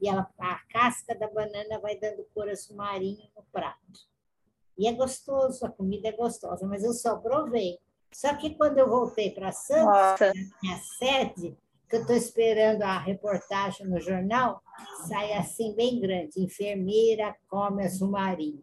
E 0.00 0.08
ela, 0.08 0.30
a 0.38 0.58
casca 0.68 1.14
da 1.14 1.28
banana 1.28 1.78
vai 1.78 1.98
dando 1.98 2.26
cor 2.34 2.48
azul 2.48 2.76
marinho 2.76 3.28
no 3.34 3.42
prato. 3.50 3.78
E 4.78 4.86
é 4.86 4.92
gostoso, 4.92 5.64
a 5.64 5.70
comida 5.70 6.08
é 6.08 6.12
gostosa, 6.12 6.66
mas 6.66 6.84
eu 6.84 6.92
só 6.92 7.16
provei. 7.16 7.78
Só 8.12 8.34
que 8.34 8.54
quando 8.54 8.78
eu 8.78 8.88
voltei 8.88 9.30
para 9.30 9.52
Santos, 9.52 10.20
minha 10.62 10.78
sede, 10.98 11.56
que 11.88 11.96
eu 11.96 12.00
estou 12.00 12.16
esperando 12.16 12.82
a 12.82 12.98
reportagem 12.98 13.86
no 13.86 14.00
jornal, 14.00 14.62
sai 15.08 15.32
assim 15.32 15.74
bem 15.74 16.00
grande, 16.00 16.42
enfermeira 16.42 17.34
come 17.48 17.84
azul 17.84 18.10
marinho. 18.10 18.62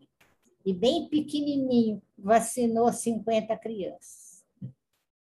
E 0.65 0.73
bem 0.73 1.09
pequenininho, 1.09 2.01
vacinou 2.17 2.91
50 2.91 3.55
crianças. 3.57 4.43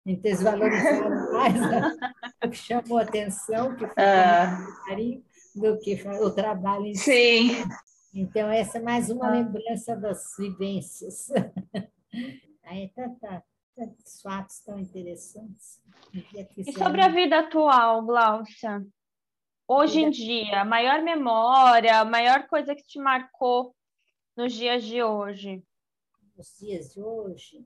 Então, 0.07 0.30
eles 0.30 0.43
valorizaram 0.43 1.32
mais 1.32 1.55
o 2.45 2.51
que 2.51 2.57
chamou 2.57 2.99
atenção, 2.99 3.74
que 3.74 3.87
foi 3.87 3.95
ah. 3.97 4.59
do 5.55 5.78
que 5.78 5.95
o 6.20 6.30
trabalho 6.30 6.87
em 6.87 6.95
si. 6.95 7.64
Então, 8.12 8.51
essa 8.51 8.78
é 8.78 8.82
mais 8.82 9.11
uma 9.11 9.28
ah. 9.28 9.30
lembrança 9.30 9.97
das 9.97 10.35
vivências. 10.39 11.32
Aí, 12.64 12.91
tá, 12.91 13.09
tá 13.20 13.43
tantos 13.74 14.20
fatos 14.22 14.61
tão 14.61 14.78
interessantes. 14.78 15.82
E 16.57 16.72
sobre 16.72 17.01
a 17.01 17.09
vida 17.09 17.41
atual, 17.41 18.05
Glaucia? 18.05 18.85
Hoje 19.66 20.01
em 20.01 20.11
dia, 20.11 20.61
a 20.61 20.64
maior 20.64 21.03
memória, 21.03 22.01
a 22.01 22.05
maior 22.05 22.47
coisa 22.47 22.74
que 22.74 22.87
te 22.87 22.99
marcou 22.99 23.74
nos 24.37 24.53
dias 24.53 24.85
de 24.85 25.03
hoje? 25.03 25.62
Nos 26.37 26.57
dias 26.59 26.93
de 26.93 27.01
hoje? 27.01 27.64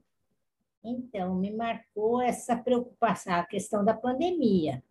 Então, 0.85 1.35
me 1.35 1.51
marcou 1.51 2.21
essa 2.21 2.57
preocupação, 2.57 3.35
a 3.35 3.47
questão 3.47 3.85
da 3.85 3.95
pandemia. 3.95 4.83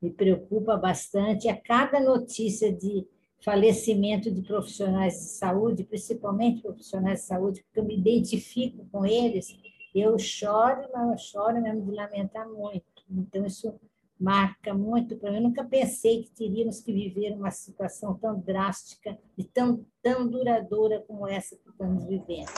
Me 0.00 0.10
preocupa 0.10 0.76
bastante 0.76 1.48
a 1.48 1.60
cada 1.60 2.00
notícia 2.00 2.72
de 2.72 3.06
falecimento 3.42 4.30
de 4.30 4.42
profissionais 4.42 5.14
de 5.14 5.28
saúde, 5.30 5.84
principalmente 5.84 6.62
profissionais 6.62 7.20
de 7.20 7.26
saúde, 7.26 7.62
porque 7.64 7.80
eu 7.80 7.84
me 7.84 7.98
identifico 7.98 8.86
com 8.90 9.04
eles 9.04 9.54
eu 9.94 10.18
choro, 10.18 10.88
mas 10.92 11.10
eu 11.10 11.18
choro 11.18 11.60
mesmo 11.60 11.84
de 11.84 11.92
lamentar 11.92 12.48
muito. 12.48 12.84
Então, 13.10 13.44
isso 13.44 13.74
marca 14.20 14.74
muito 14.74 15.16
para 15.16 15.30
mim. 15.30 15.38
Eu 15.38 15.42
nunca 15.44 15.64
pensei 15.64 16.24
que 16.24 16.30
teríamos 16.30 16.80
que 16.80 16.92
viver 16.92 17.32
uma 17.32 17.50
situação 17.50 18.14
tão 18.18 18.38
drástica 18.38 19.18
e 19.36 19.42
tão, 19.42 19.86
tão 20.02 20.28
duradoura 20.28 21.00
como 21.06 21.26
essa 21.26 21.56
que 21.56 21.70
estamos 21.70 22.04
vivendo. 22.04 22.50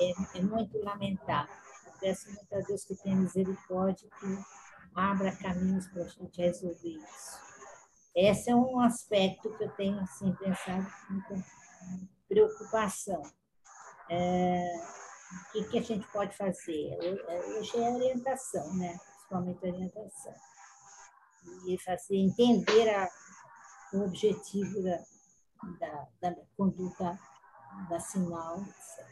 É, 0.00 0.38
é 0.38 0.42
muito 0.42 0.78
lamentável. 0.84 1.54
Eu 1.86 1.92
peço 1.98 2.30
muito 2.30 2.54
a 2.54 2.60
Deus 2.60 2.84
que 2.84 2.94
tenha 2.96 3.16
misericórdia, 3.16 4.08
que 4.20 4.38
abra 4.94 5.34
caminhos 5.36 5.86
para 5.88 6.02
a 6.02 6.08
gente 6.08 6.40
resolver 6.40 6.88
isso. 6.88 7.48
Esse 8.14 8.50
é 8.50 8.54
um 8.54 8.78
aspecto 8.80 9.56
que 9.56 9.64
eu 9.64 9.70
tenho 9.70 9.98
assim, 10.00 10.34
pensado 10.34 10.86
com 11.28 11.42
preocupação. 12.28 13.22
É, 14.10 14.62
o 15.32 15.52
que, 15.52 15.64
que 15.64 15.78
a 15.78 15.82
gente 15.82 16.06
pode 16.08 16.36
fazer? 16.36 16.98
Hoje 17.56 17.76
é 17.76 17.90
orientação, 17.90 18.74
né? 18.74 18.98
principalmente 19.28 19.66
orientação. 19.66 20.34
E 21.66 21.78
fazer 21.78 22.16
entender 22.16 22.88
a, 22.88 23.08
o 23.92 24.00
objetivo 24.02 24.82
da, 24.82 25.04
da, 25.80 26.06
da 26.20 26.36
conduta 26.56 27.18
vacinal, 27.88 28.62
etc. 28.62 29.08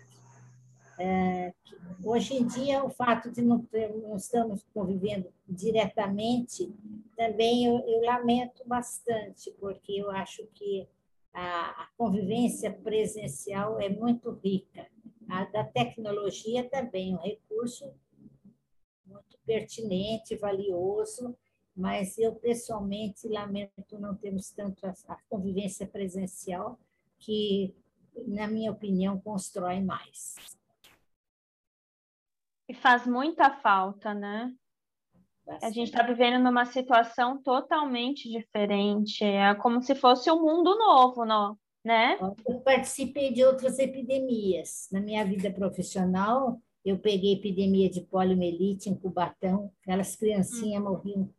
É, 0.99 1.53
hoje 2.03 2.35
em 2.35 2.47
dia, 2.47 2.83
o 2.83 2.89
fato 2.89 3.31
de 3.31 3.43
não, 3.43 3.61
ter, 3.61 3.95
não 3.95 4.17
estamos 4.17 4.65
convivendo 4.73 5.31
diretamente, 5.47 6.75
também 7.15 7.67
eu, 7.67 7.79
eu, 7.87 8.01
lamento 8.01 8.67
bastante, 8.67 9.51
porque 9.61 9.93
eu 9.93 10.11
acho 10.11 10.47
que 10.55 10.89
a, 11.35 11.83
a 11.83 11.89
convivência 11.99 12.73
presencial 12.73 13.79
é 13.79 13.91
muito 13.91 14.31
rica 14.43 14.87
a 15.29 15.45
da 15.45 15.65
tecnologia 15.65 16.69
também, 16.69 17.15
um 17.15 17.19
recurso 17.19 17.93
muito 19.05 19.39
pertinente, 19.45 20.37
valioso, 20.37 21.37
mas 21.77 22.17
eu 22.19 22.35
pessoalmente 22.35 23.29
lamento 23.29 23.99
não 23.99 24.15
termos 24.15 24.51
tanto 24.51 24.87
a, 24.87 24.95
a 25.09 25.17
convivência 25.29 25.87
presencial, 25.87 26.79
que, 27.19 27.75
na 28.27 28.47
minha 28.47 28.73
opinião, 28.73 29.21
constrói 29.21 29.81
mais. 29.81 30.35
E 32.69 32.75
faz 32.75 33.07
muita 33.07 33.51
falta, 33.51 34.13
né? 34.15 34.55
Bastante. 35.45 35.65
A 35.65 35.71
gente 35.73 35.89
está 35.89 36.03
vivendo 36.03 36.43
numa 36.43 36.65
situação 36.65 37.41
totalmente 37.41 38.29
diferente, 38.29 39.23
é 39.23 39.55
como 39.55 39.81
se 39.81 39.95
fosse 39.95 40.31
um 40.31 40.43
mundo 40.43 40.77
novo, 40.77 41.25
não? 41.25 41.57
né? 41.87 42.19
Eu 42.45 42.59
participei 42.63 43.33
de 43.33 43.45
outras 43.45 43.79
epidemias. 43.79 44.89
Na 44.91 45.01
minha 45.01 45.25
vida 45.25 45.53
profissional, 45.53 46.61
eu 46.85 46.99
peguei 46.99 47.35
epidemia 47.35 47.89
de 47.89 48.01
poliomielite 48.01 48.91
em 48.91 48.95
Cubatão, 48.97 49.71
aquelas 49.83 50.17
criancinhas 50.17 50.83
hum. 50.83 50.85
morriam 50.85 51.31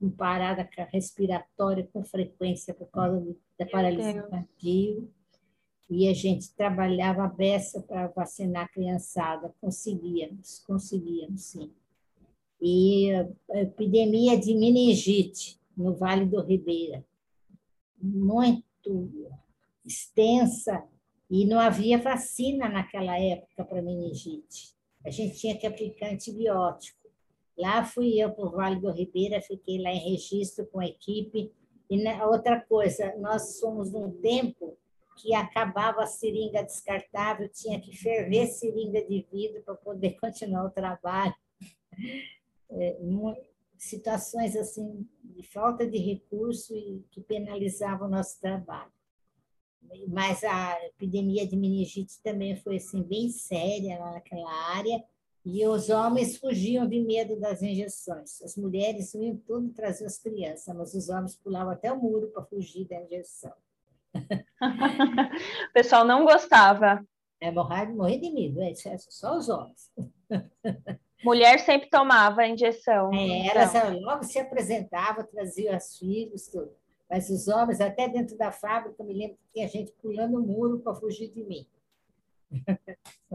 com 0.00 0.10
parada 0.10 0.66
respiratória 0.90 1.86
com 1.92 2.02
frequência 2.02 2.72
por 2.72 2.90
causa 2.90 3.20
de, 3.20 3.36
da 3.58 3.66
paralisia 3.66 4.24
infantil. 4.26 5.12
E 5.90 6.08
a 6.08 6.14
gente 6.14 6.54
trabalhava 6.54 7.24
a 7.24 7.28
beça 7.28 7.82
para 7.82 8.06
vacinar 8.08 8.64
a 8.64 8.68
criançada. 8.68 9.54
Conseguíamos, 9.60 10.60
conseguíamos, 10.66 11.42
sim. 11.42 11.70
E 12.62 13.10
a 13.50 13.60
epidemia 13.60 14.38
de 14.38 14.54
meningite 14.54 15.60
no 15.76 15.94
Vale 15.94 16.24
do 16.24 16.40
Ribeira. 16.40 17.04
Muito 18.00 19.42
extensa 19.84 20.82
e 21.28 21.44
não 21.44 21.58
havia 21.58 21.98
vacina 21.98 22.68
naquela 22.68 23.18
época 23.18 23.64
para 23.64 23.82
meningite. 23.82 24.74
A 25.04 25.10
gente 25.10 25.38
tinha 25.38 25.56
que 25.56 25.66
aplicar 25.66 26.10
antibiótico. 26.10 26.99
Lá 27.60 27.84
fui 27.84 28.18
eu 28.18 28.32
para 28.32 28.44
o 28.44 28.50
Vale 28.50 28.80
do 28.80 28.90
Ribeira, 28.90 29.40
fiquei 29.42 29.80
lá 29.80 29.90
em 29.90 30.10
registro 30.10 30.66
com 30.66 30.80
a 30.80 30.86
equipe. 30.86 31.52
E 31.90 32.22
outra 32.24 32.60
coisa, 32.60 33.14
nós 33.16 33.58
somos 33.58 33.92
num 33.92 34.10
tempo 34.20 34.78
que 35.18 35.34
acabava 35.34 36.02
a 36.02 36.06
seringa 36.06 36.62
descartável, 36.62 37.48
tinha 37.48 37.78
que 37.80 37.94
ferver 37.94 38.46
seringa 38.46 39.02
de 39.06 39.26
vidro 39.30 39.62
para 39.62 39.74
poder 39.74 40.12
continuar 40.20 40.64
o 40.64 40.70
trabalho. 40.70 41.34
É, 42.70 42.98
situações 43.76 44.56
assim 44.56 45.06
de 45.22 45.42
falta 45.42 45.86
de 45.86 45.98
recurso 45.98 46.74
e 46.76 47.04
que 47.10 47.20
penalizavam 47.20 48.08
o 48.08 48.10
nosso 48.10 48.40
trabalho 48.40 48.92
mas 50.08 50.44
a 50.44 50.86
epidemia 50.86 51.46
de 51.46 51.56
meningite 51.56 52.20
também 52.22 52.56
foi 52.56 52.76
assim 52.76 53.02
bem 53.02 53.28
séria 53.30 53.98
naquela 53.98 54.50
área 54.74 55.02
e 55.44 55.66
os 55.66 55.88
homens 55.88 56.36
fugiam 56.36 56.86
de 56.86 57.00
medo 57.00 57.38
das 57.38 57.62
injeções. 57.62 58.42
As 58.42 58.56
mulheres 58.56 59.14
iam 59.14 59.36
tudo 59.36 59.70
trazer 59.70 60.04
as 60.04 60.18
crianças, 60.18 60.74
mas 60.74 60.94
os 60.94 61.08
homens 61.08 61.36
pulavam 61.36 61.72
até 61.72 61.90
o 61.92 62.00
muro 62.00 62.28
para 62.28 62.44
fugir 62.44 62.86
da 62.86 63.00
injeção. 63.00 63.52
o 65.70 65.72
pessoal 65.72 66.04
não 66.04 66.24
gostava. 66.24 67.04
É 67.40 67.50
morrer, 67.50 67.86
morrer 67.88 68.18
de 68.18 68.30
medo, 68.30 68.60
é 68.60 68.74
só 68.74 69.38
os 69.38 69.48
homens. 69.48 69.90
Mulher 71.24 71.58
sempre 71.58 71.88
tomava 71.88 72.42
a 72.42 72.48
injeção. 72.48 73.12
É, 73.12 73.48
elas 73.48 73.74
então. 73.74 74.00
logo 74.00 74.24
se 74.24 74.38
apresentavam, 74.38 75.24
traziam 75.26 75.76
os 75.76 75.98
filhos, 75.98 76.48
tudo. 76.48 76.70
Mas 77.08 77.28
os 77.28 77.48
homens, 77.48 77.80
até 77.80 78.08
dentro 78.08 78.36
da 78.38 78.52
fábrica, 78.52 79.02
me 79.02 79.12
lembro 79.12 79.36
que 79.36 79.52
tinha 79.52 79.68
gente 79.68 79.92
pulando 80.00 80.38
o 80.38 80.46
muro 80.46 80.78
para 80.78 80.94
fugir 80.94 81.28
de 81.28 81.42
mim. 81.42 81.66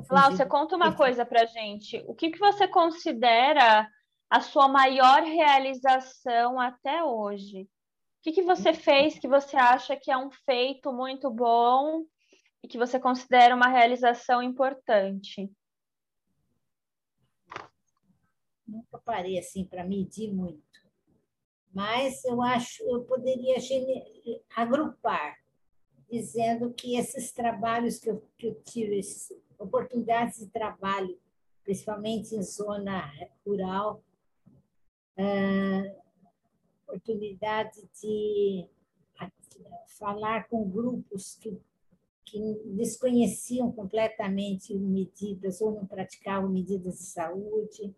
Cláudia, 0.07 0.45
conta 0.45 0.76
uma 0.76 0.95
coisa 0.95 1.26
para 1.26 1.45
gente. 1.45 2.03
O 2.07 2.13
que, 2.13 2.30
que 2.30 2.39
você 2.39 2.68
considera 2.68 3.89
a 4.30 4.41
sua 4.41 4.68
maior 4.68 5.24
realização 5.24 6.59
até 6.59 7.03
hoje? 7.03 7.61
O 7.61 7.68
que, 8.22 8.32
que 8.34 8.41
você 8.41 8.74
fez 8.74 9.18
que 9.18 9.28
você 9.28 9.55
acha 9.55 9.95
que 9.95 10.11
é 10.11 10.18
um 10.18 10.32
feito 10.32 10.91
muito 10.91 11.30
bom 11.30 12.05
e 12.63 12.68
que 12.68 12.78
você 12.78 12.99
considera 12.99 13.55
uma 13.55 13.68
realização 13.68 14.41
importante? 14.41 15.49
Nunca 18.68 18.97
parei 18.97 19.38
assim 19.38 19.63
para 19.63 19.84
medir 19.84 20.34
muito. 20.34 20.63
Mas 21.72 22.24
eu 22.26 22.41
acho, 22.41 22.84
eu 22.89 23.03
poderia 23.03 23.57
agrupar, 24.55 25.38
dizendo 26.10 26.74
que 26.74 26.97
esses 26.97 27.32
trabalhos 27.32 27.99
que 27.99 28.10
eu, 28.10 28.24
que 28.38 28.47
eu 28.47 28.56
tive, 28.64 29.01
oportunidades 29.58 30.39
de 30.39 30.47
trabalho, 30.47 31.18
principalmente 31.64 32.36
em 32.36 32.43
zona 32.43 33.12
rural, 33.45 34.03
uh, 35.18 36.01
oportunidade 36.88 37.82
de 38.01 38.68
falar 39.97 40.47
com 40.49 40.70
grupos 40.70 41.36
que, 41.36 41.58
que 42.26 42.39
desconheciam 42.66 43.72
completamente 43.72 44.76
medidas 44.76 45.62
ou 45.62 45.72
não 45.72 45.86
praticavam 45.86 46.49
medidas 46.49 46.99
de 46.99 47.06
saúde, 47.06 47.95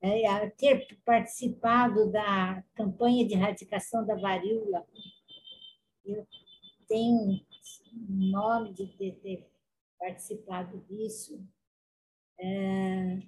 é, 0.00 0.48
ter 0.50 0.98
participado 1.04 2.10
da 2.10 2.64
campanha 2.74 3.26
de 3.26 3.34
erradicação 3.34 4.06
da 4.06 4.14
varíola. 4.14 4.86
Eu 6.06 6.26
tenho 6.90 7.40
nome 8.08 8.74
de 8.74 8.86
ter 8.88 9.48
participado 9.98 10.78
disso. 10.88 11.40
É, 12.42 13.20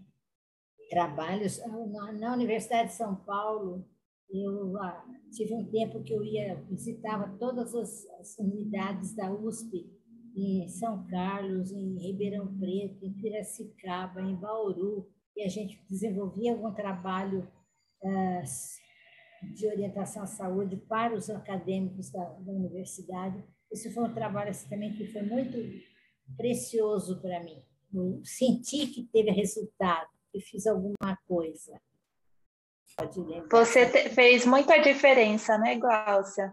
trabalhos 0.91 1.59
na, 1.91 2.13
na, 2.13 2.35
Universidade 2.35 2.89
de 2.89 2.95
São 2.95 3.15
Paulo. 3.15 3.87
Eu 4.31 4.77
ah, 4.79 5.05
tive 5.31 5.55
um 5.55 5.71
tempo 5.71 6.03
que 6.03 6.13
eu 6.13 6.25
ia 6.25 6.57
visitava 6.63 7.37
todas 7.39 7.75
as, 7.75 8.07
as 8.21 8.39
unidades 8.39 9.15
da 9.15 9.31
USP 9.31 9.87
em 10.35 10.67
São 10.69 11.07
Carlos, 11.07 11.71
em 11.71 11.99
Ribeirão 11.99 12.59
Preto, 12.59 13.05
em 13.05 13.13
Piracicaba, 13.13 14.23
em 14.23 14.35
Bauru, 14.35 15.07
e 15.37 15.43
a 15.43 15.49
gente 15.49 15.85
desenvolvia 15.89 16.53
algum 16.53 16.73
trabalho 16.73 17.47
uh, 18.03 19.55
de 19.55 19.67
orientação 19.67 20.23
à 20.23 20.27
saúde 20.27 20.77
para 20.77 21.15
os 21.15 21.29
acadêmicos 21.29 22.11
da, 22.11 22.25
da 22.25 22.53
universidade. 22.53 23.45
Isso 23.73 23.93
foi 23.93 24.05
um 24.05 24.15
trabalho 24.15 24.51
assim, 24.51 24.69
também 24.69 24.93
que 24.93 25.07
foi 25.07 25.23
muito 25.23 25.59
precioso 26.37 27.21
para 27.21 27.43
mim. 27.43 27.63
Eu 27.93 28.21
senti 28.25 28.87
que 28.87 29.05
teve 29.13 29.31
resultado, 29.31 30.09
que 30.31 30.41
fiz 30.41 30.67
alguma 30.67 31.19
coisa. 31.27 31.81
Você 33.51 33.87
te, 33.87 34.11
fez 34.11 34.45
muita 34.45 34.79
diferença, 34.79 35.57
né, 35.57 35.77
Glaucia? 35.77 36.53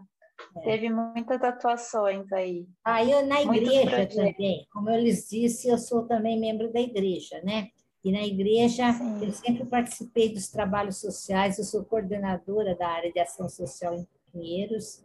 É. 0.56 0.60
Teve 0.62 0.88
muitas 0.88 1.42
atuações 1.42 2.32
aí. 2.32 2.66
Aí 2.84 3.12
ah, 3.12 3.22
na 3.22 3.42
igreja 3.42 4.06
também, 4.06 4.66
como 4.72 4.88
eu 4.88 5.00
lhes 5.00 5.28
disse, 5.28 5.68
eu 5.68 5.78
sou 5.78 6.06
também 6.06 6.40
membro 6.40 6.72
da 6.72 6.80
igreja, 6.80 7.40
né? 7.42 7.68
E 8.02 8.10
na 8.10 8.22
igreja, 8.22 8.90
Sim. 8.94 9.22
eu 9.22 9.32
sempre 9.32 9.66
participei 9.66 10.32
dos 10.32 10.48
trabalhos 10.48 10.98
sociais, 10.98 11.58
eu 11.58 11.64
sou 11.64 11.84
coordenadora 11.84 12.74
da 12.74 12.88
área 12.88 13.12
de 13.12 13.20
ação 13.20 13.48
social 13.48 13.94
em 13.94 14.08
Pinheiros, 14.32 15.04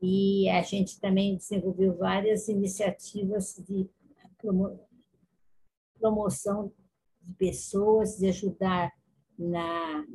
e 0.00 0.48
a 0.50 0.62
gente 0.62 1.00
também 1.00 1.36
desenvolveu 1.36 1.96
várias 1.96 2.48
iniciativas 2.48 3.56
de 3.66 3.88
promoção 5.98 6.72
de 7.22 7.34
pessoas, 7.34 8.16
de 8.18 8.28
ajudar 8.28 8.92
na, 9.38 10.06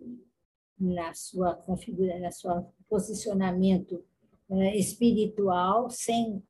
na 0.79 1.13
sua 1.13 1.55
configura, 1.55 2.19
na 2.19 2.31
sua 2.31 2.65
posicionamento 2.87 4.03
eh, 4.49 4.77
espiritual, 4.77 5.89
sem 5.89 6.43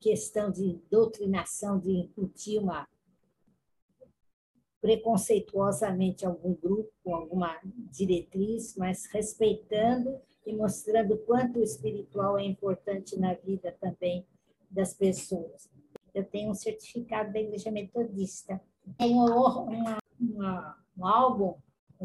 questão 0.00 0.50
de 0.50 0.78
doutrinação, 0.90 1.78
de 1.78 1.90
incutir 1.90 2.58
uma 2.58 2.86
preconceituosamente 4.80 6.24
algum 6.24 6.54
grupo, 6.54 6.92
alguma 7.06 7.58
diretriz, 7.90 8.76
mas 8.76 9.06
respeitando 9.06 10.20
e 10.46 10.54
mostrando 10.54 11.18
quanto 11.18 11.58
o 11.58 11.62
espiritual 11.62 12.38
é 12.38 12.44
importante 12.44 13.18
na 13.18 13.34
vida 13.34 13.76
também 13.80 14.24
das 14.70 14.94
pessoas. 14.94 15.68
Eu 16.14 16.24
tenho 16.24 16.50
um 16.50 16.54
certificado 16.54 17.32
da 17.32 17.40
Igreja 17.40 17.70
Metodista. 17.70 18.60
Tenho 18.96 19.24
uma, 19.24 19.98
uma, 20.18 20.84
um 20.96 21.06
álbum 21.06 21.56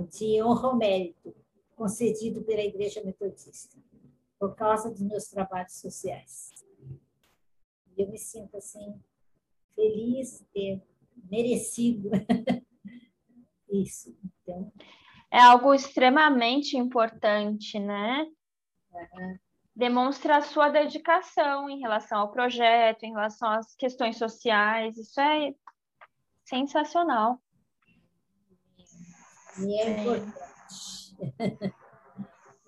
de 0.09 0.41
honra 0.41 0.75
mérito 0.75 1.33
concedido 1.75 2.41
pela 2.41 2.61
Igreja 2.61 3.03
Metodista, 3.03 3.77
por 4.39 4.55
causa 4.55 4.89
dos 4.89 5.01
meus 5.01 5.27
trabalhos 5.27 5.73
sociais. 5.73 6.49
Eu 7.97 8.09
me 8.09 8.17
sinto 8.17 8.57
assim 8.57 8.99
feliz 9.75 10.39
de 10.39 10.45
ter 10.45 10.81
merecido 11.29 12.09
Isso. 13.71 14.13
Então... 14.43 14.71
É 15.31 15.39
algo 15.39 15.73
extremamente 15.73 16.75
importante, 16.77 17.79
né? 17.79 18.25
Uhum. 18.91 19.37
Demonstra 19.73 20.37
a 20.37 20.41
sua 20.41 20.67
dedicação 20.69 21.69
em 21.69 21.79
relação 21.79 22.19
ao 22.19 22.31
projeto, 22.31 23.03
em 23.03 23.13
relação 23.13 23.49
às 23.49 23.73
questões 23.75 24.17
sociais. 24.17 24.97
Isso 24.97 25.19
é 25.21 25.53
sensacional. 26.43 27.41
E 29.59 29.79
é 29.79 30.01
importante. 30.01 30.41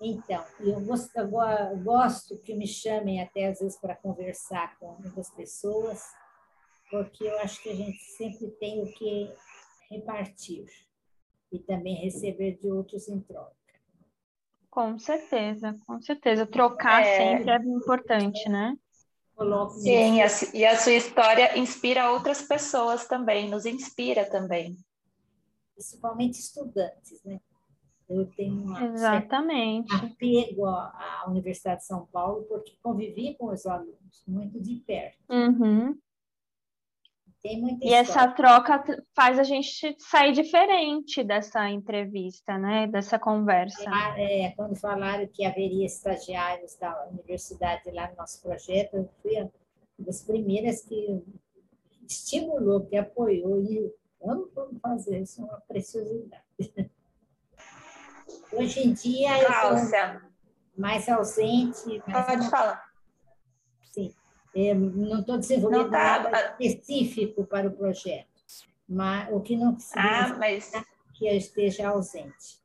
Então, 0.06 0.44
eu 0.60 0.80
gosto, 0.80 1.16
eu 1.16 1.78
gosto 1.78 2.38
que 2.40 2.54
me 2.54 2.66
chamem 2.66 3.22
até 3.22 3.46
às 3.46 3.60
vezes 3.60 3.80
para 3.80 3.96
conversar 3.96 4.78
com 4.78 4.96
muitas 5.00 5.30
pessoas, 5.30 6.02
porque 6.90 7.24
eu 7.24 7.38
acho 7.38 7.62
que 7.62 7.70
a 7.70 7.74
gente 7.74 7.98
sempre 7.98 8.50
tem 8.60 8.82
o 8.82 8.92
que 8.92 9.32
repartir 9.90 10.66
e 11.54 11.58
também 11.60 11.94
receber 11.94 12.58
de 12.60 12.68
outros 12.68 13.08
em 13.08 13.20
troca. 13.20 13.54
Com 14.68 14.98
certeza, 14.98 15.76
com 15.86 16.00
certeza. 16.00 16.44
Trocar 16.44 17.02
é... 17.02 17.38
sempre 17.38 17.50
é 17.50 17.56
importante, 17.56 18.48
né? 18.48 18.76
Sim, 19.70 20.16
e 20.16 20.22
a, 20.22 20.26
e 20.52 20.64
a 20.64 20.76
sua 20.76 20.92
história 20.92 21.58
inspira 21.58 22.10
outras 22.10 22.42
pessoas 22.42 23.06
também, 23.06 23.48
nos 23.48 23.66
inspira 23.66 24.24
também. 24.28 24.76
Principalmente 25.74 26.38
estudantes, 26.38 27.22
né? 27.24 27.40
Eu 28.08 28.26
tenho 28.36 28.62
uma 28.62 28.84
Exatamente. 28.84 29.92
apego 29.94 30.66
à 30.66 31.24
Universidade 31.26 31.80
de 31.80 31.86
São 31.86 32.06
Paulo, 32.06 32.44
porque 32.44 32.76
convivi 32.82 33.34
com 33.36 33.46
os 33.46 33.66
alunos 33.66 34.22
muito 34.26 34.60
de 34.60 34.76
perto. 34.76 35.18
Uhum. 35.28 35.98
Tem 37.44 37.60
muita 37.60 37.84
e 37.84 37.92
essa 37.92 38.26
troca 38.28 38.82
faz 39.14 39.38
a 39.38 39.42
gente 39.42 39.94
sair 39.98 40.32
diferente 40.32 41.22
dessa 41.22 41.68
entrevista, 41.68 42.56
né? 42.56 42.86
Dessa 42.86 43.18
conversa. 43.18 43.84
É, 44.16 44.50
quando 44.56 44.74
falaram 44.74 45.26
que 45.26 45.44
haveria 45.44 45.84
estagiários 45.84 46.74
da 46.76 47.06
universidade 47.08 47.90
lá 47.90 48.08
no 48.08 48.16
nosso 48.16 48.40
projeto, 48.40 48.94
eu 48.94 49.10
fui 49.20 49.38
uma 49.42 49.52
das 49.98 50.22
primeiras 50.22 50.86
que 50.86 51.22
estimulou, 52.08 52.86
que 52.86 52.96
apoiou 52.96 53.60
e 53.60 53.92
vamos, 54.24 54.48
fazer 54.80 55.20
isso, 55.20 55.42
é 55.42 55.44
uma 55.44 55.60
preciosidade. 55.68 56.42
Hoje 58.54 58.88
em 58.88 58.94
dia 58.94 59.42
eu 59.42 59.52
sou 59.52 60.10
mais 60.78 61.06
ausente. 61.10 62.02
Mais 62.06 62.26
Pode 62.26 62.48
falar. 62.48 62.93
É, 64.54 64.72
não 64.72 65.20
estou 65.20 65.36
desenvolvendo 65.36 65.90
tá, 65.90 66.20
nada 66.22 66.56
específico 66.60 67.44
para 67.44 67.66
o 67.66 67.72
projeto, 67.72 68.28
mas 68.88 69.32
o 69.32 69.40
que 69.40 69.56
não 69.56 69.76
significa 69.78 70.34
ah, 70.34 70.38
mas... 70.38 70.72
que 71.14 71.26
eu 71.26 71.36
esteja 71.36 71.88
ausente. 71.88 72.62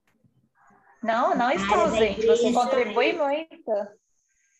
Não, 1.01 1.35
não 1.35 1.49
está 1.49 1.81
ausente, 1.81 2.19
igreja, 2.19 2.35
você 2.35 2.53
contribui 2.53 3.13
muito. 3.13 3.71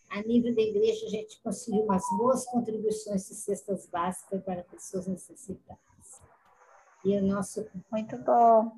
A 0.09 0.21
nível 0.23 0.55
da 0.55 0.61
igreja, 0.61 1.05
a 1.05 1.09
gente 1.09 1.39
conseguiu 1.43 1.83
umas 1.83 2.01
boas 2.17 2.45
contribuições 2.45 3.27
de 3.27 3.35
cestas 3.35 3.85
básicas 3.85 4.41
para 4.43 4.63
pessoas 4.63 5.05
necessitadas. 5.05 5.79
E 7.05 7.15
o 7.15 7.21
nosso 7.21 7.67
muito 7.91 8.17
bom. 8.17 8.71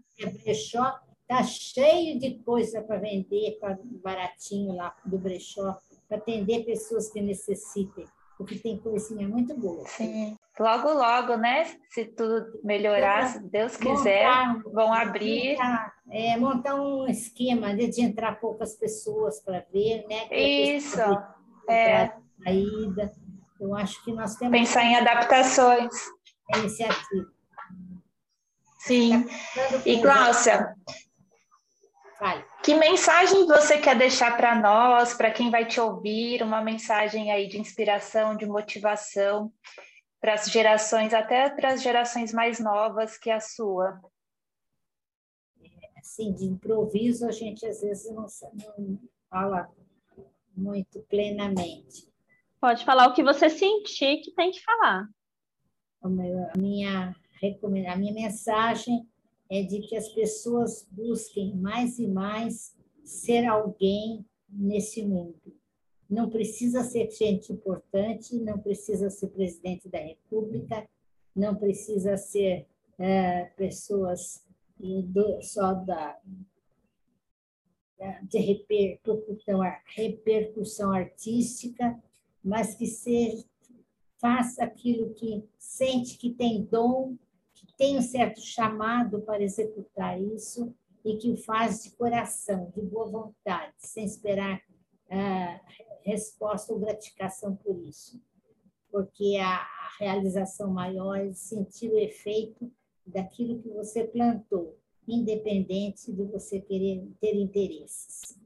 brechó 0.44 1.00
está 1.22 1.42
cheio 1.44 2.20
de 2.20 2.40
coisa 2.40 2.82
para 2.82 2.98
vender, 2.98 3.58
para 3.62 3.80
baratinho 4.04 4.76
lá 4.76 4.94
do 5.06 5.18
brechó, 5.18 5.80
para 6.10 6.18
atender 6.18 6.66
pessoas 6.66 7.10
que 7.10 7.22
necessitem 7.22 8.06
porque 8.42 8.56
tem 8.56 8.78
coisinha 8.78 9.28
muito 9.28 9.56
boa. 9.56 9.88
Sim. 9.88 10.36
Logo, 10.60 10.92
logo, 10.94 11.38
né? 11.38 11.66
Se 11.90 12.06
tudo 12.06 12.60
melhorar, 12.64 13.28
se 13.28 13.40
Deus 13.40 13.78
quiser, 13.78 14.26
montar, 14.26 14.62
vão 14.72 14.94
abrir. 14.94 15.52
Montar, 15.52 15.94
é, 16.10 16.38
montar 16.38 16.76
um 16.76 17.08
esquema 17.08 17.74
de, 17.76 17.88
de 17.88 18.02
entrar 18.02 18.40
poucas 18.40 18.76
pessoas 18.76 19.40
para 19.40 19.66
ver, 19.72 20.06
né? 20.08 20.28
Isso. 20.32 21.00
É. 21.70 22.12
A 22.46 22.52
ida. 22.52 23.12
Eu 23.60 23.76
acho 23.76 24.04
que 24.04 24.12
nós 24.12 24.36
temos. 24.36 24.58
Pensar 24.58 24.84
em 24.84 24.96
adaptações. 24.96 25.94
A 26.54 26.58
iniciativa. 26.58 27.32
Sim. 28.80 29.24
Tá 29.24 29.82
e, 29.86 30.02
Gláucia, 30.02 30.76
Fale. 32.18 32.44
Que 32.64 32.76
mensagem 32.76 33.48
você 33.48 33.80
quer 33.80 33.98
deixar 33.98 34.38
para 34.38 34.54
nós, 34.54 35.16
para 35.16 35.32
quem 35.32 35.50
vai 35.50 35.66
te 35.66 35.82
ouvir, 35.82 36.44
uma 36.44 36.62
mensagem 36.62 37.32
aí 37.32 37.48
de 37.48 37.60
inspiração, 37.60 38.38
de 38.38 38.46
motivação, 38.46 39.52
para 40.20 40.36
as 40.36 40.46
gerações, 40.46 41.12
até 41.12 41.50
para 41.50 41.74
as 41.74 41.82
gerações 41.82 42.32
mais 42.32 42.60
novas 42.60 43.18
que 43.18 43.32
a 43.32 43.40
sua? 43.40 44.00
Assim, 45.98 46.32
de 46.34 46.46
improviso, 46.46 47.28
a 47.28 47.32
gente 47.32 47.66
às 47.66 47.82
vezes 47.82 48.14
não, 48.14 48.28
não 48.78 49.00
fala 49.28 49.68
muito 50.56 51.00
plenamente. 51.10 52.12
Pode 52.60 52.86
falar 52.86 53.08
o 53.08 53.14
que 53.14 53.24
você 53.24 53.50
sentir 53.50 54.22
que 54.22 54.32
tem 54.36 54.52
que 54.52 54.62
falar. 54.62 55.08
A 56.04 56.10
minha, 56.58 57.16
a 57.90 57.96
minha 57.96 58.14
mensagem 58.14 59.11
é 59.52 59.64
de 59.64 59.82
que 59.82 59.98
as 59.98 60.08
pessoas 60.08 60.88
busquem 60.90 61.54
mais 61.58 62.00
e 62.00 62.08
mais 62.08 62.74
ser 63.04 63.46
alguém 63.46 64.26
nesse 64.50 65.06
mundo. 65.06 65.54
Não 66.10 66.30
precisa 66.30 66.86
ser 66.86 67.12
gente 67.12 67.52
importante, 67.52 68.34
não 68.40 68.58
precisa 68.58 69.10
ser 69.10 69.28
presidente 69.28 69.90
da 69.90 70.00
República, 70.00 70.88
não 71.36 71.54
precisa 71.54 72.16
ser 72.16 72.66
é, 72.98 73.44
pessoas 73.58 74.42
do, 74.80 75.42
só 75.42 75.74
da, 75.74 76.18
de 78.24 78.38
repercussão, 78.40 79.60
repercussão 79.86 80.92
artística, 80.94 82.02
mas 82.42 82.74
que 82.74 82.88
seja, 82.88 83.44
faça 84.18 84.64
aquilo 84.64 85.14
que 85.14 85.44
sente 85.60 86.18
que 86.18 86.30
tem 86.30 86.64
dom, 86.64 87.18
tem 87.82 87.98
um 87.98 88.02
certo 88.04 88.40
chamado 88.42 89.22
para 89.22 89.42
executar 89.42 90.22
isso 90.22 90.72
e 91.04 91.18
que 91.18 91.32
o 91.32 91.36
faz 91.36 91.82
de 91.82 91.90
coração, 91.90 92.72
de 92.76 92.80
boa 92.80 93.08
vontade, 93.08 93.74
sem 93.80 94.06
esperar 94.06 94.62
ah, 95.10 95.60
resposta 96.04 96.72
ou 96.72 96.80
gratificação 96.80 97.56
por 97.56 97.76
isso. 97.80 98.22
Porque 98.92 99.36
a 99.42 99.68
realização 100.00 100.70
maior 100.70 101.16
é 101.16 101.34
sentir 101.34 101.90
o 101.90 101.98
efeito 101.98 102.72
daquilo 103.04 103.60
que 103.60 103.70
você 103.70 104.04
plantou, 104.04 104.78
independente 105.08 106.14
de 106.14 106.24
você 106.26 106.62
querer 106.62 107.04
ter 107.20 107.34
interesses. 107.34 108.38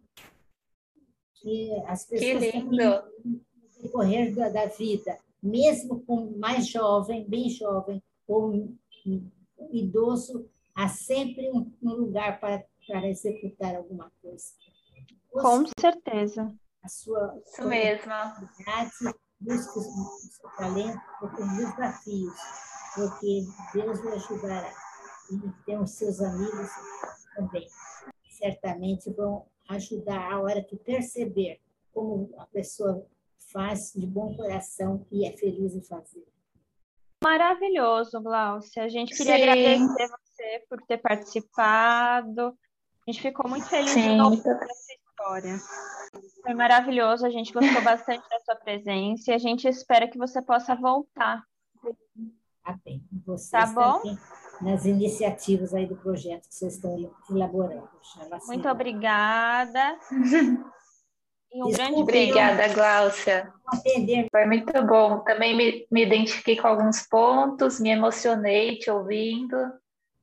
Que 1.34 1.74
as 1.88 2.06
pessoas 2.06 2.40
que 2.40 2.58
lindo. 2.58 2.72
no 2.72 3.42
decorrer 3.82 4.34
da, 4.34 4.48
da 4.48 4.66
vida, 4.68 5.20
mesmo 5.44 6.00
com 6.06 6.38
mais 6.38 6.70
jovem, 6.70 7.28
bem 7.28 7.50
jovem, 7.50 8.02
ou 8.26 8.74
um 9.06 9.30
idoso, 9.72 10.49
há 10.74 10.88
sempre 10.88 11.49
um, 11.51 11.72
um 11.82 11.93
lugar 11.93 12.39
para, 12.39 12.66
para 12.88 13.08
executar 13.08 13.76
alguma 13.76 14.12
coisa. 14.22 14.45
Com 15.32 15.66
certeza. 15.80 16.53
A 16.84 16.88
sua, 16.88 17.41
Isso 17.45 17.56
sua 17.56 17.66
mesmo. 17.66 18.12
busque 19.39 19.80
o 19.80 19.82
seu 19.82 20.49
talento, 20.58 21.01
porque 21.20 21.41
os 21.41 21.58
desafios, 21.58 22.36
porque 22.95 23.45
Deus 23.74 23.99
lhe 23.99 24.10
ajudará. 24.10 24.74
E 25.32 25.66
tem 25.66 25.80
os 25.80 25.91
seus 25.91 26.22
amigos 26.22 26.70
também. 27.36 27.68
Certamente 28.30 29.12
vão 29.12 29.47
ajudar 29.70 30.32
a 30.32 30.39
hora 30.39 30.64
que 30.64 30.76
perceber 30.76 31.60
como 31.91 32.34
a 32.38 32.45
pessoa 32.45 33.06
faz 33.51 33.93
de 33.93 34.06
bom 34.06 34.36
coração 34.36 35.06
e 35.12 35.26
é 35.26 35.36
feliz 35.36 35.74
em 35.74 35.82
fazer. 35.82 36.28
Maravilhoso, 37.26 38.22
Glaucia. 38.22 38.84
A 38.84 38.88
gente 38.88 39.16
queria 39.16 39.36
Sim. 39.36 39.42
agradecer 39.42 40.08
você 40.08 40.66
por 40.70 40.80
ter 40.84 40.98
participado. 41.00 42.56
A 43.08 43.12
gente 43.12 43.20
ficou 43.20 43.50
muito 43.50 43.66
feliz 43.66 43.90
Sim. 43.90 44.16
de 44.16 44.22
ouvir 44.22 44.48
essa 44.48 44.94
história. 44.94 45.58
Foi 46.44 46.54
maravilhoso, 46.54 47.26
a 47.26 47.32
gente 47.32 47.52
gostou 47.52 47.82
bastante 47.82 48.30
da 48.30 48.40
sua 48.42 48.56
presença 48.58 49.32
e 49.32 49.34
a 49.34 49.40
gente 49.40 49.68
espera 49.68 50.08
que 50.08 50.20
você 50.20 50.40
possa 50.40 50.76
voltar. 50.76 51.42
Tá 52.64 52.78
bem. 52.86 53.04
Vocês 53.26 53.50
tá 53.50 53.66
bom? 53.74 54.04
nas 54.62 54.86
iniciativas 54.86 55.74
aí 55.74 55.88
do 55.88 55.96
projeto 55.96 56.48
que 56.48 56.54
vocês 56.54 56.76
estão 56.76 57.12
elaborando. 57.28 57.90
Muito 58.48 58.70
obrigada. 58.70 59.98
Um 61.56 61.72
grande 61.72 62.01
Obrigada, 62.01 62.68
Gláucia. 62.68 63.53
Foi 64.30 64.45
muito 64.45 64.86
bom. 64.86 65.20
Também 65.20 65.56
me, 65.56 65.88
me 65.89 66.03
identifiquei 66.03 66.58
com 66.58 66.68
alguns 66.68 67.08
pontos, 67.08 67.80
me 67.80 67.89
emocionei 67.89 68.78
te 68.78 68.91
ouvindo. 68.91 69.56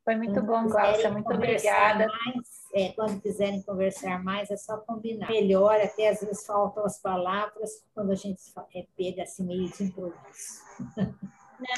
Foi 0.05 0.15
muito 0.15 0.35
quando 0.35 0.47
bom, 0.47 0.69
Gláucia. 0.69 1.11
Muito 1.11 1.33
obrigada. 1.33 2.07
Mais, 2.07 2.47
é, 2.75 2.93
quando 2.93 3.19
quiserem 3.23 3.63
conversar 3.63 4.23
mais, 4.23 4.51
é 4.51 4.57
só 4.59 4.77
combinar. 4.77 5.31
Melhor, 5.31 5.81
até 5.81 6.11
às 6.11 6.21
vezes 6.21 6.45
faltam 6.45 6.85
as 6.85 7.01
palavras 7.01 7.83
quando 7.95 8.13
a 8.13 8.17
gente 8.17 8.43
é, 8.75 8.85
pega 8.95 9.23
assim 9.23 9.47
meio 9.47 9.71
de 9.71 9.85
improviso. 9.85 10.63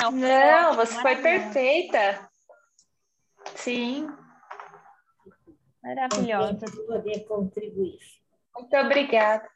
Não, 0.01 0.11
Não 0.11 0.75
você 0.75 1.01
foi 1.01 1.17
perfeita. 1.17 2.29
Sim. 3.55 4.09
Maravilhosa. 5.83 6.65
Poder 6.87 7.21
contribuir. 7.27 8.24
Muito 8.57 8.77
obrigada. 8.77 9.49